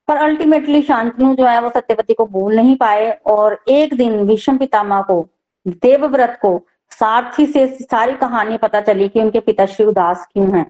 पर 0.07 0.17
अल्टीमेटली 0.17 0.81
शांतनु 0.81 1.33
जो 1.35 1.45
है 1.45 1.59
वो 1.61 1.69
सत्यवती 1.69 2.13
को 2.13 2.25
भूल 2.25 2.55
नहीं 2.55 2.75
पाए 2.75 3.11
और 3.25 3.59
एक 3.69 3.93
दिन 3.93 4.19
विषम 4.23 4.57
पितामा 4.57 5.01
को, 5.01 5.27
देवव्रत 5.67 6.39
को 6.41 6.59
सारथी 6.91 7.45
से 7.45 7.67
सारी 7.67 8.13
कहानी 8.13 8.57
पता 8.57 8.81
चली 8.81 9.09
कि 9.09 9.21
उनके 9.21 9.39
पिता 9.39 9.65
श्री 9.65 9.85
उदास 9.85 10.27
क्यों 10.33 10.57
हैं। 10.57 10.65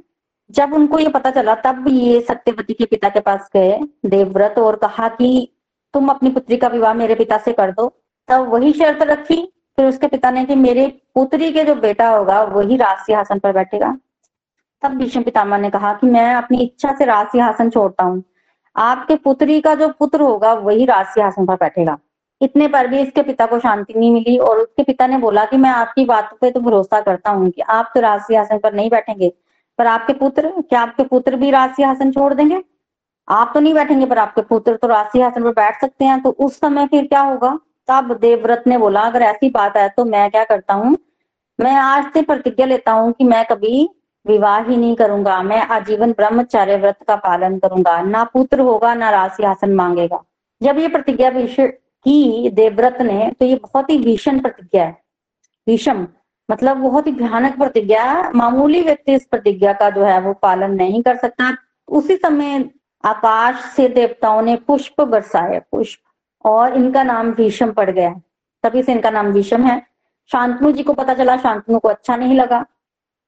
जब 0.51 0.73
उनको 0.73 0.99
ये 0.99 1.07
पता 1.07 1.31
चला, 1.31 1.55
तब 1.55 1.85
ये 1.87 2.21
सत्यवती 2.21 2.73
के 2.73 2.85
पिता 2.85 3.09
के 3.09 3.19
पास 3.19 3.49
गए 3.53 3.79
देवव्रत 4.05 4.59
और 4.59 4.75
कहा 4.75 5.07
कि 5.07 5.47
तुम 5.93 6.09
अपनी 6.09 6.29
पुत्री 6.29 6.57
का 6.57 6.67
विवाह 6.67 6.93
मेरे 6.93 7.15
पिता 7.15 7.37
से 7.37 7.53
कर 7.53 7.71
दो। 7.71 7.87
तब 8.29 8.47
वही 8.49 8.71
शर्त 8.73 9.01
रखी, 9.03 9.41
फिर 9.77 9.85
उसके 9.85 10.07
पिता 10.07 10.31
ने 10.31 10.45
कि 10.45 10.55
मेरे 10.57 10.87
पुत्री 11.15 11.51
के 11.53 11.63
जो 11.63 11.75
बेटा 11.77 12.09
होगा, 12.09 12.41
वही 12.43 12.77
राज 12.77 13.05
सिंहासन 13.05 13.39
पर 13.39 13.53
बैठेगा। 13.53 13.97
तब 14.83 14.97
भीष्म 14.97 15.23
पितामह 15.23 15.57
ने 15.57 15.69
कहा 15.69 15.93
कि 15.93 16.07
मैं 16.07 16.33
अपनी 16.35 16.63
इच्छा 16.63 16.95
से 16.95 17.05
राज 17.05 17.27
सिंहासन 17.27 17.69
छोड़ता 17.69 18.03
हूँ। 18.03 18.23
आपके 18.75 19.15
पुत्री 19.15 19.59
का 19.61 19.73
जो 19.75 19.87
पुत्र 19.89 20.21
होगा, 20.21 20.53
वही 20.53 20.85
राज 20.85 21.05
सिंहासन 21.05 21.45
पर 21.45 21.55
बैठेगा। 21.55 21.97
इतने 22.41 22.67
पर 22.67 22.87
भी 22.87 22.99
इसके 22.99 23.21
पिता 23.21 23.45
को 23.45 23.59
शांति 23.59 23.93
नहीं 23.93 24.11
मिली 24.11 24.37
और 24.37 24.59
उसके 24.59 24.83
पिता 24.83 25.07
ने 25.07 25.17
बोला 25.17 25.43
कि 25.45 25.57
मैं 25.57 25.69
आपकी 25.69 26.05
बात 26.05 26.33
पे 26.41 26.51
तो 26.51 26.59
भरोसा 26.59 27.01
करता 27.01 27.31
हूँ 27.31 27.49
कि 27.49 27.61
आप 27.61 27.91
तो 27.95 28.01
राज 28.01 28.21
सिंहासन 28.21 28.57
पर 28.57 28.73
नहीं 28.73 28.89
बैठेंगे, 28.89 29.31
पर 29.79 29.87
आपके 29.87 30.13
पुत्र, 30.13 30.49
क्या 30.59 30.81
आपके 30.81 31.03
पुत्र 31.03 31.35
भी 31.35 31.51
राज 31.51 31.75
सिंहासन 31.75 32.11
छोड़ 32.11 32.33
देंगे? 32.33 32.61
आप 33.31 33.51
तो 33.53 33.59
नहीं 33.59 33.73
बैठेंगे, 33.73 34.05
पर 34.05 34.17
आपके 34.17 34.41
पुत्र 34.41 34.75
तो 34.75 34.87
राज 34.87 35.05
सिंहासन 35.07 35.43
पर 35.43 35.51
बैठ 35.51 35.79
सकते 35.81 36.05
हैं 36.05 36.21
तो 36.21 36.29
उस 36.39 36.59
समय 36.59 36.87
फिर 36.87 37.05
क्या 37.07 37.21
होगा? 37.21 37.57
तब 37.89 38.13
देवव्रत 38.21 38.63
ने 38.67 38.77
बोला, 38.77 39.01
अगर 39.01 39.21
ऐसी 39.21 39.49
बात 39.49 39.77
है 39.77 39.87
तो 39.89 40.05
मैं 40.05 40.29
क्या 40.31 40.43
करता 40.43 40.73
हूँ? 40.73 40.97
मैं 41.59 41.75
आज 41.75 42.11
से 42.13 42.21
प्रतिज्ञा 42.21 42.65
लेता 42.65 42.91
हूँ 42.91 43.11
कि 43.13 43.23
मैं 43.23 43.43
कभी 43.45 43.87
विवाह 44.25 44.59
ही 44.59 44.77
नहीं 44.77 44.95
करूँगा। 44.95 45.41
मैं 45.43 45.61
आजीवन 45.67 46.11
ब्रह्मचार्य 46.11 46.75
व्रत 46.77 46.97
का 47.07 47.15
पालन 47.17 47.57
करूँगा। 47.59 48.01
ना 48.01 48.23
पुत्र 48.23 48.59
होगा, 48.59 48.93
ना 48.93 49.09
राज 49.09 49.31
सिंहासन 49.31 49.73
मांगेगा। 49.75 50.23
जब 50.61 50.77
ये 50.77 50.87
प्रतिज्ञा 50.87 51.29
की 52.05 52.49
देवव्रत 52.49 52.97
ने 53.01 53.31
तो 53.39 53.45
ये 53.45 53.55
बहुत 53.55 53.89
ही 53.89 53.97
भीषण 53.97 54.39
प्रतिज्ञा 54.39 54.83
है। 54.83 54.97
भीषम 55.67 56.07
मतलब 56.49 56.77
बहुत 56.77 57.07
ही 57.07 57.11
भयानक 57.13 57.57
प्रतिज्ञा। 57.57 58.31
मामूली 58.35 58.81
व्यक्ति 58.81 59.13
इस 59.13 59.25
प्रतिज्ञा 59.25 59.73
का 59.73 59.89
जो 59.89 60.03
है, 60.03 60.19
वो 60.21 60.33
पालन 60.33 60.71
नहीं 60.73 61.01
कर 61.03 61.17
सकता। 61.17 61.55
उसी 61.87 62.15
समय 62.15 62.59
आकाश 63.05 63.55
से 63.75 63.87
देवताओं 63.87 64.41
ने 64.41 64.55
पुष्प 64.55 65.01
बरसाए 65.01 65.59
पुष्प। 65.59 65.99
और 66.45 66.75
इनका 66.75 67.03
नाम 67.03 67.31
भीषम 67.31 67.71
पड़ 67.71 67.89
गया 67.89 68.21
तभी 68.63 68.83
से 68.83 68.91
इनका 68.91 69.09
नाम 69.09 69.33
भीषम 69.33 69.63
है। 69.63 69.81
शांतनु 70.31 70.71
जी 70.71 70.83
को 70.83 70.93
पता 70.93 71.13
चला, 71.13 71.37
शांतनु 71.37 71.79
को 71.79 71.87
अच्छा 71.87 72.15
नहीं 72.15 72.35
लगा। 72.35 72.65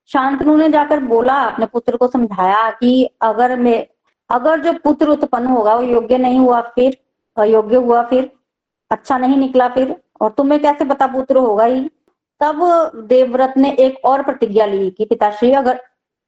शांतनु 0.07 0.57
ने 0.57 0.69
जाकर 0.69 0.99
बोला, 0.99 1.33
अपने 1.33 1.65
पुत्र 1.65 1.97
को 1.97 2.07
समझाया 2.07 2.69
कि 2.69 3.09
अगर 3.21 3.59
मैं, 3.59 3.87
अगर 4.29 4.59
जो 4.59 4.73
पुत्र 4.73 5.07
उत्पन्न 5.07 5.47
होगा, 5.47 5.75
वो 5.75 5.81
योग्य 5.81 6.17
नहीं 6.17 6.39
हुआ 6.39 6.61
फिर, 6.61 6.97
अयोग्य 7.37 7.75
हुआ 7.75 8.03
फिर 8.03 8.31
अच्छा 8.91 9.17
नहीं 9.17 9.37
निकला 9.37 9.69
फिर, 9.69 10.01
और 10.21 10.29
तुम्हें 10.29 10.61
कैसे 10.61 10.85
पता 10.85 11.07
पुत्र 11.07 11.37
होगा 11.37 11.65
ही? 11.65 11.89
तब 12.41 12.91
देवव्रत 12.95 13.53
ने 13.57 13.71
एक 13.71 14.05
और 14.05 14.23
प्रतिज्ञा 14.23 14.65
ली 14.65 14.91
कि 14.91 15.05
पिताश्री, 15.05 15.51
अगर 15.51 15.83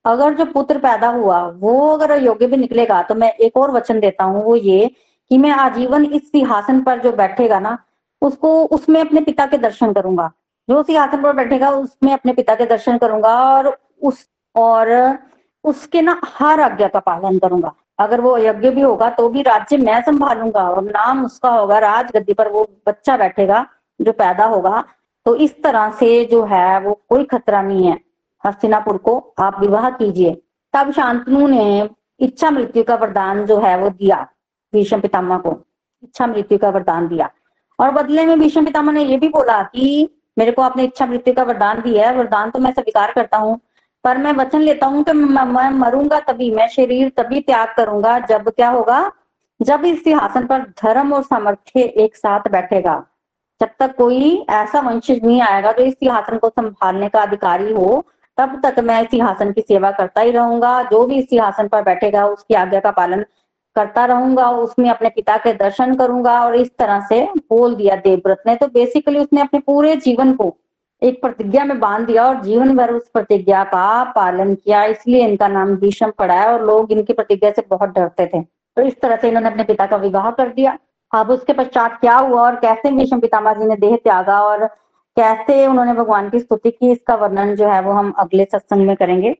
अगर 0.05 0.33
जो 0.33 0.45
पुत्र 0.45 0.77
पैदा 0.77 1.07
हुआ, 1.09 1.41
वो 1.49 1.89
अगर 1.89 2.23
योग्य 2.23 2.47
भी 2.47 2.57
निकलेगा 2.57 3.01
तो 3.03 3.15
मैं 3.15 3.31
एक 3.31 3.57
और 3.57 3.71
वचन 3.71 3.99
देता 3.99 4.23
हूँ, 4.23 4.43
वो 4.43 4.55
ये 4.55 4.89
कि 5.31 5.37
मैं 5.37 5.51
आजीवन 5.51 6.05
इस 6.05 6.31
सिंहासन 6.31 6.81
पर 6.81 6.99
जो 6.99 7.11
बैठेगा 7.13 7.59
ना, 7.59 7.77
उसको, 8.21 8.65
उसमें 8.65 8.99
अपने 9.01 9.21
पिता 9.21 9.45
के 9.45 9.57
दर्शन 9.57 9.93
करूँगा। 9.93 10.31
जो 10.67 10.81
सिंहासन 10.83 11.21
पर 11.23 11.33
बैठेगा, 11.33 11.69
उसमें 11.71 12.11
अपने 12.13 12.33
पिता 12.33 12.55
के 12.55 12.65
दर्शन 12.65 12.97
करूँगा 12.97 13.33
और 13.47 13.77
उस, 14.01 14.25
और 14.55 15.17
उसके 15.63 16.01
ना 16.01 16.19
हर 16.35 16.61
आज्ञा 16.61 16.87
का 16.87 16.99
पालन 17.01 17.39
करूँगा। 17.39 17.73
अगर 17.99 18.21
वो 18.21 18.37
यज्ञ 18.37 18.69
भी 18.69 18.81
होगा 18.81 19.09
तो 19.09 19.27
भी 19.29 19.41
राज्य 19.41 19.77
मैं 19.77 20.01
संभालूँगा 20.01 20.69
और 20.69 20.83
नाम 20.83 21.25
उसका 21.25 21.49
होगा 21.49 21.77
राज 21.79 22.11
गद्दी 22.15 22.33
पर 22.33 22.47
वो 22.47 22.67
बच्चा 22.87 23.17
बैठेगा, 23.17 23.65
जो 23.99 24.11
पैदा 24.13 24.45
होगा 24.45 24.83
तो 25.25 25.35
इस 25.35 25.61
तरह 25.63 25.91
से 25.91 26.25
जो 26.25 26.43
है, 26.43 26.79
वो 26.79 26.99
कोई 27.09 27.23
खतरा 27.23 27.61
नहीं 27.61 27.87
है। 27.87 27.99
हस्तिनापुर 28.45 28.97
को 28.97 29.17
आप 29.39 29.59
विवाह 29.59 29.89
कीजिए। 29.91 30.33
तब 30.73 30.91
शांतनु 30.91 31.47
ने 31.47 31.89
इच्छा 32.19 32.49
मृत्यु 32.51 32.83
का 32.83 32.95
वरदान 32.95 33.45
जो 33.45 33.59
है 33.59 33.77
वो 33.79 33.89
दिया 33.91 34.21
भीष्म 34.73 34.99
पितामह 35.01 35.37
को। 35.37 35.51
इच्छा 36.03 36.27
मृत्यु 36.27 36.57
का 36.57 36.69
वरदान 36.69 37.07
दिया। 37.07 37.29
और 37.79 37.91
बदले 37.91 38.25
में 38.25 38.39
भीष्म 38.39 38.65
पितामह 38.65 38.93
ने 38.93 39.03
ये 39.03 39.17
भी 39.17 39.29
बोला 39.29 39.61
कि 39.65 40.09
मेरे 40.37 40.51
को 40.51 40.61
आपने 40.61 40.83
इच्छा 40.83 41.05
मृत्यु 41.05 41.33
का 41.33 41.43
वरदान 41.43 41.81
दिया 41.81 42.09
है, 42.09 42.15
वरदान 42.17 42.49
तो 42.51 42.59
मैं 42.59 42.71
स्वीकार 42.73 43.11
करता 43.13 43.37
हूँ, 43.37 43.59
पर 44.03 44.17
मैं 44.17 44.31
वचन 44.33 44.61
लेता 44.61 44.87
हूँ 44.87 45.03
कि 45.03 45.13
मैं 45.13 45.69
मरूँगा 45.71 46.19
तभी, 46.21 46.49
मैं 46.51 46.67
शरीर 46.67 47.11
तभी 47.17 47.39
त्याग 47.41 47.73
करूँगा 47.77 48.17
जब 48.21 48.49
क्या 48.49 48.69
होगा? 48.69 49.11
जब 49.59 49.85
इस 49.85 50.03
सिंहासन 50.03 50.45
पर 50.47 50.61
धर्म 50.81 51.13
और 51.13 51.23
सामर्थ्य 51.23 51.81
एक 51.81 52.15
साथ 52.15 52.49
बैठेगा, 52.51 53.03
जब 53.61 53.69
तक 53.79 53.95
कोई 53.97 54.33
ऐसा 54.49 54.79
वंशज 54.79 55.23
नहीं 55.23 55.41
आएगा 55.41 55.71
जो 55.71 55.83
इस 55.83 55.93
सिंहासन 55.93 56.37
को 56.37 56.49
संभालने 56.49 57.09
का 57.09 57.21
अधिकारी 57.21 57.71
हो 57.73 58.05
तब 58.37 58.59
तक 58.63 58.79
मैं 58.79 59.03
सिंहासन 59.05 59.51
की 59.51 59.61
सेवा 59.61 59.91
करता 59.91 60.21
ही 60.21 60.31
रहूँगा। 60.31 60.81
जो 60.83 61.05
भी 61.05 61.15
इस 61.15 61.29
सिंहासन 61.29 61.67
पर 61.67 61.81
बैठेगा, 61.81 62.25
उसकी 62.27 62.53
आज्ञा 62.53 62.79
का 62.79 62.91
पालन 62.91 63.25
करता 63.75 64.05
रहूँगा, 64.05 64.49
उसमें 64.49 64.89
अपने 64.89 65.09
पिता 65.09 65.37
के 65.37 65.53
दर्शन 65.53 65.95
करूँगा 65.95 66.39
और 66.45 66.55
इस 66.55 66.69
तरह 66.77 67.05
से 67.09 67.23
बोल 67.49 67.75
दिया 67.75 67.95
देवव्रत 67.95 68.43
ने। 68.47 68.55
तो 68.55 68.67
बेसिकली 68.67 69.19
उसने 69.19 69.41
अपने 69.41 69.59
पूरे 69.59 69.95
जीवन 69.95 70.33
को 70.33 70.55
एक 71.01 71.21
प्रतिज्ञा 71.21 71.63
में 71.65 71.79
बाँध 71.79 72.05
दिया 72.07 72.25
और 72.27 72.41
जीवन 72.41 72.75
भर 72.77 72.91
उस 72.91 73.07
प्रतिज्ञा 73.13 73.63
का 73.63 74.03
पालन 74.03 74.53
किया। 74.55 74.83
इसलिए 74.83 75.27
इनका 75.27 75.47
नाम 75.47 75.75
भीषम 75.75 76.11
पड़ा 76.11 76.33
है 76.33 76.47
और 76.53 76.65
लोग 76.65 76.91
इनकी 76.91 77.13
प्रतिज्ञा 77.13 77.51
से 77.51 77.63
बहुत 77.69 77.89
डरते 77.89 78.25
थे। 78.25 78.41
तो 78.41 78.81
इस 78.81 78.99
तरह 79.01 79.15
से 79.15 79.27
इन्होंने 79.27 79.49
अपने 79.49 79.63
पिता 79.63 79.85
का 79.85 79.97
विवाह 79.97 80.29
कर 80.31 80.49
दिया। 80.49 80.77
अब 81.11 81.29
उसके 81.29 81.53
पश्चात 81.53 81.99
क्या 82.01 82.15
हुआ 82.15 82.41
और 82.41 82.55
कैसे 82.55 82.91
भीषम 82.91 83.19
पितामा 83.19 83.53
जी 83.53 83.65
ने 83.65 83.75
देह 83.75 83.95
त्यागा 83.95 84.41
और 84.41 84.69
कैसे 85.17 85.65
उन्होंने 85.67 85.93
भगवान 85.93 86.29
की 86.29 86.39
स्तुति 86.39 86.71
की, 86.71 86.91
इसका 86.91 87.15
वर्णन 87.15 87.55
जो 87.55 87.67
है 87.69 87.81
वो 87.81 87.91
हम 87.91 88.11
अगले 88.19 88.45
सत्संग 88.45 88.87
में 88.87 88.95
करेंगे। 88.95 89.35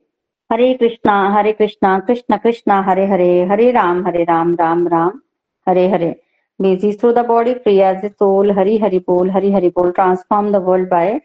हरे 0.50 0.72
Krishna 0.74 1.14
Hare 1.30 1.52
Krishna, 1.52 1.98
Krishna 1.98 2.36
Krishna, 2.36 2.80
Hare 2.82 3.06
Hare 3.06 3.44
Hare 3.50 3.70
Ram 3.72 4.06
Hare 4.06 4.24
Ram 4.24 4.54
Ram 4.54 4.86
Ram, 4.88 5.20
Hare 5.66 5.88
Hare. 5.88 6.14
Busy 6.60 6.90
through 6.92 7.12
the 7.12 7.22
body, 7.24 7.52
free 7.54 7.80
as 7.82 8.04
a 8.04 8.10
soul 8.12 8.50
hari 8.58 8.78
hari 8.78 8.98
bol 9.00 9.30
hari 9.30 9.50
hari 9.54 9.70
bol 9.70 9.90
transform 9.92 10.46
the 10.52 10.60
world 10.68 10.88
by 10.88 11.20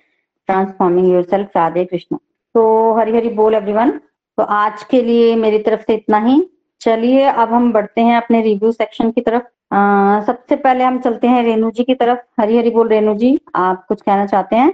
transforming 0.50 1.06
yourself 1.10 1.54
radhe 1.58 1.86
krishna 1.90 2.18
तो 2.56 2.64
हरी 2.94 3.16
हरी 3.16 3.30
बोल 3.30 3.54
एवरीवन 3.56 3.92
तो 4.38 4.44
आज 4.44 4.84
के 4.84 5.02
लिए 5.02 5.36
मेरी 5.36 5.60
तरफ़ 5.60 5.82
से 5.82 5.94
इतना 5.94 6.18
ही। 6.18 6.42
चलिए, 6.82 7.24
अब 7.24 7.54
हम 7.54 7.72
बढ़ते 7.74 8.02
हैं 8.02 8.18
अपने 8.18 8.42
रिव्यू 8.42 8.72
सेक्शन 8.72 9.12
की 9.12 9.22
तरफ़। 9.22 9.44
सबसे 9.72 10.56
पहले 10.56 10.84
हम 10.84 11.00
चलते 11.00 11.28
हैं 11.28 11.44
रेणु 11.44 11.70
जी 11.72 11.84
की 11.84 11.94
तरफ़। 11.96 12.20
हरी 12.42 12.58
हरी 12.58 12.70
बोल 12.70 12.88
रेणु 12.88 13.14
जी 13.16 13.40
आप 13.56 13.86
कुछ 13.88 14.02
कहना 14.02 14.26
चाहते 14.26 14.56
हैं 14.56 14.74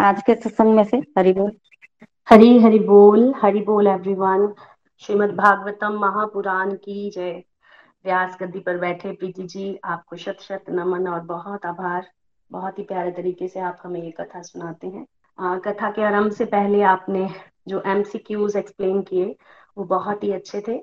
आज 0.00 0.22
के 0.22 0.34
सत्संग 0.34 0.74
में 0.74 0.84
से? 0.84 0.96
हरी 1.18 1.32
बोल। 1.32 1.50
हरी 2.28 2.58
हरि 2.58 2.78
बोल 2.78 3.32
हरि 3.42 3.60
बोल 3.60 3.86
एवरीवन 3.86 4.52
श्रीमद् 5.02 5.34
भागवतम 5.36 5.98
महापुराण 6.00 6.70
की 6.74 7.10
जय। 7.10 7.42
व्यास 8.04 8.36
गद्दी 8.42 8.58
पर 8.58 8.78
बैठे 8.78 9.12
प्रीति 9.12 9.42
जी 9.42 9.78
आपको 9.84 10.16
शत 10.16 10.36
शत 10.40 10.70
नमन 10.70 11.08
और 11.08 11.20
बहुत 11.20 11.66
आभार। 11.66 12.06
बहुत 12.50 12.78
ही 12.78 12.84
प्यारे 12.84 13.10
तरीके 13.10 13.48
से 13.48 13.60
आप 13.60 13.78
हमें 13.82 14.02
ये 14.02 14.10
कथा 14.10 14.42
सुनाते 14.42 14.86
हैं। 14.86 15.06
आ, 15.38 15.58
कथा 15.58 15.90
के 15.90 16.02
आरंभ 16.02 16.32
से 16.32 16.44
पहले 16.44 16.82
आपने 16.82 17.28
जो 17.68 17.82
एमसीक्यूज 17.86 18.56
एक्सप्लेन 18.56 19.02
किए 19.02 19.36
वो 19.78 19.84
बहुत 19.84 20.24
ही 20.24 20.32
अच्छे 20.32 20.60
थे। 20.68 20.78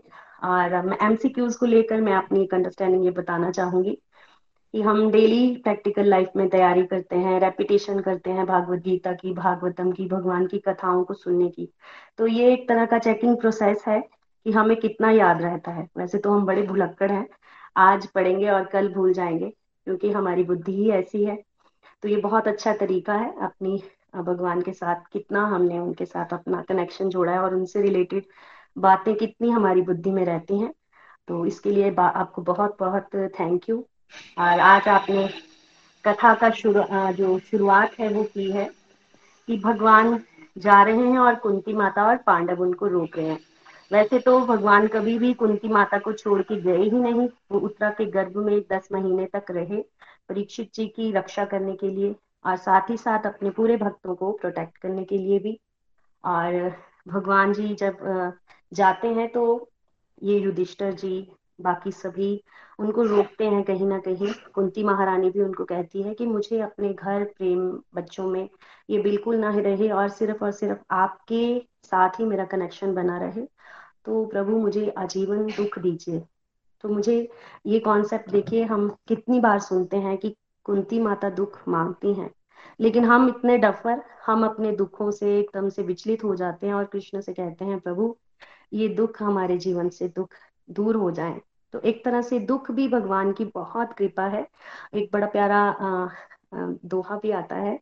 और 0.46 0.98
एमसीक्यूज 1.02 1.56
को 1.56 1.66
लेकर 1.66 2.02
मैं 2.02 2.14
अपनी 2.14 2.43
एक 2.43 2.54
अंडरस्टैंडिंग 2.54 3.06
ये 3.06 3.12
बताना 3.12 3.52
चाहूँगी 3.52 3.98
कि 4.74 4.82
हम 4.82 5.10
डेली 5.12 5.56
प्रैक्टिकल 5.56 6.06
लाइफ 6.06 6.32
में 6.36 6.48
तैयारी 6.50 6.86
करते 6.86 7.16
हैं 7.16 7.39
रेपिटेशन 7.39 8.00
करते 8.00 8.32
हैं 8.32 8.46
भागवत 8.46 8.80
गीता 8.80 9.14
की, 9.14 9.34
भागवतम 9.34 9.91
की, 9.91 10.08
भगवान 10.08 10.46
की 10.48 10.60
कथाओं 10.60 11.04
को 11.04 11.14
सुनने 11.14 11.50
की। 11.50 11.70
तो 12.18 12.28
ये 12.28 12.52
एक 12.54 12.68
तरह 12.70 12.86
का 12.86 12.98
चेकिंग 13.00 13.38
प्रोसेस 13.38 13.84
है 13.88 14.00
कि 14.46 14.52
हमें 14.52 14.76
कितना 14.78 15.12
याद 15.12 15.41
रहता 15.41 15.72
है। 15.72 15.88
वैसे 15.98 16.18
तो 16.18 16.32
हम 16.32 16.46
बड़े 16.46 16.62
भुलक्कड़ 16.62 17.12
हैं, 17.12 17.28
आज 17.78 18.08
पढ़ेंगे 18.08 18.50
और 18.50 18.66
कल 18.66 18.93
भूल 18.93 19.14
जाएँगे, 19.14 19.50
क्योंकि 19.88 20.12
हमारी 20.12 20.43
बुद्धि 20.43 20.74
ही 20.74 20.89
ऐसी 20.91 21.24
है। 21.26 21.38
तो 22.04 22.10
ये 22.10 22.18
बहुत 22.18 22.48
अच्छा 22.48 22.74
तरीका 22.74 23.14
है 23.14 23.34
अपनी, 23.41 23.82
भगवान 24.16 24.62
के 24.62 24.74
साथ, 24.74 25.02
कितना 25.14 25.46
हमने 25.48 25.80
उनके 25.80 26.06
साथ 26.06 26.34
अपना 26.34 26.62
कनेक्शन 26.62 27.10
जोड़ा 27.10 27.32
है 27.32 27.39
और 27.39 27.56
उनसे 27.56 27.82
रिलेटेड 27.82 28.26
बातें 28.78 29.13
कितनी 29.15 29.49
हमारी 29.49 29.82
बुद्धि 29.82 30.11
में 30.11 30.23
रहती 30.26 30.59
हैं। 30.59 30.73
तो 31.28 31.45
इसके 31.45 31.71
लिए 31.71 31.93
आपको 31.95 32.41
बहुत 32.41 32.76
बहुत 32.80 33.15
थैंक 33.39 33.69
यू 33.69 33.78
और 34.39 34.59
आज 34.61 34.88
आपने 34.88 35.28
कथा 36.05 36.34
का 36.34 36.49
शुरू 36.51 36.84
जो 37.13 37.38
शुरुआत 37.41 37.99
है 37.99 38.09
वो 38.09 38.23
की 38.23 38.51
है 38.51 38.69
कि 39.47 39.57
भगवान 39.57 40.19
जा 40.57 40.82
रहे 40.84 41.07
हैं 41.09 41.19
और 41.19 41.36
कुंती 41.36 41.73
माता 41.73 42.05
और 42.07 42.17
पांडव 42.17 42.61
उनको 42.61 42.88
रोक 42.88 43.17
रहे 43.17 43.28
हैं। 43.28 43.39
वैसे 43.91 44.19
तो 44.19 44.39
भगवान 44.41 44.88
कभी 44.88 45.17
भी 45.19 45.34
कुंती 45.34 45.67
माता 45.67 45.97
को 45.97 46.13
छोड़ 46.13 46.41
के 46.41 46.59
गए 46.61 46.78
ही 46.78 46.89
नहीं, 46.91 47.28
वो 47.51 47.59
उत्तरा 47.59 47.89
के 47.89 48.05
गर्भ 48.05 48.38
में 48.38 48.59
दस 48.71 48.88
महीने 48.91 49.26
तक 49.26 49.51
रहे 49.51 49.82
परीक्षित 50.30 50.69
जी 50.76 50.88
की 50.88 51.11
रक्षा 51.11 51.45
करने 51.45 51.73
के 51.76 51.89
लिए 51.89 52.15
और 52.45 52.55
साथ 52.57 52.89
ही 52.89 52.97
साथ 52.97 53.26
अपने 53.26 53.49
पूरे 53.49 53.78
भक्तों 53.78 54.15
को 54.15 54.32
प्रोटेक्ट 54.32 54.78
करने 54.78 55.03
के 55.03 55.17
लिए 55.17 55.39
भी। 55.39 55.59
और 56.23 56.71
भगवान 57.07 57.53
जी 57.53 57.73
जब 57.76 57.97
जाते 58.72 59.07
हैं 59.07 59.28
तो 59.30 59.70
ये 60.22 60.38
युधिष्ठर 60.39 60.93
जी, 60.93 61.28
बाकी 61.61 61.91
सभी 61.91 62.43
उनको 62.80 63.03
रोकते 63.03 63.45
हैं 63.45 63.63
कहीं 63.63 63.88
ना 63.88 63.97
कहीं। 63.99 64.34
कुंती 64.53 64.84
महारानी 64.84 65.30
भी 65.30 65.41
उनको 65.41 65.66
कहती 65.66 66.01
है 66.01 66.13
कि 66.13 66.26
मुझे 66.26 66.59
अपने 66.61 66.93
घर 66.93 67.24
प्रेम 67.38 67.70
बच्चों 67.95 68.28
में 68.28 68.47
ये 68.89 68.99
बिल्कुल 68.99 69.36
ना 69.36 69.53
रहे 69.57 69.89
और 69.89 70.09
सिर्फ़ 70.09 70.43
और 70.43 70.51
सिर्फ़ 70.51 70.80
आपके 70.91 71.59
साथ 71.84 72.20
ही 72.20 72.26
मेरा 72.26 72.45
कनेक्शन 72.45 72.93
बना 72.93 73.18
रहे। 73.20 73.45
तो 74.05 74.26
प्रभु 74.26 74.57
मुझे 74.57 74.89
आजीवन 74.97 75.45
दुख 75.47 75.78
दीजिए। 75.80 76.22
तो 76.84 76.89
मुझे 76.89 77.18
ये 77.66 77.80
कॉन्सेप्ट 77.80 78.30
देखिए, 78.30 78.63
हम 78.63 78.89
कितनी 79.07 79.39
बार 79.39 79.59
सुनते 79.59 79.97
हैं 79.97 80.18
कि 80.18 80.36
कुंती 80.66 80.99
माता 80.99 81.30
दुख 81.30 81.57
मांगती 81.68 82.13
हैं, 82.13 82.30
लेकिन 82.80 83.05
हम 83.05 83.28
इतने 83.30 83.57
डफर, 83.57 84.01
हम 84.26 84.45
अपने 84.45 84.72
दुखों 84.72 85.09
से 85.11 85.38
एकदम 85.39 85.70
से 85.70 85.84
विचलित 85.84 86.24
हो 86.24 86.36
जाते 86.36 86.68
हैं 86.68 86.74
और 86.74 86.86
कृष्ण 86.86 87.22
से 87.22 87.34
कहते 87.34 87.66
हैं, 87.66 87.80
प्रभु 87.80 88.16
ये 88.76 88.88
दुख 88.89 89.21
हमारे 89.21 89.57
जीवन 89.57 89.89
से 89.89 90.07
दुख 90.07 90.34
दूर 90.69 90.95
हो 90.95 91.11
जाए। 91.11 91.39
तो 91.73 91.80
एक 91.82 92.03
तरह 92.05 92.21
से 92.21 92.39
दुख 92.41 92.69
भी 92.71 92.88
भगवान 92.88 93.32
की 93.34 93.45
बहुत 93.45 93.93
कृपा 93.93 94.26
है। 94.28 94.45
एक 94.93 95.09
बड़ा 95.13 95.28
प्यारा 95.28 96.09
दोहा 96.53 97.15
भी 97.17 97.32
आता 97.34 97.55
है 97.55 97.80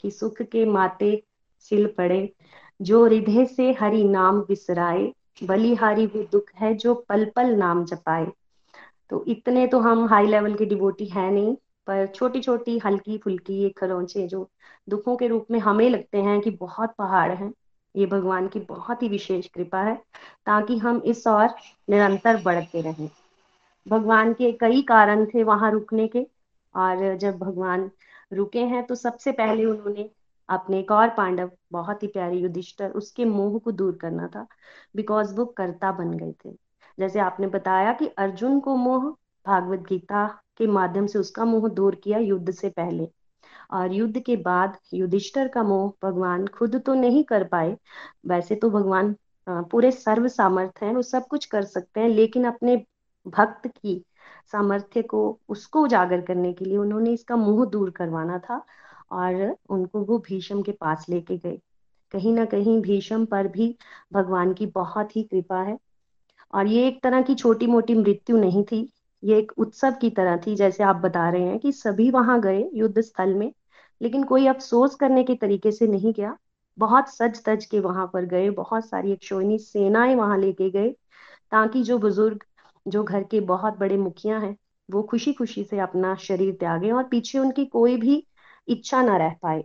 कि 0.00 0.10
सुख 0.10 0.42
के 0.42 0.64
माते 0.66 1.22
सिल 1.70 1.86
पड़े, 1.98 2.32
जो 2.80 3.04
हृदय 3.06 3.44
से 3.46 3.70
हरि 3.80 4.02
नाम 4.04 4.38
विसराए 4.48 5.12
बलिहारी 5.42 6.06
वो 6.06 6.22
दुख 6.32 6.50
है 6.56 6.74
जो 6.74 6.94
पल 7.08 7.24
पल 7.36 7.54
नाम 7.56 7.84
जपाए। 7.84 8.26
तो 9.10 9.24
इतने 9.28 9.66
तो 9.66 9.78
हम 9.80 10.06
हाई 10.08 10.26
लेवल 10.26 10.54
के 10.54 10.64
डिवोटी 10.66 11.06
है 11.06 11.30
नहीं, 11.30 11.54
पर 11.86 12.06
छोटी 12.06 12.40
छोटी 12.40 12.78
हल्की 12.78 13.18
फुल्की 13.18 13.54
ये 13.54 13.68
खरोंचे 13.70 14.26
जो 14.28 14.48
दुखों 14.88 15.16
के 15.16 15.28
रूप 15.28 15.46
में 15.50 15.58
हमें 15.60 15.88
लगते 15.90 16.22
हैं 16.22 16.40
कि 16.40 16.50
बहुत 16.50 16.94
पहाड़ 16.98 17.30
हैं 17.32 17.52
ये 17.94 18.06
भगवान 18.06 18.48
की 18.48 18.60
बहुत 18.60 19.02
ही 19.02 19.08
विशेष 19.08 19.46
कृपा 19.48 19.82
है, 19.82 19.94
ताकि 20.46 20.78
हम 20.78 21.02
इस 21.06 21.26
और 21.26 21.54
निरंतर 21.90 22.42
बढ़ते 22.42 22.80
रहें। 22.80 23.08
भगवान 23.86 24.32
के 24.32 24.52
कई 24.52 24.82
कारण 24.82 25.24
थे 25.26 25.42
वहाँ 25.44 25.70
रुकने 25.72 26.06
के, 26.08 26.26
और 26.74 27.16
जब 27.16 27.38
भगवान 27.38 27.90
रुके 28.32 28.64
हैं 28.64 28.84
तो 28.86 28.94
सबसे 28.94 29.32
पहले 29.32 29.64
उन्होंने 29.64 30.08
अपने 30.48 30.78
एक 30.80 30.90
और 30.90 31.08
पांडव, 31.08 31.50
बहुत 31.72 32.02
ही 32.02 32.08
प्यारे 32.08 32.36
युधिष्ठर, 32.36 32.90
उसके 32.90 33.24
मोह 33.24 33.58
को 33.58 33.72
दूर 33.72 33.96
करना 33.96 34.26
था 34.26 34.46
बिकॉज़ 34.96 35.34
वो 35.34 35.44
कर्ता 35.46 35.92
बन 35.92 36.10
गए 36.12 36.32
थे। 36.44 36.56
जैसे 36.98 37.20
आपने 37.20 37.46
बताया 37.46 37.92
कि 37.92 38.06
अर्जुन 38.08 38.58
को 38.60 38.76
मोह, 38.76 39.10
भागवत 39.46 39.80
गीता 39.80 40.26
के 40.58 40.66
माध्यम 40.66 41.06
से 41.06 41.18
उसका 41.18 41.44
मोह 41.44 41.68
दूर 41.68 41.94
किया 41.94 42.18
युद्ध 42.18 42.50
से 42.50 42.68
पहले। 42.70 43.08
और 43.70 43.92
युद्ध 43.92 44.20
के 44.20 44.36
बाद 44.36 44.76
युधिष्ठर 44.94 45.48
का 45.48 45.62
मोह 45.62 45.92
भगवान 46.02 46.46
खुद 46.48 46.76
तो 46.86 46.94
नहीं 46.94 47.24
कर 47.24 47.44
पाए। 47.44 47.76
वैसे 48.26 48.54
तो 48.54 48.70
भगवान 48.70 49.14
पूरे 49.46 49.90
सर्व 49.90 50.28
सामर्थ्य 50.28 50.86
हैं, 50.86 50.94
वो 50.94 51.02
सब 51.02 51.26
कुछ 51.26 51.44
कर 51.46 51.64
सकते 51.64 52.00
हैं, 52.00 52.08
लेकिन 52.08 52.44
अपने 52.44 52.76
भक्त 53.26 53.66
की 53.68 54.02
सामर्थ्य 54.52 55.02
को, 55.02 55.38
उसको 55.48 55.82
उजागर 55.82 56.20
करने 56.20 56.52
के 56.52 56.64
लिए 56.64 56.76
उन्होंने 56.76 57.12
इसका 57.12 57.36
मुँह 57.36 57.64
दूर 57.66 57.90
करवाना 57.90 58.38
था 58.40 58.64
और 59.12 59.56
उनको 59.68 60.00
वो 60.00 60.18
भीषम 60.18 60.62
के 60.62 60.72
पास 60.72 61.06
लेके 61.08 61.36
गए। 61.38 61.58
कहीं 62.14 62.32
ना 62.34 62.44
कहीं 62.44 62.80
भीषम 62.82 63.24
पर 63.24 63.48
भी 63.48 63.74
भगवान 64.12 64.52
की 64.54 64.66
बहुत 64.66 65.16
ही 65.16 65.22
कृपा 65.22 65.62
है। 65.62 65.78
और 66.54 66.66
ये 66.66 66.86
एक 66.88 67.02
तरह 67.02 67.22
की 67.22 67.34
छोटी 67.34 67.66
मोटी 67.66 67.94
मृत्यु 67.94 68.36
नहीं 68.36 68.64
थी, 68.64 68.88
ये 69.22 69.38
एक 69.38 69.52
उत्सव 69.58 69.94
की 70.00 70.10
तरह 70.10 70.36
थी, 70.36 70.54
जैसे 70.56 70.84
आप 70.84 70.96
बता 70.96 71.28
रहे 71.30 71.42
हैं 71.42 71.58
कि 71.58 71.72
सभी 71.72 72.10
वहाँ 72.10 72.40
गए 72.40 72.68
युद्ध 72.74 73.00
स्थल 73.00 73.34
में। 73.34 73.52
लेकिन 74.02 74.24
कोई 74.24 74.46
अफसोस 74.46 74.94
करने 74.94 75.24
के 75.24 75.34
तरीके 75.34 75.72
से 75.72 75.86
नहीं 75.86 76.12
गया। 76.12 76.36
बहुत 76.78 77.08
सज 77.08 77.44
तज 77.44 77.64
के 77.64 77.80
वहाँ 77.80 78.10
पर 78.12 78.24
गए, 78.24 78.50
बहुत 78.50 78.88
सारी 78.88 79.12
अक्षोहिणी 79.12 79.58
सेनाएँ 79.58 80.14
वहाँ 80.14 80.38
लेके 80.38 80.70
गए, 80.70 80.90
ताकि 81.50 81.82
जो 81.82 81.98
बुज़ुर्ग, 81.98 82.44
जो 82.88 83.04
घर 83.04 83.22
के 83.22 83.40
बहुत 83.40 83.78
बड़े 83.78 83.96
मुखिया 83.96 84.38
हैं, 84.38 84.56
वो 84.90 85.02
खुशी 85.02 85.32
खुशी 85.32 85.64
से 85.64 85.78
अपना 85.78 86.14
शरीर 86.14 86.54
त्यागे 86.54 86.90
और 86.90 87.04
पीछे 87.04 87.38
उनकी 87.38 87.64
कोई 87.64 87.96
भी 87.96 88.26
इच्छा 88.68 89.02
ना 89.02 89.16
रह 89.16 89.36
पाए। 89.42 89.64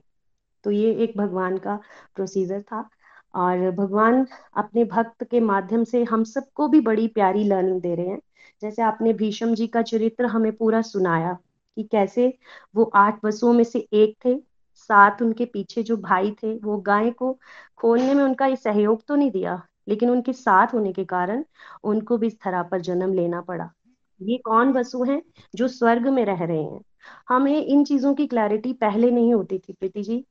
तो 0.64 0.72
ये 0.72 0.94
एक 0.94 1.18
भगवान 1.18 1.58
का 1.58 1.80
प्रोसीजर 2.16 2.62
था। 2.62 2.90
और 3.36 3.72
भगवान 3.72 4.28
अपने 4.58 4.84
भक्त 4.84 5.24
के 5.24 5.40
माध्यम 5.40 5.84
से 5.84 6.04
हम 6.04 6.24
सबको 6.24 6.68
भी 6.68 6.82
बड़ी 6.82 7.08
प्यारी 7.08 7.44
लर्निंग 7.44 7.82
दे 7.82 7.96
रहे 7.96 8.08
हैं। 8.08 8.20
जैसे 8.62 8.82
आपने 8.82 9.14
भीष्म 9.14 9.56
जी 9.56 9.68
का 9.68 9.82
चरित्र 9.82 10.26
हमें 10.26 10.52
पूरा 10.58 10.82
सुनाया। 10.82 11.38
कि 11.78 11.84
कैसे 11.84 12.28
वो 12.76 12.84
आठ 12.96 13.20
बसुओं 13.26 13.54
में 13.54 13.64
से 13.64 13.80
एक 13.94 14.16
थे 14.26 14.38
साथ 14.76 15.22
उनके 15.22 15.46
पीछे 15.46 15.84
जो 15.84 15.98
भाई 15.98 16.32
थे, 16.32 16.58
वो 16.58 16.78
गाय 16.78 17.12
को 17.12 17.40
खोलने 17.78 18.14
में 18.14 18.24
उनका 18.24 18.54
सहयोग 18.56 19.06
तो 19.08 19.16
नहीं 19.16 19.32
दिया, 19.32 19.62
लेकिन 19.88 20.10
उनके 20.10 20.34
साथ 20.34 20.74
होने 20.74 20.94
के 20.94 21.06
कारण 21.06 21.44
उनको 21.84 22.18
भी 22.18 22.28
इस 22.28 22.38
धरा 22.46 22.64
पर 22.64 22.82
जन्म 22.82 23.14
लेना 23.14 23.42
पड़ा। 23.42 23.70
ये 24.22 24.38
कौन 24.38 24.72
वसु 24.74 25.04
हैं 25.04 25.22
जो 25.56 25.68
स्वर्ग 25.68 26.08
में 26.08 26.24
रह 26.26 26.44
रहे 26.44 26.64
हैं? 26.64 26.82
हमें 27.30 27.66
इन 27.66 27.84
चीज़ों 27.86 28.14
की 28.16 28.28
क्लैरिटी 28.28 28.74
पहले 28.74 29.12
नहीं 29.12 29.34
होती 29.34 29.60
थी, 29.60 29.74
प्रीति 29.74 30.04
जी। 30.04 30.26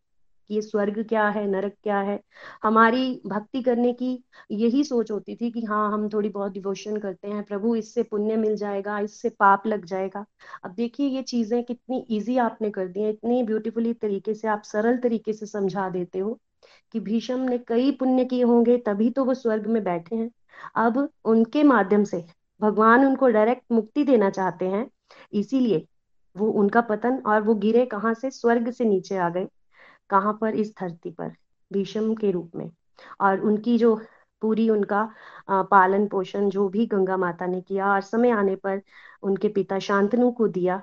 कि 0.48 0.54
ये 0.54 0.60
स्वर्ग 0.62 1.02
क्या 1.08 1.28
है, 1.28 1.46
नरक 1.48 1.74
क्या 1.82 2.00
है। 2.00 2.18
हमारी 2.62 3.20
भक्ति 3.26 3.62
करने 3.62 3.92
की 3.92 4.12
यही 4.52 4.82
सोच 4.84 5.10
होती 5.10 5.36
थी 5.36 5.50
कि 5.50 5.64
हाँ 5.64 5.90
हम 5.92 6.08
थोड़ी 6.08 6.28
बहुत 6.28 6.52
डिवोशन 6.52 6.96
करते 6.96 7.28
हैं, 7.28 7.42
प्रभु 7.44 7.74
इससे 7.76 8.02
पुण्य 8.02 8.36
मिल 8.36 8.56
जाएगा, 8.56 8.98
इससे 9.00 9.28
पाप 9.30 9.66
लग 9.66 9.84
जाएगा। 9.84 10.24
अब 10.64 10.74
देखिए 10.74 11.08
ये 11.08 11.22
चीज़ें 11.24 11.62
कितनी 11.64 12.04
इजी 12.10 12.36
आपने 12.38 12.70
कर 12.70 12.88
दी 12.88 13.02
है, 13.02 13.10
इतनी 13.10 13.42
ब्यूटीफुली 13.42 13.92
तरीके 13.94 14.34
से 14.34 14.48
आप 14.48 14.62
सरल 14.64 14.98
तरीके 14.98 15.32
से 15.32 15.46
समझा 15.46 15.88
देते 15.90 16.18
हो 16.18 16.38
कि 16.94 17.00
भीषम 17.00 17.40
ने 17.40 17.58
कई 17.58 17.90
पुण्य 17.92 18.24
किए 18.24 18.42
होंगे, 18.44 18.76
तभी 18.78 19.10
तो 19.10 19.24
वो 19.24 19.34
स्वर्ग 19.34 19.66
में 19.66 19.82
बैठे 19.84 20.16
हैं। 20.16 20.30
अब 20.76 21.08
उनके 21.24 21.62
माध्यम 21.62 22.04
से 22.04 22.24
भगवान 22.60 23.04
उनको 23.06 23.28
डायरेक्ट 23.28 23.64
मुक्ति 23.72 24.04
देना 24.04 24.30
चाहते 24.30 24.68
हैं, 24.68 24.86
इसीलिए 25.32 25.86
वो 26.36 26.50
उनका 26.52 26.80
पतन 26.80 27.18
और 27.26 27.42
वो 27.42 27.54
गिरे 27.56 27.84
कहाँ 27.86 28.12
से? 28.14 28.30
स्वर्ग 28.30 28.70
से 28.70 28.84
नीचे 28.84 29.16
आ 29.16 29.28
गए। 29.28 29.46
कहाँ 30.10 30.38
पर? 30.40 30.54
इस 30.54 30.74
धरती 30.80 31.10
पर, 31.10 31.32
भीष्म 31.72 32.14
के 32.14 32.30
रूप 32.30 32.50
में। 32.56 32.70
और 33.20 33.40
उनकी 33.40 33.78
जो 33.78 33.94
पूरी, 34.42 34.68
उनका 34.70 35.08
पालन 35.50 36.06
पोषण 36.08 36.48
जो 36.50 36.68
भी 36.68 36.86
गंगा 36.86 37.16
माता 37.16 37.46
ने 37.46 37.60
किया, 37.60 37.92
और 37.92 38.00
समय 38.00 38.30
आने 38.30 38.56
पर 38.56 38.82
उनके 39.22 39.48
पिता 39.48 39.78
शांतनु 39.78 40.30
को 40.32 40.48
दिया। 40.48 40.82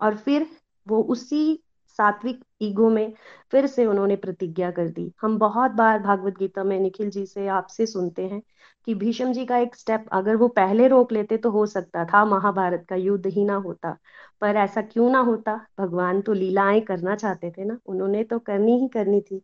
और 0.00 0.16
फिर 0.16 0.46
वो 0.88 1.02
उसी 1.02 1.62
सात्विक 2.00 2.44
ईगो 2.62 2.88
में 2.90 3.12
फिर 3.52 3.66
से 3.66 3.86
उन्होंने 3.86 4.16
प्रतिज्ञा 4.16 4.70
कर 4.70 4.88
दी। 4.88 5.12
हम 5.22 5.38
बहुत 5.38 5.70
बार 5.70 5.98
भागवत 5.98 6.38
गीता 6.38 6.64
में 6.64 6.78
निखिल 6.80 7.10
जी 7.10 7.26
से 7.26 7.46
आपसे 7.48 7.86
सुनते 7.86 8.26
हैं 8.28 8.42
कि 8.86 8.94
भीष्म 8.94 9.32
जी 9.32 9.44
का 9.46 9.58
एक 9.58 9.74
स्टेप 9.76 10.04
अगर 10.12 10.36
वो 10.36 10.48
पहले 10.48 10.88
रोक 10.88 11.12
लेते 11.12 11.36
तो 11.36 11.50
हो 11.50 11.66
सकता 11.66 12.04
था, 12.04 12.24
महाभारत 12.24 12.86
का 12.88 12.96
युद्ध 12.96 13.26
ही 13.26 13.44
ना 13.44 13.54
होता। 13.56 13.96
पर 14.40 14.56
ऐसा 14.56 14.82
क्यों 14.82 15.10
ना 15.10 15.20
होता? 15.20 15.54
भगवान 15.80 16.20
तो 16.22 16.32
लीलाएँ 16.32 16.80
करना 16.80 17.16
चाहते 17.16 17.50
थे 17.50 17.64
ना, 17.64 17.78
उन्होंने 17.86 18.24
तो 18.24 18.38
करनी 18.38 18.78
ही 18.80 18.88
करनी 18.88 19.20
थी। 19.20 19.42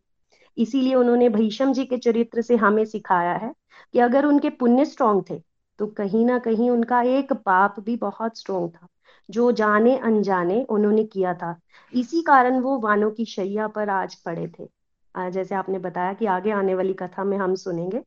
इसीलिए 0.57 0.95
उन्होंने 0.95 1.29
भीष्म 1.29 1.73
जी 1.73 1.85
के 1.85 1.97
चरित्र 1.97 2.41
से 2.41 2.55
हमें 2.55 2.85
सिखाया 2.85 3.33
है 3.37 3.53
कि 3.93 3.99
अगर 3.99 4.25
उनके 4.25 4.49
पुण्य 4.49 4.85
स्ट्रॉन्ग 4.85 5.23
थे 5.29 5.41
तो 5.79 5.87
कहीं 5.87 6.25
ना 6.25 6.39
कहीं 6.39 6.69
उनका 6.69 7.01
एक 7.01 7.33
पाप 7.33 7.79
भी 7.79 7.95
बहुत 7.97 8.37
स्ट्रॉन्ग 8.37 8.71
था। 8.75 8.87
जो 9.29 9.51
जाने 9.51 9.97
अनजाने 9.99 10.63
उन्होंने 10.69 11.03
किया 11.05 11.33
था। 11.33 11.59
इसी 11.93 12.21
कारण 12.21 12.59
वो 12.61 12.77
वानों 12.79 13.11
की 13.11 13.25
शैया 13.25 13.67
पर 13.67 13.89
आज 13.89 14.15
पड़े 14.25 14.47
थे। 14.49 14.67
जैसे 15.15 15.55
आपने 15.55 15.79
बताया 15.79 16.13
कि 16.13 16.25
आगे 16.27 16.51
आने 16.51 16.75
वाली 16.75 16.93
कथा 16.93 17.23
में 17.23 17.37
हम 17.37 17.55
सुनेंगे 17.55 18.01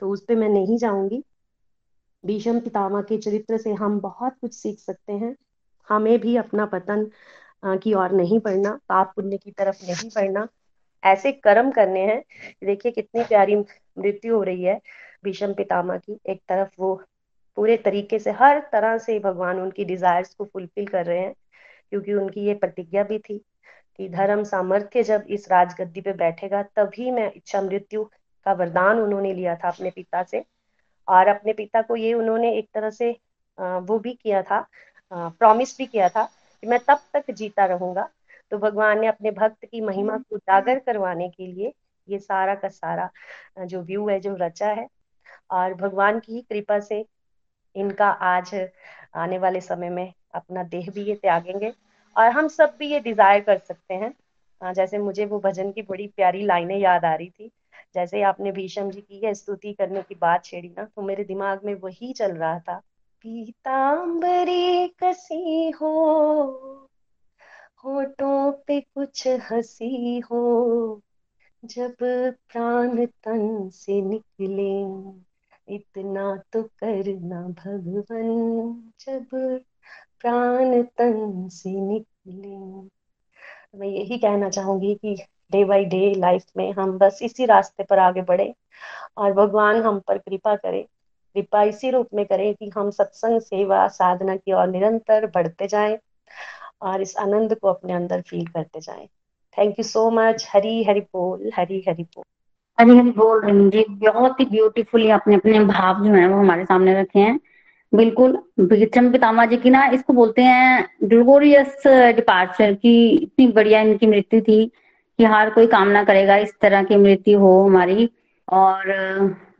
तो 0.00 0.10
उस 0.10 0.24
पर 0.24 0.36
मैं 0.36 0.48
नहीं 0.48 0.76
जाऊँगी। 0.78 1.22
भीषम 2.24 2.58
पितामह 2.60 3.02
के 3.02 3.16
चरित्र 3.18 3.56
से 3.58 3.72
हम 3.74 3.98
बहुत 4.00 4.34
कुछ 4.40 4.54
सीख 4.54 4.78
सकते 4.78 5.12
हैं। 5.12 5.34
हमें 5.88 6.18
भी 6.20 6.36
अपना 6.36 6.66
पतन 6.66 7.10
की 7.64 7.94
ओर 7.94 8.12
नहीं 8.12 8.38
पढ़ना 8.40 8.78
पाप 8.88 9.12
पुण्य 9.16 9.36
की 9.38 9.50
तरफ़ 9.50 9.84
नहीं 9.84 10.10
पढ़ना 10.10 10.46
ऐसे 11.02 11.32
कर्म 11.34 11.70
करने 11.70 12.00
हैं। 12.06 12.22
देखिए 12.64 12.92
कितनी 12.92 13.24
प्यारी 13.24 13.56
मृत्यु 13.56 14.36
हो 14.36 14.42
रही 14.42 14.62
है 14.64 14.80
भीषम 15.24 15.54
पितामह 15.54 15.96
की। 15.98 16.18
एक 16.28 16.40
तरफ़ 16.48 16.70
वो 16.80 16.94
पूरे 17.60 17.76
तरीके 17.76 18.18
से, 18.18 18.30
हर 18.30 18.58
तरह 18.72 18.96
से 18.98 19.18
भगवान 19.20 19.60
उनकी 19.60 19.84
डिजायर्स 19.84 20.34
को 20.34 20.44
फुलफिल 20.44 20.86
कर 20.86 21.04
रहे 21.06 21.18
हैं, 21.20 21.34
क्योंकि 21.90 22.12
उनकी 22.14 22.40
ये 22.40 22.54
प्रतिज्ञा 22.54 23.02
भी 23.04 23.18
थी 23.18 23.36
कि 23.98 24.08
धर्म 24.08 24.44
सामर्थ्य 24.44 25.02
जब 25.02 25.24
इस 25.28 25.50
राजगद्दी 25.50 26.00
पे 26.00 26.12
बैठेगा, 26.12 26.62
तभी 26.62 27.10
मैं 27.10 27.30
इच्छा 27.32 27.60
मृत्यु 27.62 28.04
का 28.46 28.52
वरदान 28.52 29.00
उन्होंने 29.00 29.32
लिया 29.34 29.56
था 29.56 29.68
अपने 29.68 29.90
पिता 29.90 30.22
से। 30.22 30.42
और 31.08 31.28
अपने 31.28 31.52
पिता 31.52 31.82
को 31.82 31.96
ये 31.96 32.14
उन्होंने 32.14 32.54
एक 32.58 32.68
तरह 32.74 32.90
से 32.90 33.10
वो 33.58 33.98
भी 33.98 34.14
किया 34.14 34.42
था 34.42 34.64
प्रॉमिस 35.12 35.76
भी 35.78 35.86
किया 35.86 36.08
था 36.08 36.24
कि 36.62 36.66
मैं 36.66 36.78
तब 36.88 37.00
तक 37.14 37.30
जीता 37.32 37.64
रहूँगा। 37.66 38.08
तो 38.52 38.58
भगवान 38.58 39.00
ने 39.00 39.06
अपने 39.06 39.30
भक्त 39.32 39.64
की 39.64 39.80
महिमा 39.80 40.18
को 40.18 40.36
उजागर 40.36 40.78
करवाने 40.78 41.28
के 41.28 41.46
लिए 41.46 41.72
ये 42.08 42.18
सारा 42.18 42.54
का 42.54 42.68
सारा 42.70 43.10
जो 43.60 43.82
व्यू 43.82 44.08
है, 44.08 44.20
जो 44.20 44.36
रचा 44.40 44.72
है, 44.72 44.88
और 45.50 45.74
भगवान 45.76 46.20
की 46.20 46.40
कृपा 46.42 46.80
से 46.80 47.04
इनका 47.76 48.08
आज 48.08 48.54
आने 49.14 49.38
वाले 49.38 49.60
समय 49.60 49.90
में 49.90 50.12
अपना 50.34 50.62
देह 50.64 50.90
भी 50.90 51.02
ये 51.02 51.14
त्यागेंगे 51.14 51.72
और 52.16 52.30
हम 52.30 52.48
सब 52.48 52.76
भी 52.78 52.90
ये 52.92 53.00
डिज़ायर 53.00 53.40
कर 53.40 53.58
सकते 53.58 53.94
हैं। 53.94 54.72
जैसे 54.74 54.98
मुझे 54.98 55.24
वो 55.26 55.38
भजन 55.40 55.70
की 55.72 55.82
बड़ी 55.82 56.06
प्यारी 56.06 56.44
लाइनें 56.46 56.76
याद 56.78 57.04
आ 57.04 57.14
रही 57.14 57.28
थी। 57.30 57.50
जैसे 57.94 58.22
आपने 58.22 58.52
भीषम 58.52 58.90
जी 58.90 59.00
की 59.00 59.20
है 59.24 59.34
स्तुति 59.34 59.72
करने 59.72 60.02
की 60.02 60.14
बात 60.14 60.44
छेड़ी 60.44 60.68
ना 60.68 60.84
तो 60.86 61.02
मेरे 61.02 61.24
दिमाग 61.24 61.64
में 61.64 61.74
वही 61.74 62.12
चल 62.12 62.32
रहा 62.32 62.58
था। 62.58 62.76
पीताम्बरी 63.24 64.88
कसी 65.02 65.70
हो, 65.72 66.88
होठों 67.84 68.52
पे 68.66 68.80
कुछ 68.80 69.26
हँसी 69.50 70.18
हो, 70.20 71.00
जब 71.62 71.96
प्राण 72.00 73.04
तन 73.06 73.68
से 73.70 74.00
निकले। 74.02 74.70
इतना 75.70 76.36
तो 76.52 76.62
करना 76.62 77.40
भगवन। 77.48 78.72
जब 79.00 79.28
प्राण 80.20 80.82
तन 80.82 81.48
से 81.48 81.70
निकले। 81.70 82.56
मैं 83.78 83.88
यही 83.88 84.18
कहना 84.18 84.48
चाहूँगी 84.50 84.94
कि 84.94 85.14
डे 85.52 85.64
बाय 85.64 85.84
डे 85.84 86.14
लाइफ 86.14 86.44
में 86.56 86.72
हम 86.72 86.98
बस 86.98 87.18
इसी 87.22 87.46
रास्ते 87.46 87.84
पर 87.84 87.98
आगे 87.98 88.22
बढ़े 88.22 88.54
और 89.16 89.32
भगवान 89.32 89.82
हम 89.82 90.00
पर 90.00 90.18
कृपा 90.18 90.56
करे। 90.56 90.82
कृपा 91.36 91.62
इसी 91.62 91.90
रूप 91.90 92.08
में 92.14 92.24
करे 92.26 92.52
कि 92.54 92.70
हम 92.76 92.90
सत्संग, 92.90 93.40
सेवा, 93.40 93.86
साधना 93.88 94.36
की 94.36 94.52
ओर 94.52 94.66
निरंतर 94.66 95.26
बढ़ते 95.26 95.66
जाएँ 95.66 95.98
और 96.82 97.02
इस 97.02 97.16
आनंद 97.16 97.54
को 97.54 97.68
अपने 97.68 97.92
अंदर 97.92 98.22
फील 98.22 98.46
करते 98.46 98.80
जाएँ। 98.80 99.06
Thank 99.58 99.78
you 99.78 99.82
so 99.82 100.10
much 100.10 100.46
Hari 100.54 100.84
Hari 100.84 101.00
बोल। 101.00 101.50
हरी 101.56 101.84
हरि 101.88 102.02
बोल। 102.02 102.24
हरी 102.80 103.10
बोल 103.12 103.40
रही 103.40 103.68
जी, 103.70 103.84
बहुत 104.00 104.40
ही 104.40 104.44
ब्यूटीफुली 104.44 105.08
अपने 105.10 105.34
अपने 105.34 105.60
भाव 105.60 106.04
जो 106.04 106.12
है 106.14 106.26
वो 106.28 106.38
हमारे 106.38 106.64
सामने 106.64 107.00
रखे 107.00 107.18
हैं। 107.18 107.38
बिल्कुल 107.92 108.38
विक्रम 108.60 109.10
पितामा 109.12 109.44
जी 109.46 109.56
की 109.56 109.70
ना 109.70 109.84
इसको 109.94 110.12
बोलते 110.12 110.42
हैं 110.42 110.88
ग्लोरियस 111.04 111.82
डिपार्चर 112.16 112.74
की 112.74 112.94
इतनी 113.08 113.46
बढ़िया 113.48 113.80
इनकी 113.80 114.06
मृत्यु 114.06 114.40
थी 114.40 114.64
कि 115.18 115.24
हर 115.24 115.50
कोई 115.50 115.66
कामना 115.66 116.04
करेगा, 116.04 116.36
इस 116.36 116.54
तरह 116.60 116.82
की 116.82 116.96
मृत्यु 116.96 117.38
हो 117.38 117.52
हमारी। 117.64 118.08
और 118.48 118.84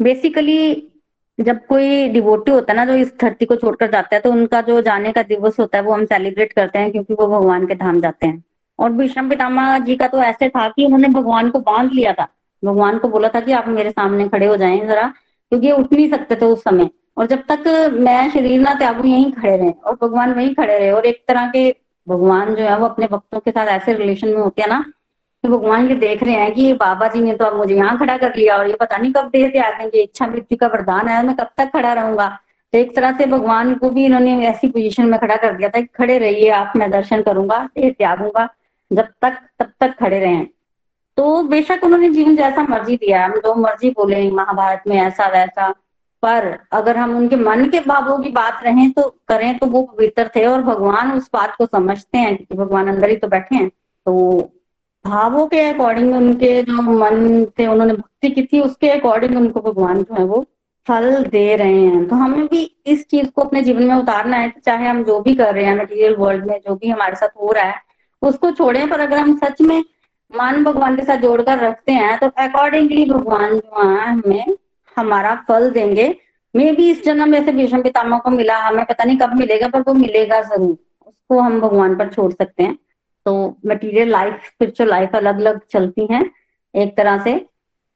बेसिकली 0.03 0.87
जब 1.39 1.67
कोई 1.67 2.09
डिवोटी 2.09 2.51
होता 2.51 2.73
है 2.73 2.77
ना 2.77 2.85
जो 2.85 2.95
इस 2.95 3.13
धरती 3.21 3.45
को 3.47 3.57
छोड़कर 3.57 3.91
जाता 3.91 4.15
है 4.17 4.21
तो 4.23 4.31
उनका 4.33 4.61
जो 4.61 4.81
जाने 4.83 5.13
का 5.13 5.23
दिवस 5.23 5.59
होता 5.61 5.79
है 5.79 5.85
वो 5.85 5.93
हम 5.93 6.05
सेलिब्रेट 6.05 6.53
करते 6.53 6.79
हैं 6.79 6.91
क्योंकि 6.93 7.15
वो 7.15 7.27
भगवान 7.29 7.67
के 7.67 7.75
धाम 7.75 8.01
जाते 8.01 8.27
हैं। 8.27 8.43
और 8.79 8.91
विश्रम 8.93 9.29
पितामा 9.31 9.79
जी 9.79 9.97
का 9.97 10.07
तो 10.09 10.23
ऐसे 10.23 10.49
था 10.49 10.69
कि 10.69 10.85
उन्होंने 10.85 11.09
भगवान 11.11 11.51
को 11.51 11.61
बाँध 11.61 11.93
लिया 11.93 12.13
था। 12.13 12.27
भगवान 12.63 12.99
को 12.99 13.09
बोला 13.09 13.29
था 13.29 13.41
कि 13.41 13.53
आप 13.53 13.69
मेरे 13.69 13.91
सामने 13.91 14.29
खड़े 14.29 14.47
हो 14.47 14.57
जाएँ 14.57 14.81
जरा, 14.81 15.07
क्योंकि 15.53 15.71
उठ 15.73 15.93
नहीं 15.93 16.09
सकते 16.11 16.37
थे 16.37 16.47
उस 16.47 16.63
समय। 16.65 16.89
और 17.19 17.27
जब 17.27 17.43
तक 17.49 17.91
मैं 17.95 18.31
शरीर 18.31 18.61
ना 18.61 18.75
त्यागू, 18.75 19.05
यहीं 19.05 19.33
खड़े 19.33 19.57
रहे 19.57 19.71
और 19.71 19.99
भगवान 20.03 20.33
वहीं 20.35 20.55
खड़े 20.55 20.79
रहे। 20.79 20.91
और 20.91 21.07
एक 21.07 21.25
तरह 21.29 21.47
के 21.47 21.69
भगवान 22.07 22.55
जो 22.55 22.63
है, 22.63 22.77
वो 22.79 22.87
अपने 22.87 23.07
भक्तों 23.07 23.41
के 23.41 23.51
साथ 23.51 23.67
ऐसे 23.69 23.93
रिलेशन 23.95 24.29
में 24.29 24.37
होते 24.37 24.63
हैं 24.63 24.69
ना, 24.69 24.85
कि 25.45 25.49
भगवान 25.49 25.89
ये 25.89 25.95
देख 25.95 26.23
रहे 26.23 26.35
हैं 26.35 26.53
कि 26.55 26.73
बाबा 26.75 27.09
जी 27.09 27.21
ने 27.21 27.35
तो 27.35 27.45
अब 27.45 27.57
मुझे 27.57 27.75
यहाँ 27.75 27.99
खड़ा 27.99 28.17
कर 28.17 28.35
लिया 28.37 28.57
और 28.57 28.69
ये 28.69 28.77
पता 28.81 28.97
नहीं 28.97 29.13
कब 29.13 29.29
देह 29.29 29.49
त्याग 29.49 29.79
देंगे, 29.79 30.03
इच्छा 30.03 30.27
मृत्यु 30.27 30.59
का 30.59 30.67
वरदान 30.67 31.09
है 31.09 31.23
मैं 31.27 31.35
कब 31.37 31.51
तक 31.57 31.71
खड़ा 31.73 31.93
रहूँगा? 31.93 32.29
तो 32.73 32.79
एक 32.79 32.95
तरह 32.97 33.13
से 33.13 33.27
भगवान 33.27 33.75
को 33.75 33.91
भी 33.91 34.05
इन्होंने 34.05 34.47
ऐसी 34.47 34.69
पोजीशन 34.69 35.07
में 35.07 35.19
खड़ा 35.21 35.37
कर 35.37 35.57
दिया 35.57 35.69
था 35.69 35.81
कि 35.81 35.87
खड़े 35.97 36.19
रहिए, 36.19 36.49
आप, 36.51 36.73
मैं 36.77 36.91
दर्शन 36.91 37.23
करूँगा 37.23 37.59
देह 37.77 37.91
त्यागूँगा, 37.91 38.49
जब 38.91 39.09
तक, 39.23 39.39
तब 39.59 39.73
तक 39.81 39.97
खड़े 39.99 40.21
रहे। 40.21 40.47
तो 41.17 41.43
बेशक 41.43 41.81
उन्होंने 41.85 42.09
जीवन 42.11 42.37
जैसा 42.37 42.63
मर्ज़ी 42.63 42.97
दिया। 42.97 43.25
हम 43.25 43.33
जो 43.37 43.55
मर्ज़ी 43.55 43.91
बोले, 43.91 44.31
महाभारत 44.31 44.83
में 44.87 44.97
ऐसा 44.97 45.29
वैसा। 45.29 45.71
पर 46.23 46.47
अगर 46.73 46.97
हम 46.97 47.17
उनके 47.17 47.37
मन 47.37 47.65
के 47.67 47.81
भावों 47.81 48.19
की 48.19 48.31
बात 48.31 48.61
रहें 48.65 48.91
तो 48.91 49.03
करें 49.29 49.59
तो 49.59 49.67
वो 49.67 49.83
पवित्र 49.83 50.31
थे 50.37 50.45
और 50.47 50.63
भगवान 50.63 51.13
उस 51.13 51.29
बात 51.33 51.55
को 51.57 51.67
समझते 51.67 52.19
हैं 52.19 52.37
कि 52.37 52.55
भगवान 52.55 52.89
अंदर 52.89 53.11
ही 53.11 53.17
तो 53.17 53.29
बैठे 53.29 53.55
हैं। 53.57 53.69
तो 54.07 54.13
भावों 55.05 55.47
के 55.47 55.61
अकॉर्डिंग 55.61 56.15
उनके 56.15 56.63
जो 56.63 56.83
मन 56.83 57.45
थे, 57.59 57.67
उन्होंने 57.67 57.95
भक्ति 57.95 58.31
की 58.31 58.43
थी, 58.43 58.61
उसके 58.61 58.89
अकॉर्डिंग 58.89 59.37
उनको 59.37 59.61
भगवान 59.61 60.03
जो 60.03 60.15
है 60.15 60.25
वो 60.25 60.45
फल 60.87 61.25
दे 61.25 61.57
रहे 61.57 61.81
हैं। 61.81 62.09
तो 62.09 62.17
हमें 62.17 62.47
भी 62.47 62.63
इस 62.87 63.07
चीज़ 63.09 63.31
को 63.31 63.43
अपने 63.43 63.63
जीवन 63.63 63.83
में 63.83 63.95
उतारना 63.95 64.37
है 64.37 64.53
चाहे 64.67 64.87
हम 64.87 65.03
जो 65.05 65.21
भी 65.21 65.35
कर 65.35 65.55
रहे 65.55 65.65
हैं 65.65 65.77
मटेरियल 65.77 66.17
वर्ल्ड 66.17 66.47
में 66.47 66.59
जो 66.59 66.75
भी 66.75 66.89
हमारे 66.89 67.17
साथ 67.17 67.29
हो 67.43 67.53
रहा 67.53 67.65
है, 67.65 67.81
उसको 68.23 68.51
छोड़ें। 68.51 68.89
पर 68.89 69.01
अगर 69.01 69.19
हम 69.19 69.37
सच 69.39 69.61
में 69.61 69.83
मान 70.33 70.63
भगवान 70.65 70.97
के 70.97 71.03
साथ 71.03 71.17
जोड़कर 71.17 71.59
रखते 71.59 71.93
हैं 71.93 72.19
तो 72.19 72.27
अकॉर्डिंगली 72.39 73.05
भगवान 73.05 73.55
जो 73.55 73.89
है, 73.91 74.07
हमें 74.09 74.57
हमारा 74.97 75.35
फल 75.49 75.71
देंगे। 75.71 76.15
मे 76.55 76.73
भी 76.73 76.91
इस 76.91 77.05
जन्म 77.05 77.31
में 77.31 77.45
से 77.45 77.53
भीष्म 77.53 77.83
पितामह 77.83 78.19
को 78.19 78.31
मिला, 78.31 78.59
हमें 78.59 78.85
पता 78.85 79.05
नहीं 79.05 79.19
कब 79.19 79.35
मिलेगा, 79.35 79.69
पर 79.69 79.81
वो 79.81 79.95
मिलेगा 79.95 80.41
ज़रूर। 80.43 80.77
उसको 81.07 81.41
हम 81.41 81.61
भगवान 81.61 81.97
पर 81.97 82.09
छोड़ 82.09 82.33
सकते 82.33 82.63
हैं। 82.63 82.79
तो 83.27 83.57
मटेरियल 83.67 84.11
लाइफ 84.11 84.41
स्पिरिचुअल 84.47 84.91
लाइफ 84.91 85.15
अलग 85.15 85.41
अलग 85.41 85.61
चलती 85.73 86.07
हैं 86.11 86.25
एक 86.75 86.97
तरह 86.97 87.23
से। 87.25 87.35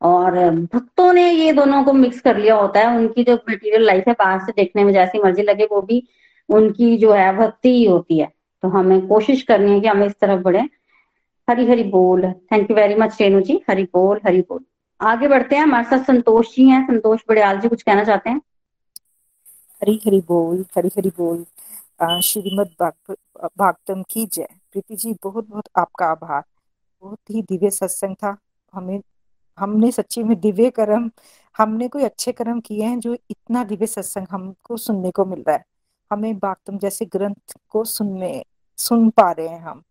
और 0.03 0.35
भक्तों 0.51 1.12
ने 1.12 1.30
ये 1.30 1.53
दोनों 1.53 1.82
को 1.85 1.93
मिक्स 1.93 2.20
कर 2.20 2.37
लिया 2.37 2.55
होता 2.55 2.80
है। 2.80 2.97
उनकी 2.97 3.24
जो 3.24 3.35
मटेरियल 3.51 3.82
लाइफ 3.82 4.09
है, 4.09 4.14
बाहर 4.18 4.41
से 4.41 4.53
देखने 4.53 4.85
में 4.85 4.93
जैसी 4.93 5.18
मर्ज़ी 5.18 5.43
लगे, 5.43 5.64
वो 5.64 5.80
भी 5.82 6.03
उनकी 6.49 6.97
जो 6.99 7.12
है, 7.12 7.37
भक्ति 7.37 7.68
ही 7.68 7.85
होती 7.85 8.18
है। 8.18 8.26
तो 8.62 8.68
हमें 8.68 9.07
कोशिश 9.07 9.43
करनी 9.43 9.72
है 9.72 9.80
कि 9.80 9.89
हम 9.89 10.03
इस 10.03 10.12
तरफ़ 10.20 10.41
बढ़े। 10.41 10.62
हरी 11.49 11.66
हरी 11.68 11.82
बोल। 11.84 12.22
Thank 12.53 12.70
you 12.70 12.76
very 12.76 12.95
much 12.95 13.16
Renu 13.20 13.40
ji. 13.40 13.61
Hari 13.70 13.82
बोल 13.95 14.20
हरी 14.26 14.40
बोल। 14.40 14.64
आगे 15.01 15.28
बढ़ते 15.28 15.57
हैं। 15.57 15.62
हमारे 15.62 15.84
साथ 15.84 16.05
संतोष 16.05 16.55
जी 16.57 16.68
हैं। 16.68 16.86
संतोष 16.86 17.20
बड़ियाल 17.28 17.61
जी, 17.61 17.68
कुछ 17.68 17.82
कहना 17.82 18.05
चाहते 18.05 18.30
हैं? 18.30 18.40
हरी 19.82 20.01
हरी 20.07 20.20
बोल, 20.28 20.64
हरी 20.76 20.90
हरी 20.97 21.11
बोल। 21.18 21.45
श्रीमद 22.22 22.74
भागवतम 22.80 24.03
की 24.11 24.26
जय। 24.26 24.47
प्रीति 24.72 24.97
जी, 24.97 25.12
बहुत 25.24 25.49
बहुत 25.49 25.68
आपका 25.78 26.07
आभार। 26.07 26.42
बहुत 27.03 27.30
ही 27.30 27.42
दिव्य 27.42 27.70
सत्संग 27.70 28.14
था। 28.16 28.36
हमें, 28.72 29.01
हमने 29.59 29.90
सच्ची 29.92 30.22
में 30.22 30.38
दिव्य 30.40 30.70
कर्म, 30.70 31.11
हमने 31.59 31.88
कोई 31.88 32.05
अच्छे 32.05 32.32
कर्म 32.32 32.61
किए 32.61 32.84
हैं 32.84 32.99
जो 33.01 33.14
इतना 33.30 33.64
दिव्य 33.64 33.86
सत्संग 33.86 34.26
हमको 34.30 34.76
सुनने 34.76 35.11
को 35.11 35.24
मिल 35.24 35.42
रहा 35.49 35.57
है। 35.57 35.64
हमें 36.11 36.38
बागतम 36.38 36.78
जैसे 36.78 37.05
ग्रंथ 37.07 37.55
को 37.70 37.84
सुनने, 37.84 38.45
सुन 38.78 39.09
पा 39.11 39.30
रहे 39.32 39.49
हैं 39.49 39.61
हम। 39.61 39.82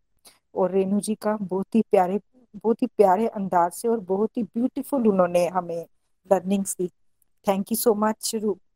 और 0.56 0.72
रेणु 0.72 1.00
जी 1.00 1.16
का 1.16 1.36
बहुत 1.38 1.76
ही 1.76 1.82
प्यारे, 1.92 2.20
बहुत 2.56 2.82
ही 2.82 2.88
प्यारे 2.88 3.28
अंदाज 3.30 3.72
से 3.72 3.88
और 3.88 4.00
बहुत 4.02 4.38
ही 4.38 4.44
ब्यूटीफुल 4.44 5.08
उन्होंने 5.08 5.46
हमें 5.48 5.86
learnings 6.30 6.76
the. 6.80 6.88
Thank 7.48 7.72
you 7.72 7.76
so 7.78 7.94
much 7.96 8.32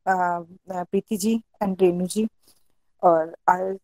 Preeti 0.07 1.17
ji 1.17 1.35
and 1.63 1.81
Renu 1.81 2.07
ji. 2.07 2.27
और 3.03 3.77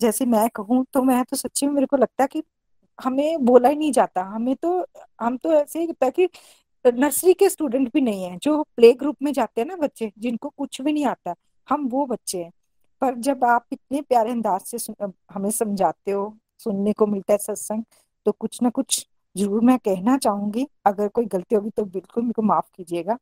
जैसे 0.00 0.26
मैं 0.26 0.48
कहूँ 0.54 0.84
तो 0.92 1.02
मैं 1.02 1.22
तो 1.24 1.36
सच्ची 1.36 1.66
में 1.66 1.72
मेरे 1.74 1.86
को 1.86 1.96
लगता 1.96 2.22
है 2.24 2.28
कि 2.28 2.42
हमें 2.98 3.44
बोला 3.44 3.68
ही 3.68 3.76
नहीं 3.76 3.92
जाता। 3.92 4.22
हमें 4.24 4.54
तो 4.56 4.86
हम 5.20 5.36
तो 5.36 5.52
ऐसे 5.52 5.80
ही 5.80 5.86
कि 6.10 6.28
नर्सरी 6.84 7.32
के 7.34 7.48
स्टूडेंट 7.48 7.92
भी 7.92 8.00
नहीं 8.00 8.22
है, 8.24 8.36
जो 8.38 8.62
प्ले 8.76 8.92
ग्रुप 8.92 9.16
में 9.22 9.32
जाते 9.32 9.60
हैं 9.60 9.68
ना 9.68 9.76
बच्चे, 9.76 10.10
जिनको 10.18 10.48
कुछ 10.48 10.80
भी 10.82 10.92
नहीं 10.92 11.04
आता, 11.06 11.34
हम 11.68 11.86
वो 11.88 12.04
बच्चे 12.06 12.38
हैं। 12.38 12.50
पर 13.02 13.14
जब 13.18 13.44
आप 13.44 13.66
इतने 13.72 14.00
प्यारे 14.02 14.30
अंदाज 14.30 14.60
से 14.62 14.92
हमें 15.32 15.50
समझाते 15.50 16.10
हो 16.10 16.24
सुनने 16.60 16.92
को 16.92 17.06
मिलता 17.06 17.32
है 17.32 17.38
सत्संग 17.38 17.84
तो 18.26 18.32
कुछ 18.32 18.62
ना 18.62 18.70
कुछ 18.70 19.06
ज़रूर 19.36 19.60
मैं 19.62 19.78
कहना 19.78 20.16
चाहूँगी। 20.18 20.66
अगर 20.86 21.08
कोई 21.08 21.24
गलती 21.26 21.54
होगी 21.54 21.70
तो 21.70 21.84
बिल्कुल 21.86 22.22
मेरे 22.22 22.32
को 22.32 22.42
माफ़ 22.44 22.66
कीजिएगा। 22.76 23.18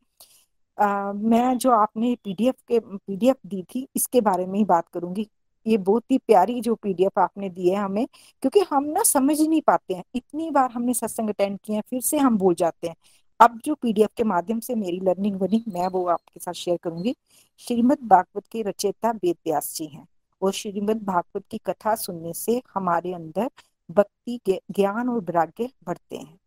मैं 0.78 1.57
जो 1.59 1.70
आपने 1.72 2.14
पीडीएफ 2.24 2.55
के, 2.62 2.78
पीडीएफ 2.80 3.36
दी 3.47 3.62
थी, 3.64 3.86
इसके 3.97 4.20
बारे 4.20 4.47
में 4.47 4.59
ही 4.59 4.64
बात 4.66 4.89
करूँगी। 4.89 5.26
ये 5.66 5.76
बहुत 5.78 6.05
ही 6.11 6.18
प्यारी 6.18 6.61
जो 6.61 6.74
पीडीएफ 6.74 7.18
आपने 7.18 7.49
दी 7.51 7.68
है 7.68 7.76
हमें, 7.76 8.07
क्योंकि 8.43 8.61
हम 8.70 8.84
ना 8.86 9.03
समझ 9.05 9.41
नहीं 9.41 9.61
पाते 9.62 9.95
हैं। 9.95 10.05
इतनी 10.14 10.51
बार 10.51 10.70
हमने 10.70 10.95
सत्संग 10.95 11.28
अटेंड 11.30 11.59
किए 11.59 11.76
हैं, 11.76 11.82
फिर 11.91 12.01
से 12.03 12.18
हम 12.18 12.39
भूल 12.39 12.55
जाते 12.55 12.89
हैं। 12.89 12.95
अब 13.41 13.59
जो 13.64 13.74
पीडीएफ 13.74 14.11
के 14.16 14.24
माध्यम 14.24 14.61
से 14.61 14.74
मेरी 14.74 15.01
लर्निंग 15.01 15.36
बनी, 15.36 15.64
मैं 15.68 15.89
वो 15.89 16.07
आपके 16.09 16.41
साथ 16.41 16.53
शेयर 16.55 16.78
करूँगी। 16.82 17.14
श्रीमद 17.61 17.99
भागवत 18.05 18.47
के 18.53 18.62
रचयिता 18.62 19.11
वेद 19.12 19.36
व्यास 19.47 19.74
जी 19.76 19.86
हैं। 19.86 20.07
और 20.43 20.53
श्रीमद 20.53 21.03
भागवत 21.05 21.45
की 21.51 21.59
कथा 21.59 21.95
सुनने 21.95 22.32
से 22.32 22.61
हमारे 22.74 23.12
अंदर 23.14 23.51
भक्ति 23.91 24.61
ज्ञान 24.70 25.09
और 25.09 25.20
वैराग्य 25.20 25.68
बढ़ते 25.84 26.16
हैं। 26.16 26.39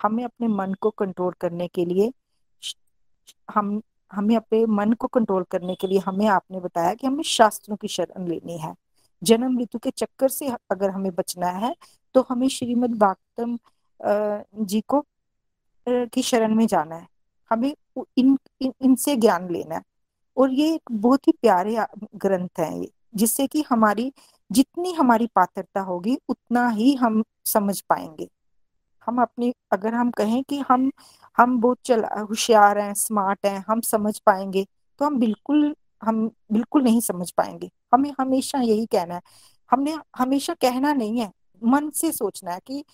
हमें 0.00 0.24
अपने 0.24 0.48
मन 0.48 0.74
को 0.74 0.90
कंट्रोल 0.90 1.32
करने 1.40 1.68
के 1.68 1.84
लिए 1.84 2.12
हम 3.48 3.80
हमें 4.10 4.36
अपने 4.36 4.64
मन 4.66 4.92
को 4.92 5.06
कंट्रोल 5.06 5.42
करने 5.50 5.74
के 5.74 5.86
लिए 5.86 5.98
हमें 5.98 6.26
आपने 6.26 6.60
बताया 6.60 6.94
कि 6.94 7.06
हमें 7.06 7.22
शास्त्रों 7.22 7.76
की 7.76 7.88
शरण 7.88 8.26
लेनी 8.28 8.56
है। 8.58 8.74
जन्म 9.22 9.58
ऋतु 9.60 9.78
के 9.78 9.90
चक्कर 9.90 10.28
से 10.28 10.48
अगर 10.70 10.90
हमें 10.90 11.14
बचना 11.14 11.48
है 11.48 11.74
तो 12.14 12.26
हमें 12.28 12.48
श्रीमद 12.48 12.98
भागवतम 12.98 14.64
जी 14.64 14.80
को 14.80 15.04
की 15.86 16.22
शरण 16.22 16.54
में 16.54 16.66
जाना 16.66 16.94
है। 16.94 17.06
हमें 17.50 17.74
इन, 18.18 18.36
इनसे 18.60 19.12
इन 19.12 19.20
ज्ञान 19.20 19.50
लेना 19.50 19.74
है। 19.74 19.82
और 20.36 20.50
ये 20.50 20.74
एक 20.74 20.90
बहुत 20.92 21.28
ही 21.28 21.32
प्यारे 21.42 21.76
ग्रंथ 22.16 22.58
है 22.58 22.78
ये। 22.80 22.90
जिससे 23.14 23.46
कि 23.46 23.64
हमारी, 23.70 24.12
जितनी 24.50 24.92
हमारी 24.92 25.26
पात्रता 25.36 25.80
होगी, 25.80 26.18
उतना 26.28 26.68
ही 26.70 26.94
हम 26.94 27.22
समझ 27.46 27.80
पाएँगे। 27.80 28.28
हम 29.06 29.22
अपनी, 29.22 29.52
अगर 29.72 29.94
हम 29.94 30.10
कहें 30.10 30.42
कि 30.44 30.58
हम 30.70 30.90
हम 31.38 31.60
बहुत 31.60 31.78
चल, 31.84 32.04
होशियार 32.04 32.78
हैं, 32.78 32.94
स्मार्ट 32.94 33.46
हैं, 33.46 33.64
हम 33.68 33.80
समझ 33.82 34.18
पाएँगे 34.26 34.66
तो 35.00 35.06
हम 35.06 35.18
बिल्कुल 35.18 35.74
हम 36.04 36.28
बिल्कुल 36.52 36.82
नहीं 36.82 37.00
समझ 37.00 37.30
पाएँगे। 37.32 37.70
हमें 37.94 38.12
हमेशा 38.20 38.60
यही 38.60 38.86
कहना 38.86 39.14
है। 39.14 39.20
हमने 39.70 39.96
हमेशा 40.16 40.54
कहना 40.54 40.92
नहीं 40.94 41.20
है। 41.20 41.30
मन 41.62 41.90
से 41.90 42.12
सोचना 42.12 42.52
है 42.52 42.60
कि, 42.66 42.84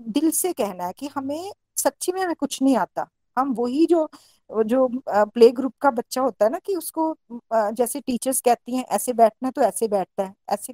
दिल 0.00 0.30
से 0.32 0.52
कहना 0.52 0.86
है 0.86 0.92
कि 0.98 1.08
हमें 1.16 1.52
सच्ची 1.76 2.12
में 2.12 2.22
हमें 2.22 2.34
कुछ 2.36 2.62
नहीं 2.62 2.76
आता। 2.76 3.06
हम 3.38 3.52
वही 3.54 3.86
जो 3.86 4.08
जो 4.66 4.88
प्ले 5.08 5.50
ग्रुप 5.52 5.74
का 5.80 5.90
बच्चा 5.90 6.20
होता 6.22 6.44
है 6.44 6.50
ना 6.50 6.58
कि 6.58 6.74
उसको 6.76 7.14
जैसे 7.52 8.00
टीचर्स 8.00 8.40
कहती 8.40 8.76
हैं, 8.76 8.84
ऐसे 8.86 9.12
बैठना 9.12 9.50
तो 9.50 9.62
ऐसे 9.62 9.88
बैठता 9.88 10.24
है, 10.24 10.34
ऐसे 10.50 10.72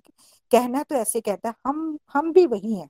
कहना 0.51 0.83
तो 0.83 0.95
ऐसे 0.97 1.21
कहता 1.21 1.49
है। 1.49 1.55
हम 1.67 1.99
हम 2.13 2.33
भी 2.33 2.47
वही 2.47 2.75
हैं, 2.75 2.89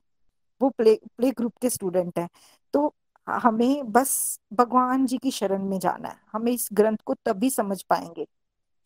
वो 0.61 0.69
प्ले 0.69 0.99
प्ले 1.17 1.31
ग्रुप 1.31 1.53
के 1.61 1.69
स्टूडेंट 1.69 2.19
हैं। 2.19 2.29
तो 2.73 2.93
हमें 3.27 3.91
बस 3.91 4.39
भगवान 4.53 5.05
जी 5.05 5.17
की 5.17 5.31
शरण 5.31 5.63
में 5.65 5.77
जाना 5.79 6.09
है। 6.09 6.17
हमें 6.33 6.51
इस 6.51 6.67
ग्रंथ 6.73 6.97
को 7.05 7.13
तभी 7.25 7.49
समझ 7.49 7.81
पाएँगे। 7.83 8.25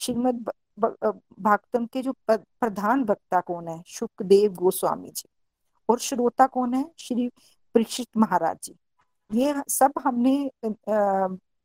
श्रीमद 0.01 0.49
भागतम 0.79 1.85
के 1.85 2.01
जो 2.01 2.13
प्रधान 2.29 3.03
वक्ता 3.03 3.39
कौन 3.41 3.67
है? 3.67 3.81
सुखदेव 3.87 4.53
गोस्वामी 4.55 5.09
जी। 5.09 5.29
और 5.89 5.99
श्रोता 5.99 6.47
कौन 6.47 6.73
है? 6.73 6.85
श्री 6.99 7.27
परीक्षित 7.75 8.07
महाराज 8.17 8.57
जी। 8.63 8.75
ये 9.31 9.53
सब 9.69 9.91
हमने 10.03 10.35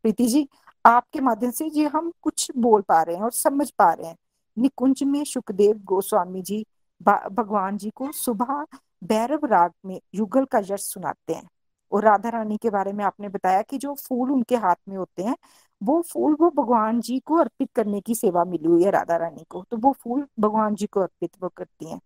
प्रीति 0.09 0.27
जी, 0.27 0.49
आपके 0.87 1.21
माध्यम 1.21 1.51
से 1.51 1.67
ये 1.67 1.87
हम 1.87 2.13
कुछ 2.23 2.51
बोल 2.57 2.83
पा 2.83 3.03
रहे 3.03 3.17
हैं 3.17 3.23
और 3.23 3.33
समझ 3.33 3.71
पा 3.71 3.93
रहे 3.93 4.07
हैं। 4.07 4.17
निकुंज 4.59 5.03
में 5.03 5.25
सुखदेव 5.25 5.79
गोस्वामी 5.85 6.43
जी 6.43 6.67
भगवान 7.03 7.77
जी 7.77 7.91
को 7.91 8.13
सुबह 8.13 8.67
भैरव 9.05 9.47
राग 9.47 9.73
में 9.87 10.01
युगल 10.15 10.45
का 10.45 10.59
यश 10.59 10.81
सुनाते 10.81 11.35
हैं। 11.35 11.49
और 11.93 12.05
राधा 12.05 12.29
रानी 12.29 12.57
के 12.57 12.71
बारे 12.71 12.93
में 12.93 13.05
आपने 13.05 13.29
बताया 13.29 13.63
कि 13.63 13.79
जो 13.79 13.95
फूल 13.95 14.33
उनके 14.33 14.57
हाथ 14.57 14.75
में 14.89 14.97
होते 14.97 15.23
हैं, 15.23 15.37
वो 15.83 16.03
फूल 16.03 16.37
वो 16.41 16.51
भगवान 16.51 17.01
जी 17.01 17.19
को 17.19 17.37
अर्पित 17.37 17.71
करने 17.75 18.01
की 18.01 18.15
सेवा 18.15 18.45
मिली 18.45 18.69
हुई 18.69 18.85
है 18.85 18.91
राधा 18.91 19.17
रानी 19.17 19.45
को। 19.49 19.65
तो 19.71 19.77
वो 19.77 19.93
फूल 19.93 20.27
भगवान 20.41 20.75
जी 20.75 20.87
को 20.87 21.01
अर्पित 21.01 21.31
वो 21.43 21.49
करती 21.49 21.91
हैं। 21.91 22.01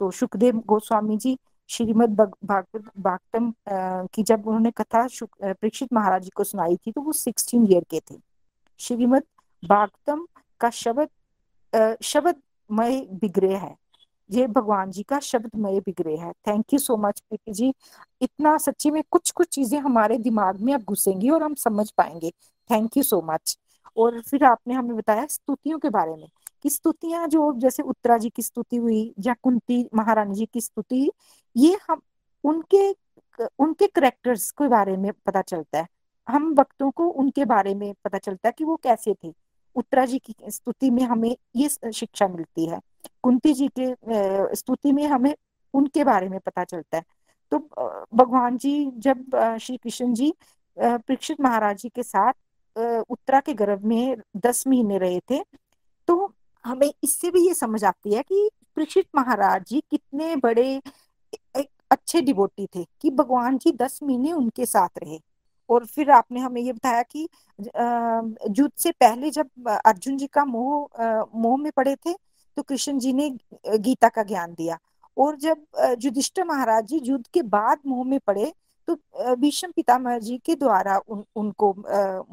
तो 0.00 0.10
सुखदेव 0.10 0.58
गोस्वामी 0.66 1.16
जी 1.16 1.38
श्रीमद 1.70 2.10
भागवत, 2.10 2.90
भागवतम 2.98 3.52
की 4.14 4.22
जब 4.22 4.46
उन्होंने 4.46 4.70
कथा 4.70 5.06
परीक्षित 5.44 5.92
महाराज 5.92 6.22
जी 6.22 6.30
को 6.36 6.44
सुनाई 6.44 6.76
थी 6.76 6.92
तो 6.92 7.00
वो 7.00 7.12
सिक्सटीन 7.14 7.66
ईयर 7.72 7.84
के 7.90 8.00
थे। 8.00 8.16
श्रीमद 8.80 9.22
भागवतम 9.62 10.26
का 10.60 10.70
शब्द 10.72 11.96
शब्दमय 12.02 12.98
विग्रह 13.22 13.58
है। 13.58 13.74
ये 14.30 14.46
भगवान 14.46 14.90
जी 14.90 15.02
का 15.02 15.18
शब्दमय 15.20 15.78
विग्रह 15.78 16.24
है। 16.24 16.32
Thank 16.46 16.72
you 16.72 16.78
so 16.78 16.96
much 16.96 17.20
Preeti 17.20 17.52
ji. 17.52 17.72
इतना 18.22 18.56
सच्ची 18.58 18.90
में 18.90 19.02
कुछ 19.10 19.30
कुछ 19.30 19.48
चीज़ें 19.48 19.78
हमारे 19.80 20.18
दिमाग 20.18 20.60
में 20.60 20.72
अब 20.74 20.82
घुसेंगी 20.82 21.30
और 21.30 21.42
हम 21.42 21.54
समझ 21.54 21.90
पाएँगे। 21.90 22.30
थैंक 22.70 22.96
यू 22.96 23.02
सो 23.02 23.20
मच 23.24 23.56
और 23.96 24.20
फिर 24.20 24.44
आपने 24.44 24.74
हमें 24.74 24.96
बताया 24.96 25.26
स्तुतियों 25.26 25.78
के 25.78 25.90
बारे 25.90 26.16
में। 26.16 26.28
कि 26.62 26.70
स्तुतियाँ 26.70 27.26
जो, 27.28 27.52
जैसे 27.58 27.82
उत्तरा 27.82 28.16
जी 28.18 28.28
की 28.30 28.42
स्तुति 28.42 28.76
हुई, 28.76 29.14
या 29.20 29.34
कुंती 29.42 29.88
महारानी 29.94 30.34
जी 30.34 30.46
की 30.46 30.60
स्तुति 30.60 31.10
ये 31.58 31.76
हम, 31.88 32.00
उनके 32.44 32.90
उनके 33.58 33.86
करेक्टर्स 33.86 34.50
के 34.50 34.68
बारे 34.68 34.96
में 34.96 35.12
पता 35.26 35.40
चलता 35.42 35.78
है। 35.78 35.86
हम 36.28 36.54
वक्तों 36.54 36.90
को 36.90 37.06
उनके 37.10 37.44
बारे 37.44 37.74
में 37.74 37.92
पता 38.04 38.18
चलता 38.18 38.48
है 38.48 38.52
कि 38.58 38.64
वो 38.64 38.76
कैसे 38.76 39.14
थे। 39.14 39.32
उत्तरा 39.76 40.04
जी 40.06 40.18
की 40.18 40.34
स्तुति 40.50 40.90
में 40.90 41.02
हमें 41.04 41.36
ये 41.56 41.68
शिक्षा 41.68 42.28
मिलती 42.28 42.66
है। 42.66 42.80
कुंती 43.22 43.52
जी 43.54 43.68
के 43.78 44.56
स्तुति 44.56 44.92
में 44.92 45.06
हमें 45.06 45.34
उनके 45.74 46.04
बारे 46.04 46.28
में 46.28 46.38
पता 46.40 46.64
चलता 46.64 46.96
है। 46.96 47.04
तो 47.52 47.58
भगवान 48.14 48.56
जी 48.58 48.90
जब 48.96 49.56
श्री 49.60 49.76
कृष्ण 49.76 50.12
जी 50.14 50.32
परीक्षित 50.76 51.40
महाराज 51.40 51.78
जी 51.78 51.88
के 51.88 52.02
साथ 52.02 52.32
उत्तरा 53.10 53.40
के 53.40 53.54
गर्भ 53.54 53.84
में 53.84 54.16
दस 54.36 54.66
महीने 54.66 54.98
रहे 54.98 55.20
थे 55.30 55.42
तो 56.08 56.34
हमें 56.64 56.92
इससे 57.02 57.30
भी 57.30 57.46
ये 57.46 57.54
समझ 57.54 57.84
आती 57.84 58.14
है 58.14 58.22
कि 58.22 58.48
परीक्षित 58.76 59.06
महाराज 59.16 59.64
जी 59.68 59.80
कितने 59.90 60.34
बड़े 60.36 60.80
अच्छे 61.90 62.20
डिबोटी 62.20 62.66
थे 62.66 62.84
कि 63.02 63.10
भगवान 63.12 63.58
जी 63.58 63.72
दस 63.72 63.98
महीने 64.02 64.32
उनके 64.32 64.66
साथ 64.66 64.98
रहे। 64.98 65.20
और 65.68 65.84
फिर 65.86 66.10
आपने 66.10 66.40
हमें 66.40 66.60
ये 66.62 66.72
बताया 66.72 67.02
कि 67.04 67.28
युद्ध 68.50 68.72
से 68.78 68.90
पहले 68.92 69.30
जब 69.30 69.68
अर्जुन 69.68 70.16
जी 70.16 70.26
का 70.26 70.44
मोह 70.44 71.26
मोह 71.36 71.56
में 71.58 71.70
पड़े 71.72 71.94
थे 71.96 72.12
तो 72.56 72.62
कृष्ण 72.62 72.98
जी 72.98 73.12
ने 73.12 73.30
गीता 73.68 74.08
का 74.08 74.22
ज्ञान 74.22 74.54
दिया। 74.54 74.78
और 75.16 75.36
जब 75.36 75.96
युधिष्ठिर 76.02 76.44
महाराज 76.44 76.86
जी 76.86 77.00
युद्ध 77.04 77.26
के 77.34 77.42
बाद 77.44 77.78
मोह 77.86 78.04
में 78.04 78.18
पड़े 78.26 78.52
तो 78.88 78.94
भीष्म 79.36 79.70
पितामह 79.76 80.18
जी 80.18 80.36
के 80.44 80.54
द्वारा 80.56 80.96
उन, 80.98 81.22
उनको 81.36 81.72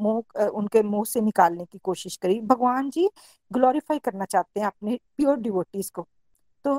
मोह 0.01 0.47
उनके 0.47 0.83
मोह 0.83 1.05
से 1.05 1.21
निकालने 1.21 1.65
की 1.65 1.77
कोशिश 1.83 2.15
करी। 2.17 2.39
भगवान 2.41 2.89
जी 2.89 3.09
ग्लोरीफाई 3.51 3.99
करना 3.99 4.25
चाहते 4.25 4.59
हैं 4.59 4.67
अपने 4.67 4.99
प्योर 5.17 5.37
डिवोटीज 5.37 5.89
को। 5.89 6.07
तो 6.65 6.75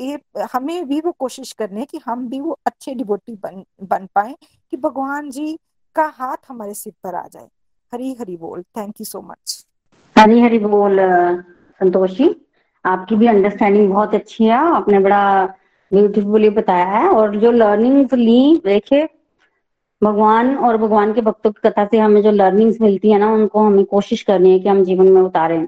ये 0.00 0.18
हमें 0.54 0.88
भी 0.88 1.00
वो 1.00 1.12
कोशिश 1.12 1.52
करने 1.52 1.84
की 1.84 2.00
हम 2.06 2.28
भी 2.28 2.40
वो 2.40 2.58
अच्छे 2.66 2.94
डिवोटी 2.94 3.34
बन 3.34 3.64
बन 3.82 4.08
पाए 4.14 4.36
कि 4.70 4.76
भगवान 4.76 5.30
जी 5.30 5.58
का 5.94 6.06
हाथ 6.14 6.36
हमारे 6.48 6.74
सिर 6.74 6.92
पर 7.04 7.14
आ 7.14 7.26
जाए। 7.32 7.48
हरी 7.92 8.14
हरी 8.14 8.36
बोल। 8.36 8.62
Thank 8.76 9.00
you 9.00 9.04
so 9.04 9.20
much 9.20 9.64
Hari 10.18 10.40
Hari 10.40 10.58
बोल 10.58 10.96
संतोष 11.80 12.10
जी। 12.10 12.34
आपकी 12.84 13.16
भी 13.16 13.26
अंडरस्टैंडिंग 13.26 13.92
बहुत 13.92 14.14
अच्छी 14.14 14.44
है। 14.44 14.52
आपने 14.52 14.98
बड़ा 14.98 15.46
ब्यूटीफुली 15.92 16.50
बताया 16.50 16.86
है। 16.86 17.08
और 17.08 17.36
जो 17.36 17.50
लर्निंग्स 17.50 18.12
ली 18.12 18.60
देखे 18.64 19.08
भगवान 20.02 20.56
और 20.56 20.76
भगवान 20.76 21.12
के 21.12 21.20
भक्तों 21.20 21.50
की 21.50 21.68
कथा 21.68 21.84
से 21.84 21.98
हमें 21.98 22.22
जो 22.22 22.30
लर्निंग्स 22.30 22.80
मिलती 22.80 23.10
है 23.10 23.18
ना, 23.18 23.32
उनको 23.32 23.60
हमें 23.60 23.84
कोशिश 23.84 24.22
करनी 24.22 24.50
है 24.50 24.58
कि 24.58 24.68
हम 24.68 24.84
जीवन 24.84 25.08
में 25.08 25.20
उतारें। 25.22 25.66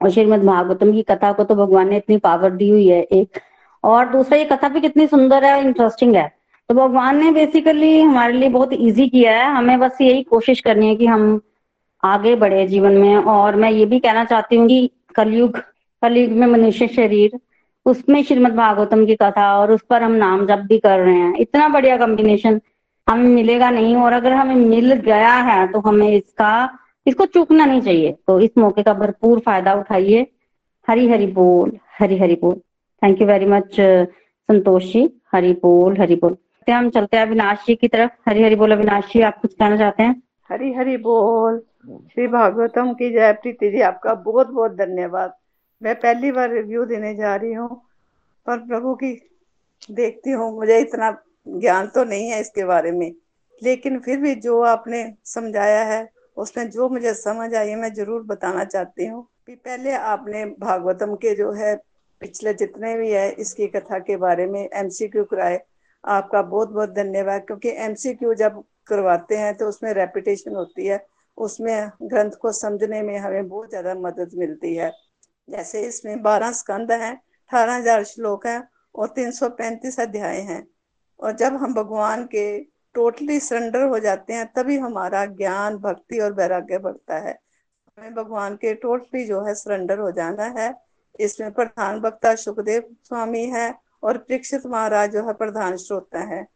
और 0.00 0.10
श्रीमद 0.10 0.42
भागवतम 0.44 0.92
की 0.92 1.02
कथा 1.02 1.32
को 1.32 1.44
तो 1.44 1.54
भगवान 1.54 1.88
ने 1.88 1.96
इतनी 1.96 2.16
पावर 2.16 2.50
दी 2.50 2.68
हुई 2.70 2.88
है, 2.88 3.02
एक। 3.02 3.38
और 3.84 4.08
दूसरा, 4.08 4.38
ये 4.38 4.44
कथा 4.44 4.68
भी 4.68 4.80
कितनी 4.80 5.06
सुंदर 5.06 5.44
है 5.44 5.60
इंटरेस्टिंग 5.64 6.16
है। 6.16 6.30
तो 6.68 6.74
भगवान 6.74 7.16
ने 7.24 7.30
बेसिकली 7.30 8.00
हमारे 8.00 8.32
लिए 8.32 8.48
बहुत 8.48 8.72
इजी 8.72 9.08
किया 9.08 9.32
है। 9.32 9.50
हमें 9.54 9.78
बस 9.80 9.98
यही 10.00 10.22
कोशिश 10.22 10.60
करनी 10.60 10.88
है 10.88 10.96
कि 10.96 11.06
हम 11.06 11.40
आगे 12.02 12.34
बढ़े 12.36 12.66
जीवन 12.66 12.92
में। 12.92 13.16
और 13.16 13.56
मैं 13.56 13.70
ये 13.70 13.84
भी 13.86 13.98
कहना 14.00 14.24
चाहती 14.24 14.56
हूँ 14.56 14.68
कि 14.68 14.90
कलयुग 15.14 15.58
कलयुग 16.02 16.32
में 16.32 16.46
मनुष्य 16.46 16.86
शरीर, 16.88 17.38
उसमें 17.86 18.22
श्रीमद 18.24 18.54
भागवतम 18.54 19.04
की 19.06 19.14
कथा 19.14 19.52
और 19.58 19.72
उस 19.72 19.80
पर 19.90 20.02
हम 20.02 20.12
नाम 20.12 20.46
जप 20.46 20.64
भी 20.68 20.78
कर 20.78 20.98
रहे 21.00 21.14
हैं। 21.14 21.34
इतना 21.38 21.68
बढ़िया 21.68 21.96
कॉम्बिनेशन 21.96 22.60
हमें 23.06 23.28
मिलेगा 23.30 23.70
नहीं। 23.70 23.96
और 23.96 24.12
अगर 24.12 24.32
हमें 24.32 24.54
मिल 24.56 24.92
गया 24.94 25.34
है 25.34 25.66
तो 25.72 25.80
हमें 25.80 26.08
इसका 26.08 26.52
इसको 27.06 27.26
चूकना 27.26 27.64
नहीं 27.64 27.80
चाहिए। 27.80 28.12
तो 28.26 28.38
इस 28.40 28.50
मौके 28.58 28.82
का 28.82 28.94
भरपूर 28.94 29.40
फ़ायदा 29.40 29.74
उठाइए। 29.74 30.26
हरी 30.88 31.08
हरी 31.08 31.26
बोल, 31.26 31.78
हरी 31.98 32.18
हरी 32.18 32.34
बोल। 32.34 32.54
Thank 33.02 33.20
you 33.20 33.26
very 33.26 33.46
much 33.46 33.76
Santosh. 33.78 34.84
Ji 34.84 35.08
Hari 35.32 35.52
बोल 35.52 36.00
हरी 36.00 36.16
बोल। 36.16 36.36
हम 36.68 36.88
चलते 36.90 37.16
हैं 37.16 37.26
अविनाश 37.26 37.64
जी 37.66 37.74
की 37.74 37.88
तरफ़। 37.88 38.10
हरी 38.28 38.42
हरी 38.42 38.56
बोल, 38.56 38.72
अविनाश 38.72 39.04
जी 39.12 39.20
आप 39.20 39.40
कुछ 39.40 39.54
कहना 39.54 39.76
चाहते 39.76 40.02
हैं? 40.02 40.22
हरी 40.50 40.72
हरी 40.72 40.96
बोल। 40.96 41.58
श्री 41.86 42.26
भागवतम 42.26 42.92
की 42.92 43.10
जय 43.12 43.32
प्रीति 43.32 43.70
जी, 43.70 43.80
आपका 43.80 44.14
बहुत 44.14 44.50
बहुत 44.50 44.72
धन्यवाद। 44.72 45.34
मैं 45.82 45.94
पहली 45.94 46.30
बार 46.32 46.50
रिव्यू 46.50 46.84
देने 46.84 47.14
जा 47.14 47.34
रही 47.36 47.52
हूँ, 47.52 47.68
पर 48.46 48.58
प्रभु 48.58 48.94
की 48.94 49.12
देखती 49.90 50.30
हूँ, 50.30 50.52
मुझे 50.56 50.78
इतना 50.78 51.10
ज्ञान 51.48 51.86
तो 51.86 52.04
नहीं 52.04 52.28
है 52.28 52.40
इसके 52.40 52.64
बारे 52.64 52.90
में। 52.90 53.12
लेकिन 53.62 53.98
फिर 53.98 54.18
भी 54.20 54.34
जो 54.34 54.60
आपने 54.60 55.02
समझाया 55.24 55.84
है 55.84 56.02
उसमें 56.36 56.68
जो 56.70 56.88
मुझे 56.88 57.14
समझ 57.14 57.54
आई 57.54 57.74
मैं 57.76 57.92
ज़रूर 57.94 58.22
बताना 58.24 58.64
चाहती 58.66 59.06
हूँ 59.06 59.26
पहले 59.48 59.92
आपने 59.94 60.44
भागवतम 60.60 61.14
के 61.16 61.34
जो 61.34 61.50
है, 61.52 61.74
पिछले 62.22 62.52
जितने 62.54 62.96
भी 62.96 63.10
है, 63.12 63.30
इसकी 63.30 63.66
कथा 63.68 63.98
के 64.00 64.16
बारे 64.16 64.46
में 64.46 64.60
एमसीक्यू 64.62 65.24
कराए। 65.24 65.60
आपका 66.04 66.42
बहुत 66.44 66.70
बहुत 66.70 66.90
धन्यवाद, 66.90 67.44
क्योंकि 67.46 67.70
एमसीक्यू 67.78 68.34
जब 68.34 68.62
करवाते 68.86 69.36
हैं 69.36 69.54
तो 69.56 69.68
उसमें 69.68 69.92
रेपिटेशन 69.94 70.54
होती 70.56 70.86
है। 70.86 71.04
उसमें 71.38 71.90
ग्रंथ 72.02 72.30
को 72.40 72.52
समझने 72.54 73.02
में 73.02 73.16
हमें 73.18 73.48
बहुत 73.48 73.68
ज़्यादा 73.70 73.94
मदद 73.96 74.30
मिलती 74.34 74.74
है। 74.76 74.90
जैसे 75.48 75.80
इसमें 75.82 76.22
बारह 76.22 76.52
स्कंद 76.54 76.92
हैं, 76.92 77.12
अठारह 77.12 77.74
हज़ार 77.74 78.04
श्लोक 78.04 78.46
हैं 78.46 78.62
और 78.94 79.08
तीन 79.08 79.30
सौ 79.32 79.48
पैंतीस 79.50 80.00
अध्याय 80.00 80.40
हैं। 80.42 80.66
और 81.20 81.32
जब 81.34 81.56
हम 81.56 81.74
भगवान 81.74 82.24
के 82.26 82.46
टोटली 82.96 83.40
सरेंडर 83.40 83.82
हो 83.82 83.98
जाते 83.98 84.32
हैं, 84.32 84.52
तभी 84.56 84.78
हमारा 84.78 85.26
ज्ञान, 85.26 85.76
भक्ति 85.76 86.18
और 86.18 86.32
वैराग्य 86.32 86.78
बढ़ता 86.78 87.18
है। 87.18 87.38
हमें 87.98 88.14
भगवान 88.14 88.56
के 88.56 88.74
टोटली 88.74 89.24
जो 89.26 89.40
है 89.42 89.54
सरेंडर 89.54 89.98
हो 89.98 90.10
जाना 90.10 90.44
है। 90.44 90.74
इसमें 91.20 91.52
प्रधान 91.52 92.00
वक्ता 92.00 92.34
सुखदेव 92.34 92.96
स्वामी 93.02 93.44
है 93.44 93.74
और 94.02 94.18
परीक्षित 94.18 94.66
महाराज 94.66 95.12
जो 95.12 95.26
है 95.26 95.32
प्रधान 95.32 95.76
श्रोता 95.76 96.18
है। 96.18 96.46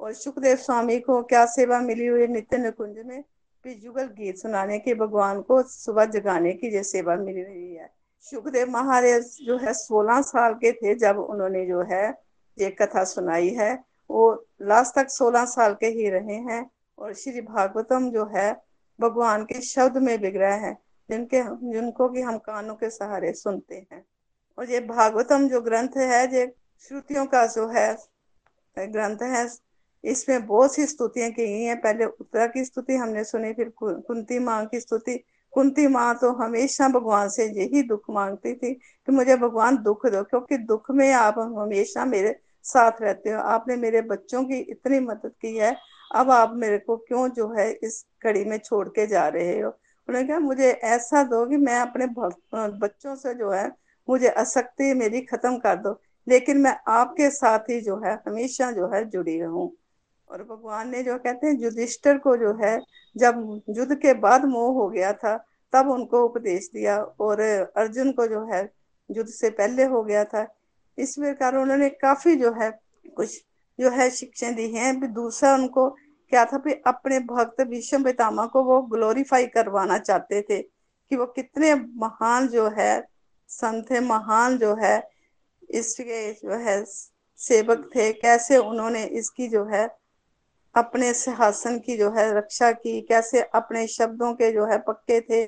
और 0.00 0.12
सुखदेव 0.12 0.56
स्वामी 0.56 0.98
को 1.00 1.22
क्या 1.22 1.46
सेवा 1.46 1.80
मिली 1.80 2.06
हुई 2.06 2.26
नित्य 2.26 2.58
निकुंज 2.58 2.98
में? 2.98 3.24
जुगल 3.66 4.04
गीत 4.04 4.38
सुनाने 4.38 4.78
के, 4.78 4.94
भगवान 4.94 5.42
को 5.42 5.62
सुबह 5.62 6.04
जगाने 6.04 6.52
की 6.52 6.70
जो 6.70 6.82
सेवा 6.82 7.16
मिली 7.16 7.40
हुई 7.40 7.74
है। 7.74 7.90
सुखदेव 8.20 8.70
महाराज 8.70 9.38
जो 9.42 9.58
है 9.58 9.72
सोलह 9.72 10.20
साल 10.22 10.54
के 10.54 10.72
थे 10.72 10.94
जब 10.94 11.18
उन्होंने 11.18 11.66
जो 11.66 11.82
है 11.82 12.10
ये 12.58 12.70
कथा 12.70 13.04
सुनाई 13.04 13.48
है। 13.48 13.89
वो 14.10 14.46
लास्ट 14.62 14.94
तक 14.94 15.08
सोलह 15.08 15.44
साल 15.44 15.74
के 15.74 15.86
ही 15.86 16.08
रहे 16.10 16.36
हैं 16.44 16.70
और 16.98 17.14
श्री 17.14 17.40
भागवतम 17.40 18.10
जो 18.10 18.24
है, 18.26 18.52
भगवान 18.98 19.44
के 19.44 19.60
शब्द 19.60 19.96
में 19.96 20.20
बिगड़ा 20.20 20.54
है, 20.54 20.76
जिनके 21.08 21.42
जिनको 21.72 22.08
कि 22.08 22.20
हम 22.20 22.38
कानों 22.38 22.74
के 22.74 22.90
सहारे 22.90 23.32
सुनते 23.32 23.86
हैं। 23.92 24.04
और 24.58 24.70
ये 24.70 24.80
भागवतम 24.80 25.48
जो 25.48 25.60
ग्रंथ 25.60 25.96
है, 25.96 26.22
ये 26.34 26.52
श्रुतियों 26.88 27.26
का 27.26 27.46
जो 27.46 27.66
है, 27.68 27.96
ग्रंथ 28.76 29.22
है, 29.22 29.48
इसमें 30.04 30.46
बहुत 30.46 30.74
सी 30.74 30.86
स्तुतियाँ 30.86 31.30
की 31.30 31.46
गई 31.46 31.62
हैं। 31.62 31.80
पहले 31.80 32.04
उत्तरा 32.04 32.46
की 32.46 32.64
स्तुति 32.64 32.96
हमने 32.96 33.24
सुनी, 33.24 33.52
फिर 33.52 33.72
कुंती 33.78 34.38
माँ 34.38 34.64
की 34.66 34.80
स्तुति। 34.80 35.16
कुंती 35.52 35.86
माँ 35.86 36.14
तो 36.14 36.30
हमेशा 36.32 36.88
भगवान 36.88 37.28
से 37.28 37.46
यही 37.46 37.82
दुख 37.82 38.10
मांगती 38.10 38.54
थी 38.54 38.72
कि 38.74 39.12
मुझे 39.12 39.36
भगवान 39.36 39.76
दुख 39.76 40.06
दो, 40.06 40.22
क्योंकि 40.22 40.58
दुख 40.58 40.90
में 40.90 41.12
आप 41.12 41.38
हमेशा 41.38 42.04
मेरे 42.04 42.38
साथ 42.72 42.92
रहते 43.00 43.30
हो। 43.30 43.40
आपने 43.40 43.76
मेरे 43.76 44.02
बच्चों 44.02 44.44
की 44.44 44.58
इतनी 44.58 45.00
मदद 45.00 45.32
की 45.40 45.56
है। 45.56 45.76
अब 46.14 46.30
आप 46.30 46.52
मेरे 46.54 46.78
को 46.78 46.96
क्यों 46.96 47.28
जो 47.28 47.48
है 47.48 47.72
इस 47.72 48.04
कड़ी 48.22 48.44
में 48.44 48.58
छोड़ 48.58 48.88
के 48.88 49.06
जा 49.06 49.28
रहे 49.28 49.60
हो? 49.60 49.70
उन्होंने 50.08 50.28
कहा, 50.28 50.38
मुझे 50.38 50.70
ऐसा 50.70 51.22
दो 51.22 51.46
कि 51.46 51.56
मैं 51.56 51.78
अपने 51.78 52.06
बच्चों 52.68 53.14
से 53.14 53.34
जो 53.34 53.50
है, 53.50 53.68
मुझे 54.08 54.28
आसक्ति 54.28 54.94
मेरी 54.94 55.20
खत्म 55.20 55.58
कर 55.58 55.76
दो। 55.76 56.00
लेकिन 56.28 56.58
मैं 56.58 56.80
आपके 56.88 57.30
साथ 57.30 57.58
ही 57.58 57.80
जो 57.80 57.96
है, 57.96 58.18
हमेशा 58.26 58.70
जो 58.72 58.88
है 58.88 59.04
जुड़ी 59.04 59.40
रहूँ। 59.40 59.72
और 60.30 60.42
भगवान 60.42 60.88
ने 60.88 61.02
जो 61.02 61.18
कहते 61.18 61.46
हैं, 61.46 61.58
युधिष्ठर 61.58 62.18
को 62.18 62.36
जो 62.36 62.54
है, 62.54 62.80
जब 63.16 63.60
युद्ध 63.68 63.94
के 63.94 64.14
बाद 64.14 64.44
मोह 64.44 64.74
हो 64.74 64.88
गया 64.88 65.12
था, 65.12 65.44
तब 65.72 65.88
उनको 65.90 66.24
उपदेश 66.24 66.70
दिया। 66.74 67.02
और 67.02 67.40
अर्जुन 67.76 68.12
को 68.12 68.26
जो 68.26 68.44
है, 68.44 68.72
युद्ध 69.10 69.30
से 69.30 69.50
पहले 69.50 69.84
हो 69.84 70.02
गया 70.02 70.24
था। 70.24 70.46
इस 70.98 71.14
प्रकार 71.18 71.56
उन्होंने 71.56 71.88
काफ़ी 71.90 72.34
जो 72.36 72.52
है, 72.52 72.70
कुछ 73.16 73.40
जो 73.78 73.90
है 73.90 74.10
शिक्षाएँ 74.10 74.54
दी 74.54 74.70
हैं। 74.72 75.12
दूसरा 75.12 75.54
उनको 75.54 75.88
क्या 76.32 76.44
था 76.44 76.58
भी 76.58 76.72
अपने 76.86 77.18
भक्त 77.20 77.60
विश्व 77.60 78.02
पितामा 78.04 78.46
को 78.46 78.62
वो 78.64 78.80
ग्लोरीफाई 78.82 79.46
करवाना 79.46 79.98
चाहते 79.98 80.42
थे 80.42 80.60
कि 80.62 81.16
वो 81.16 81.26
कितने 81.26 81.74
महान 81.74 82.48
जो 82.48 82.68
है 82.68 82.92
संत 83.50 83.90
थे 83.90 84.00
महान 84.00 84.58
जो 84.58 84.74
है 84.74 84.96
इसके 85.70 86.32
जो 86.32 86.58
है 86.58 86.84
सेवक 87.38 87.90
थे। 87.96 88.12
कैसे 88.12 88.56
उन्होंने 88.56 89.04
इसकी 89.04 89.48
जो 89.48 89.64
है, 89.64 89.88
अपने 90.74 91.12
सिंहासन 91.14 91.78
की 91.78 91.96
जो 91.96 92.10
है 92.10 92.32
रक्षा 92.38 92.70
की, 92.72 93.00
कैसे 93.00 93.40
अपने 93.54 93.86
शब्दों 93.86 94.32
के 94.34 94.52
जो 94.52 94.66
है 94.66 94.78
पक्के 94.78 95.20
थे। 95.20 95.44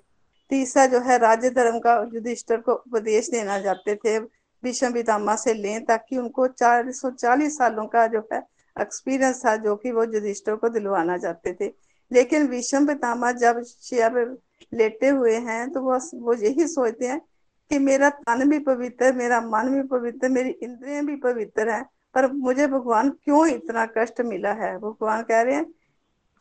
तीसरा 0.50 0.86
जो 0.86 1.00
है 1.00 1.18
राज्य 1.18 1.50
धर्म 1.50 1.78
का 1.78 1.94
युधिष्ठर 2.14 2.60
को 2.60 2.72
उपदेश 2.72 3.28
देना 3.30 3.58
चाहते 3.60 3.94
थे। 3.96 4.18
भीष्म 4.62 4.92
पितामा 4.92 5.34
से 5.36 5.54
लें 5.54 5.84
ताकि 5.84 6.16
उनको 6.18 6.46
चार 6.48 6.90
सौ 6.92 7.10
चालीस 7.10 7.56
सालों 7.58 7.86
का 7.86 8.06
जो 8.06 8.28
है 8.32 8.42
एक्सपीरियंस 8.76 9.44
था, 9.46 9.56
जो 9.56 9.76
कि 9.76 9.90
वो 9.92 10.04
युधिष्ठर 10.04 10.56
को 10.56 10.68
दिलवाना 10.68 11.18
चाहते 11.18 11.56
थे। 11.60 11.72
लेकिन 12.10 12.46
विषम 12.48 12.86
पितामा 12.86 13.32
जब 13.32 13.62
शेयर 13.62 14.36
लेटे 14.72 15.08
हुए 15.08 15.36
हैं 15.36 15.70
तो 15.72 15.80
वो 15.82 15.98
वो 16.16 16.34
यही 16.34 16.66
सोचते 16.68 17.06
हैं 17.06 17.20
कि 17.70 17.78
मेरा 17.78 18.08
तन 18.10 18.48
भी 18.50 18.58
पवित्र, 18.58 19.12
मेरा 19.12 19.40
मन 19.40 19.68
भी 19.70 19.82
पवित्र, 19.88 20.28
मेरी 20.28 20.50
इंद्रियाँ 20.52 21.04
भी 21.04 21.16
पवित्र 21.16 21.68
है, 21.70 21.82
पर 22.14 22.30
मुझे 22.32 22.66
भगवान 22.66 23.10
क्यों 23.24 23.46
इतना 23.48 23.86
कष्ट 23.98 24.20
मिला 24.20 24.52
है? 24.52 24.76
भगवान 24.78 25.22
कह 25.22 25.40
रहे 25.42 25.54
हैं, 25.54 25.64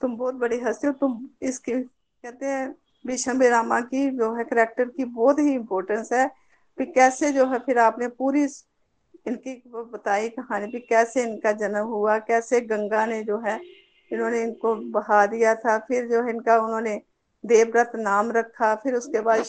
तुम 0.01 0.15
बहुत 0.17 0.35
बड़ी 0.35 0.59
हस्ती 0.59 0.87
हो, 0.87 0.93
तुम 0.93 1.27
इसकी 1.41 1.73
कहते 1.73 2.45
हैं 2.45 2.75
विषम 3.05 3.41
रामा 3.43 3.79
की 3.81 4.09
जो 4.09 4.33
है 4.35 4.43
करेक्टर 4.43 4.85
की 4.87 5.05
बहुत 5.05 5.39
ही 5.39 5.53
इम्पोर्टेंस 5.53 6.11
है। 6.13 6.29
फिर 6.77 6.91
कैसे 6.95 7.31
जो 7.31 7.45
है 7.45 7.59
फिर 7.59 7.77
आपने 7.79 8.07
पूरी 8.07 8.43
इनकी 9.27 9.53
बताई 9.67 10.29
कहानी 10.29 10.67
भी, 10.67 10.79
कैसे 10.79 11.23
इनका 11.23 11.51
जन्म 11.51 11.85
हुआ, 11.85 12.17
कैसे 12.19 12.61
गंगा 12.61 13.05
ने 13.05 13.23
जो 13.23 13.39
है 13.39 13.59
इन्होंने 14.11 14.41
इनको 14.43 14.75
बहा 14.91 15.25
दिया 15.25 15.53
था, 15.55 15.77
फिर 15.79 16.07
जो 16.07 16.23
है 16.23 16.29
इनका 16.29 16.57
उन्होंने 16.57 17.01
देवव्रत 17.43 17.91
नाम 17.95 18.31
रखा, 18.31 18.73
फिर 18.75 18.95
उसके 18.95 19.21
बाद 19.21 19.43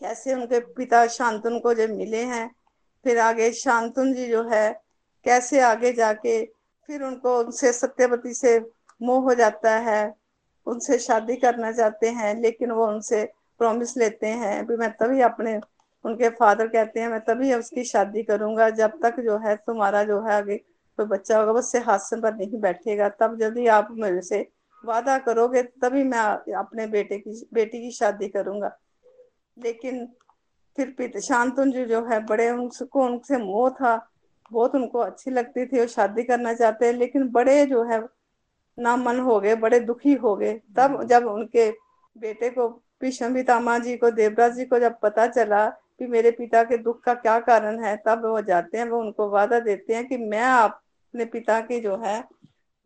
कैसे 0.00 0.34
उनके 0.34 0.60
पिता 0.74 1.06
शांतन 1.06 1.58
को 1.58 1.74
जब 1.74 1.90
मिले 1.90 2.22
हैं, 2.24 2.48
फिर 3.04 3.18
आगे 3.18 3.50
शांतन 3.52 4.12
जी 4.14 4.26
जो 4.28 4.42
है 4.48 4.72
कैसे 5.24 5.60
आगे 5.60 5.92
जाके 5.92 6.44
फिर 6.88 7.02
उनको 7.02 7.38
उनसे 7.38 7.72
सत्यवती 7.72 8.34
से 8.34 8.58
मोह 9.00 9.22
हो 9.22 9.34
जाता 9.34 9.76
है, 9.78 10.14
उनसे 10.66 10.98
शादी 10.98 11.36
करना 11.36 11.70
चाहते 11.72 12.08
हैं, 12.08 12.34
लेकिन 12.40 12.70
वो 12.70 12.86
उनसे 12.86 13.24
प्रॉमिस 13.58 13.96
लेते 13.96 14.26
हैं 14.26 14.66
भी 14.66 14.76
मैं 14.76 14.90
तभी 14.92 15.20
अपने 15.20 15.58
उनके 16.04 16.28
फादर 16.28 16.68
कहते 16.68 17.00
हैं, 17.00 17.08
मैं 17.08 17.20
तभी 17.20 17.54
उसकी 17.54 17.84
शादी 17.84 18.22
करूँगा 18.22 18.70
जब 18.70 19.00
तक 19.02 19.20
जो 19.20 19.38
है 19.38 19.56
तुम्हारा 19.56 20.04
जो 20.04 20.20
है 20.20 20.32
आगे 20.32 20.56
कोई 20.96 21.06
बच्चा 21.06 21.38
होगा, 21.38 21.52
वो 21.52 21.62
सिंहासन 21.62 22.20
पर 22.20 22.34
नहीं 22.34 22.60
बैठेगा। 22.60 23.08
तब 23.08 23.38
यदि 23.42 23.66
आप 23.66 23.88
मेरे 23.90 24.22
से 24.22 24.48
वादा 24.84 25.18
करोगे, 25.18 25.62
तभी 25.62 26.04
मैं 26.04 26.18
अपने 26.54 26.86
बेटे 26.86 27.18
की, 27.18 27.48
बेटी 27.54 27.80
की 27.80 27.90
शादी 27.90 28.28
करूँगा। 28.28 28.78
लेकिन 29.58 30.06
फिर 30.76 31.20
शांतनु 31.20 31.72
जो 31.72 32.04
है 32.04 32.26
बड़े, 32.26 32.50
उनको, 32.50 33.06
उनसे 33.06 33.36
मोह 33.36 33.70
था। 33.70 34.10
बहुत 34.52 34.74
उनको 34.74 34.98
अच्छी 34.98 35.30
लगती 35.30 35.66
थी, 35.66 35.80
वो 35.80 35.86
शादी 35.86 36.22
करना 36.22 36.54
चाहते 36.54 36.86
हैं, 36.86 36.92
लेकिन 36.92 37.28
बड़े 37.28 37.66
जो 37.66 37.84
है 37.84 38.04
ना 38.78 38.96
मन 38.96 39.20
हो 39.20 39.40
गए, 39.40 39.54
बड़े 39.54 39.80
दुखी 39.80 40.12
हो 40.12 40.36
गए। 40.36 40.60
तब 40.76 41.04
जब 41.04 41.26
उनके 41.26 41.70
बेटे 42.18 42.50
को, 42.50 42.68
भीष्म 43.00 43.34
पितामा 43.34 43.78
जी 43.78 43.96
को, 43.96 44.10
देवराज 44.10 44.54
जी 44.54 44.64
को 44.64 44.78
जब 44.78 44.98
पता 45.02 45.26
चला 45.26 45.72
कि 46.00 46.06
मेरे 46.06 46.30
पिता 46.30 46.62
के 46.64 46.76
दुख 46.76 47.02
का 47.04 47.14
क्या 47.14 47.38
कारण 47.40 47.84
है, 47.84 47.96
तब 48.06 48.24
वो 48.26 48.40
जाते 48.42 48.78
हैं, 48.78 48.84
वो 48.84 49.00
उनको 49.00 49.28
वादा 49.30 49.60
देते 49.60 49.94
हैं 49.94 50.06
कि 50.08 50.16
मैं 50.16 50.42
अपने 50.42 51.24
पिता 51.24 51.60
की 51.60 51.80
जो 51.80 51.96
है 51.96 52.20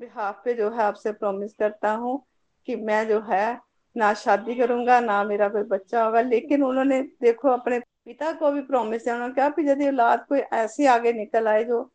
बिहाफ 0.01 0.43
पे 0.45 0.55
जो 0.55 0.71
है 0.71 0.83
आपसे 0.83 1.13
प्रॉमिस 1.13 1.55
करता 1.55 1.93
हूँ 1.93 2.23
कि 2.69 2.77
मैं 2.77 3.07
जो 3.09 3.21
है, 3.21 3.59
ना 3.97 4.13
शादी 4.15 4.55
करूँगा, 4.55 5.01
ना 5.01 5.23
मेरा 5.25 5.49
कोई 5.49 5.63
बच्चा 5.63 6.05
होगा। 6.05 6.21
लेकिन 6.21 6.63
उन्होंने 6.63 7.01
देखो, 7.23 7.49
अपने 7.49 7.79
पिता 7.79 8.33
को 8.33 8.51
भी 8.53 8.61
प्रॉमिस 8.61 9.05
दिया 9.05 9.15
उन्होंने 9.15 9.35
कहा 9.35 9.71
यदि 9.73 9.87
औलाद 9.89 10.25
कोई 10.29 10.39
ऐसी 10.39 10.87
आगे 10.87 11.13
निकल 11.13 11.49
आए 11.49 11.65
जो 11.65 11.91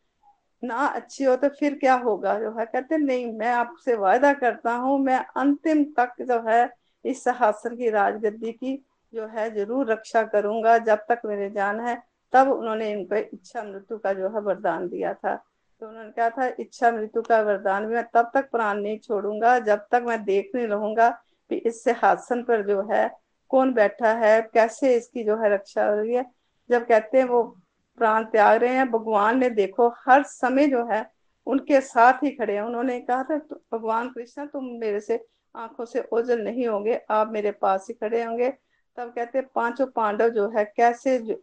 ना 0.64 0.86
अच्छी 0.88 1.24
हो 1.24 1.36
तो 1.36 1.49
फिर 1.49 1.78
क्या 1.80 1.95
होगा? 1.95 2.39
जो 2.39 2.51
है 2.59 2.66
कहते, 2.66 2.97
नहीं, 2.97 3.32
मैं 3.34 3.47
आपसे 3.47 3.95
वायदा 3.95 4.34
करता 4.34 4.74
हूँ, 4.74 4.99
मैं 4.99 5.18
अंतिम 5.38 5.84
तक 5.99 6.14
जो 6.22 6.41
है 6.49 6.70
इस 7.05 7.24
सिंहासन 7.24 7.76
की 7.76 7.89
राजगद्दी 7.89 8.51
की 8.51 8.76
जो 9.14 9.28
है, 9.28 9.49
ज़रूर 9.55 9.91
रक्षा 9.91 10.24
करूँगा। 10.24 10.78
जब 10.78 11.05
तक 11.09 11.22
मेरे 11.26 11.49
जान 11.49 11.80
है, 11.80 12.01
तब 12.34 12.51
उन्होंने 12.51 12.91
इनको 12.91 13.16
इच्छा 13.16 13.64
मृत्यु 13.64 13.97
का 13.97 14.14
जो 14.14 14.30
है, 14.30 14.41
वरदान 14.41 14.88
दिया 14.89 15.14
था। 15.14 15.36
तो 15.82 15.88
उन्होंने 15.88 16.11
कहा 16.11 16.30
था, 16.30 16.47
इच्छा 16.59 16.91
मृत्यु 16.91 17.22
का 17.22 17.41
वरदान 17.41 17.86
भी 17.86 17.95
मैं 17.95 18.03
तब 18.14 18.32
तक 18.34 18.49
प्राण 18.51 18.82
नहीं 18.82 18.97
छोड़ूँगा, 18.99 19.57
जब 19.59 19.86
तक 19.91 20.03
मैं 20.07 20.24
देख 20.24 20.51
नहीं 20.55 20.68
रहूँगा 20.68 21.09
कि 21.49 21.55
इस 21.55 21.84
सिंहासन 21.84 22.43
पर 22.43 22.66
जो 22.68 22.82
है, 22.91 23.09
कौन 23.49 23.74
बैठा 23.74 24.14
है, 24.14 24.41
कैसे 24.53 24.95
इसकी 24.95 25.24
जो 25.24 25.38
है, 25.38 25.53
रक्षा 25.53 25.86
हो 25.86 25.95
रही 25.95 26.16
है। 26.16 26.26
जब 26.70 26.88
कहते 26.88 27.18
हैं, 27.18 27.26
वो 27.26 27.43
प्राण 27.97 28.24
त्याग 28.24 28.61
रहे 28.61 28.76
हैं, 28.76 28.89
भगवान 28.91 29.39
ने 29.39 29.49
देखो, 29.49 29.88
हर 30.07 30.24
समय 30.24 30.68
जो 30.68 30.86
है, 30.86 31.05
उनके 31.47 31.82
साथ 31.82 32.24
ही 32.24 32.30
खड़े 32.32 32.53
हैं। 32.53 32.61
उन्होंने 32.61 32.99
कहा 32.99 33.24
था 33.24 33.38
भगवान 33.72 34.09
कृष्ण, 34.09 34.45
तुम 34.45 34.66
मेरे 34.66 34.99
से 34.99 35.26
आँखों 35.55 35.86
से 35.86 36.03
ओझल 36.14 36.41
नहीं 36.41 36.68
होंगे, 36.68 37.01
आप 37.09 37.32
मेरे 37.32 37.51
पास 37.51 37.86
ही 37.89 37.93
खड़े 37.93 38.24
होंगे। 38.24 38.53
तब 38.97 39.09
कहते 39.09 39.37
हैं 39.37 39.47
पाँचों 39.55 39.85
पांडव 39.87 40.29
जो 40.29 40.47
है 40.49 40.63
कैसे 40.77 41.17
जो, 41.19 41.41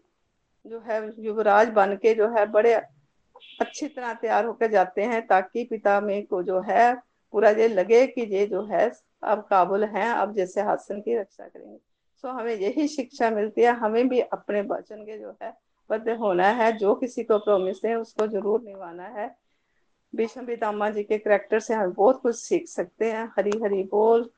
जो 0.66 0.80
है 0.80 1.00
युवराज 1.18 1.68
बन 1.68 1.94
के 1.96 2.14
जो 2.14 2.28
है 2.28 2.46
बड़े 2.46 2.72
अच्छी 2.74 3.86
तरह 3.88 4.12
तैयार 4.14 4.44
होकर 4.44 4.70
जाते 4.70 5.02
हैं 5.02 5.26
ताकि 5.26 5.64
पिता 5.64 6.00
में 6.00 6.26
को 6.26 6.42
जो 6.42 6.60
है 6.60 6.94
पूरा 7.34 7.50
ये 7.50 7.68
लगे 7.68 8.06
कि 8.06 8.22
ये 8.34 8.46
जो 8.46 8.64
है 8.66 8.90
अब 9.22 9.46
काबुल 9.50 9.84
हैं 9.86 10.08
अब 10.08 10.34
जैसे 10.34 10.60
हासन 10.60 11.00
की 11.00 11.16
रक्षा 11.18 11.44
करेंगे। 11.44 11.78
सो 12.24 12.28
हमें 12.28 12.54
यही 12.54 12.86
शिक्षा 12.88 13.30
मिलती 13.30 13.62
है 13.62 13.72
हमें 13.76 14.08
भी 14.08 14.20
अपने 14.20 14.60
वचन 14.62 15.04
के 15.04 15.18
जो 15.18 15.36
है 15.42 15.52
बद्ध 15.90 16.08
होना 16.10 16.48
है 16.52 16.72
जो 16.72 16.94
किसी 16.94 17.24
को 17.24 17.38
प्रोमिस 17.38 17.80
है 17.84 17.94
उसको 17.96 18.26
ज़रूर 18.26 18.62
निभाना 18.62 19.06
है। 19.10 19.34
भीष्म 20.12 20.44
पितामा 20.46 20.90
जी 20.90 21.02
के 21.02 21.18
करेक्टर 21.18 21.60
से 21.60 21.74
हम 21.74 21.92
बहुत 21.92 22.20
कुछ 22.22 22.36
सीख 22.36 22.68
सकते 22.68 23.10
हैं 23.12 23.24
हरी 23.36 23.58
हरी 23.62 23.82
बोल 23.84 24.30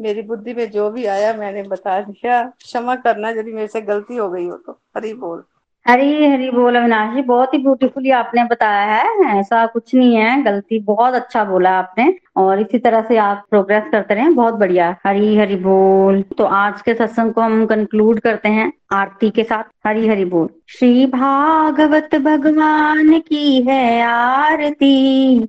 मेरी 0.00 0.22
बुद्धि 0.22 0.54
में 0.54 0.70
जो 0.70 0.90
भी 0.90 1.04
आया 1.04 1.34
मैंने 1.34 1.62
बता 1.62 2.00
दिया। 2.00 2.42
क्षमा 2.42 2.94
करना 2.94 3.30
यदि 3.30 3.52
मेरे 3.52 3.66
से 3.66 3.80
गलती 3.80 4.16
हो 4.16 4.30
गई 4.30 4.46
हो 4.46 4.56
तो। 4.56 4.72
हरी 4.96 5.14
बोल। 5.14 5.42
हरी 5.88 6.26
हरी 6.26 6.50
बोल 6.50 6.76
अविनाश 6.76 7.14
जी। 7.14 7.22
बहुत 7.22 7.54
ही 7.54 7.58
ब्यूटीफुली 7.58 8.10
आपने 8.10 8.44
बताया 8.44 8.94
है। 8.94 9.38
ऐसा 9.40 9.66
कुछ 9.66 9.94
नहीं 9.94 10.16
है। 10.16 10.42
गलती 10.42 10.78
बहुत 10.78 11.14
अच्छा 11.14 11.44
बोला 11.44 11.70
आपने। 11.70 12.14
और 12.36 12.60
इसी 12.60 12.78
तरह 12.78 13.02
से 13.02 13.16
आप 13.16 13.44
प्रोग्रेस 13.50 13.84
करते 13.92 14.14
रहे। 14.14 14.28
बहुत 14.28 14.54
बढ़िया। 14.54 14.96
हरी 15.06 15.36
हरी 15.36 15.56
बोल। 15.56 16.22
तो 16.22 16.44
आज 16.44 16.82
के 16.82 16.94
सत्संग 16.94 17.32
को 17.32 17.40
हम 17.40 17.66
कंक्लूड 17.66 18.20
करते 18.20 18.48
हैं 18.48 18.72
आरती 18.92 19.30
के 19.30 19.44
साथ। 19.44 19.64
हरी 19.86 20.08
हरी 20.08 20.24
बोल। 20.24 20.48
श्री 20.68 21.06
भागवत 21.06 22.14
भगवान 22.14 23.18
की 23.20 23.62
है 23.62 24.02
आरती। 24.02 25.48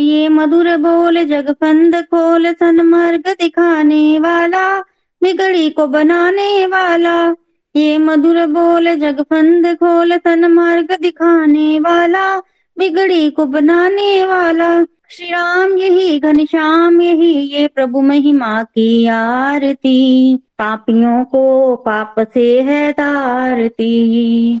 ये 0.00 0.28
मधुर 0.28 0.76
बोल 0.76 1.24
जगफंद 1.24 1.96
खोल 1.96 2.52
सनमार्ग 2.52 3.20
दिखाने 3.20 4.18
वाला 4.18 4.80
बिगड़ी 5.22 5.70
को 5.70 5.86
बनाने 5.86 6.66
वाला। 6.66 7.34
ये 7.76 7.98
मधुर 7.98 8.46
बोल 8.46 8.94
जगफंद 8.94 9.66
खोल 9.66 10.16
तन 10.16 10.44
मार्ग 10.52 10.96
दिखाने 11.02 11.80
वाला 11.80 12.38
बिगड़ी 12.78 13.30
को 13.30 13.46
बनाने 13.46 14.24
वाला। 14.24 14.84
श्री 14.84 15.26
राम, 15.26 15.78
यही 15.78 16.20
घनश्याम 16.20 17.00
यही 17.00 17.32
ये 17.32 17.66
प्रभु 17.66 18.00
महिमा 18.00 18.62
की 18.62 19.06
आरती। 19.06 20.36
पापियों 20.36 21.24
को 21.24 21.76
पाप 21.76 22.14
से 22.34 22.60
है 22.60 22.92
तारती। 22.92 24.60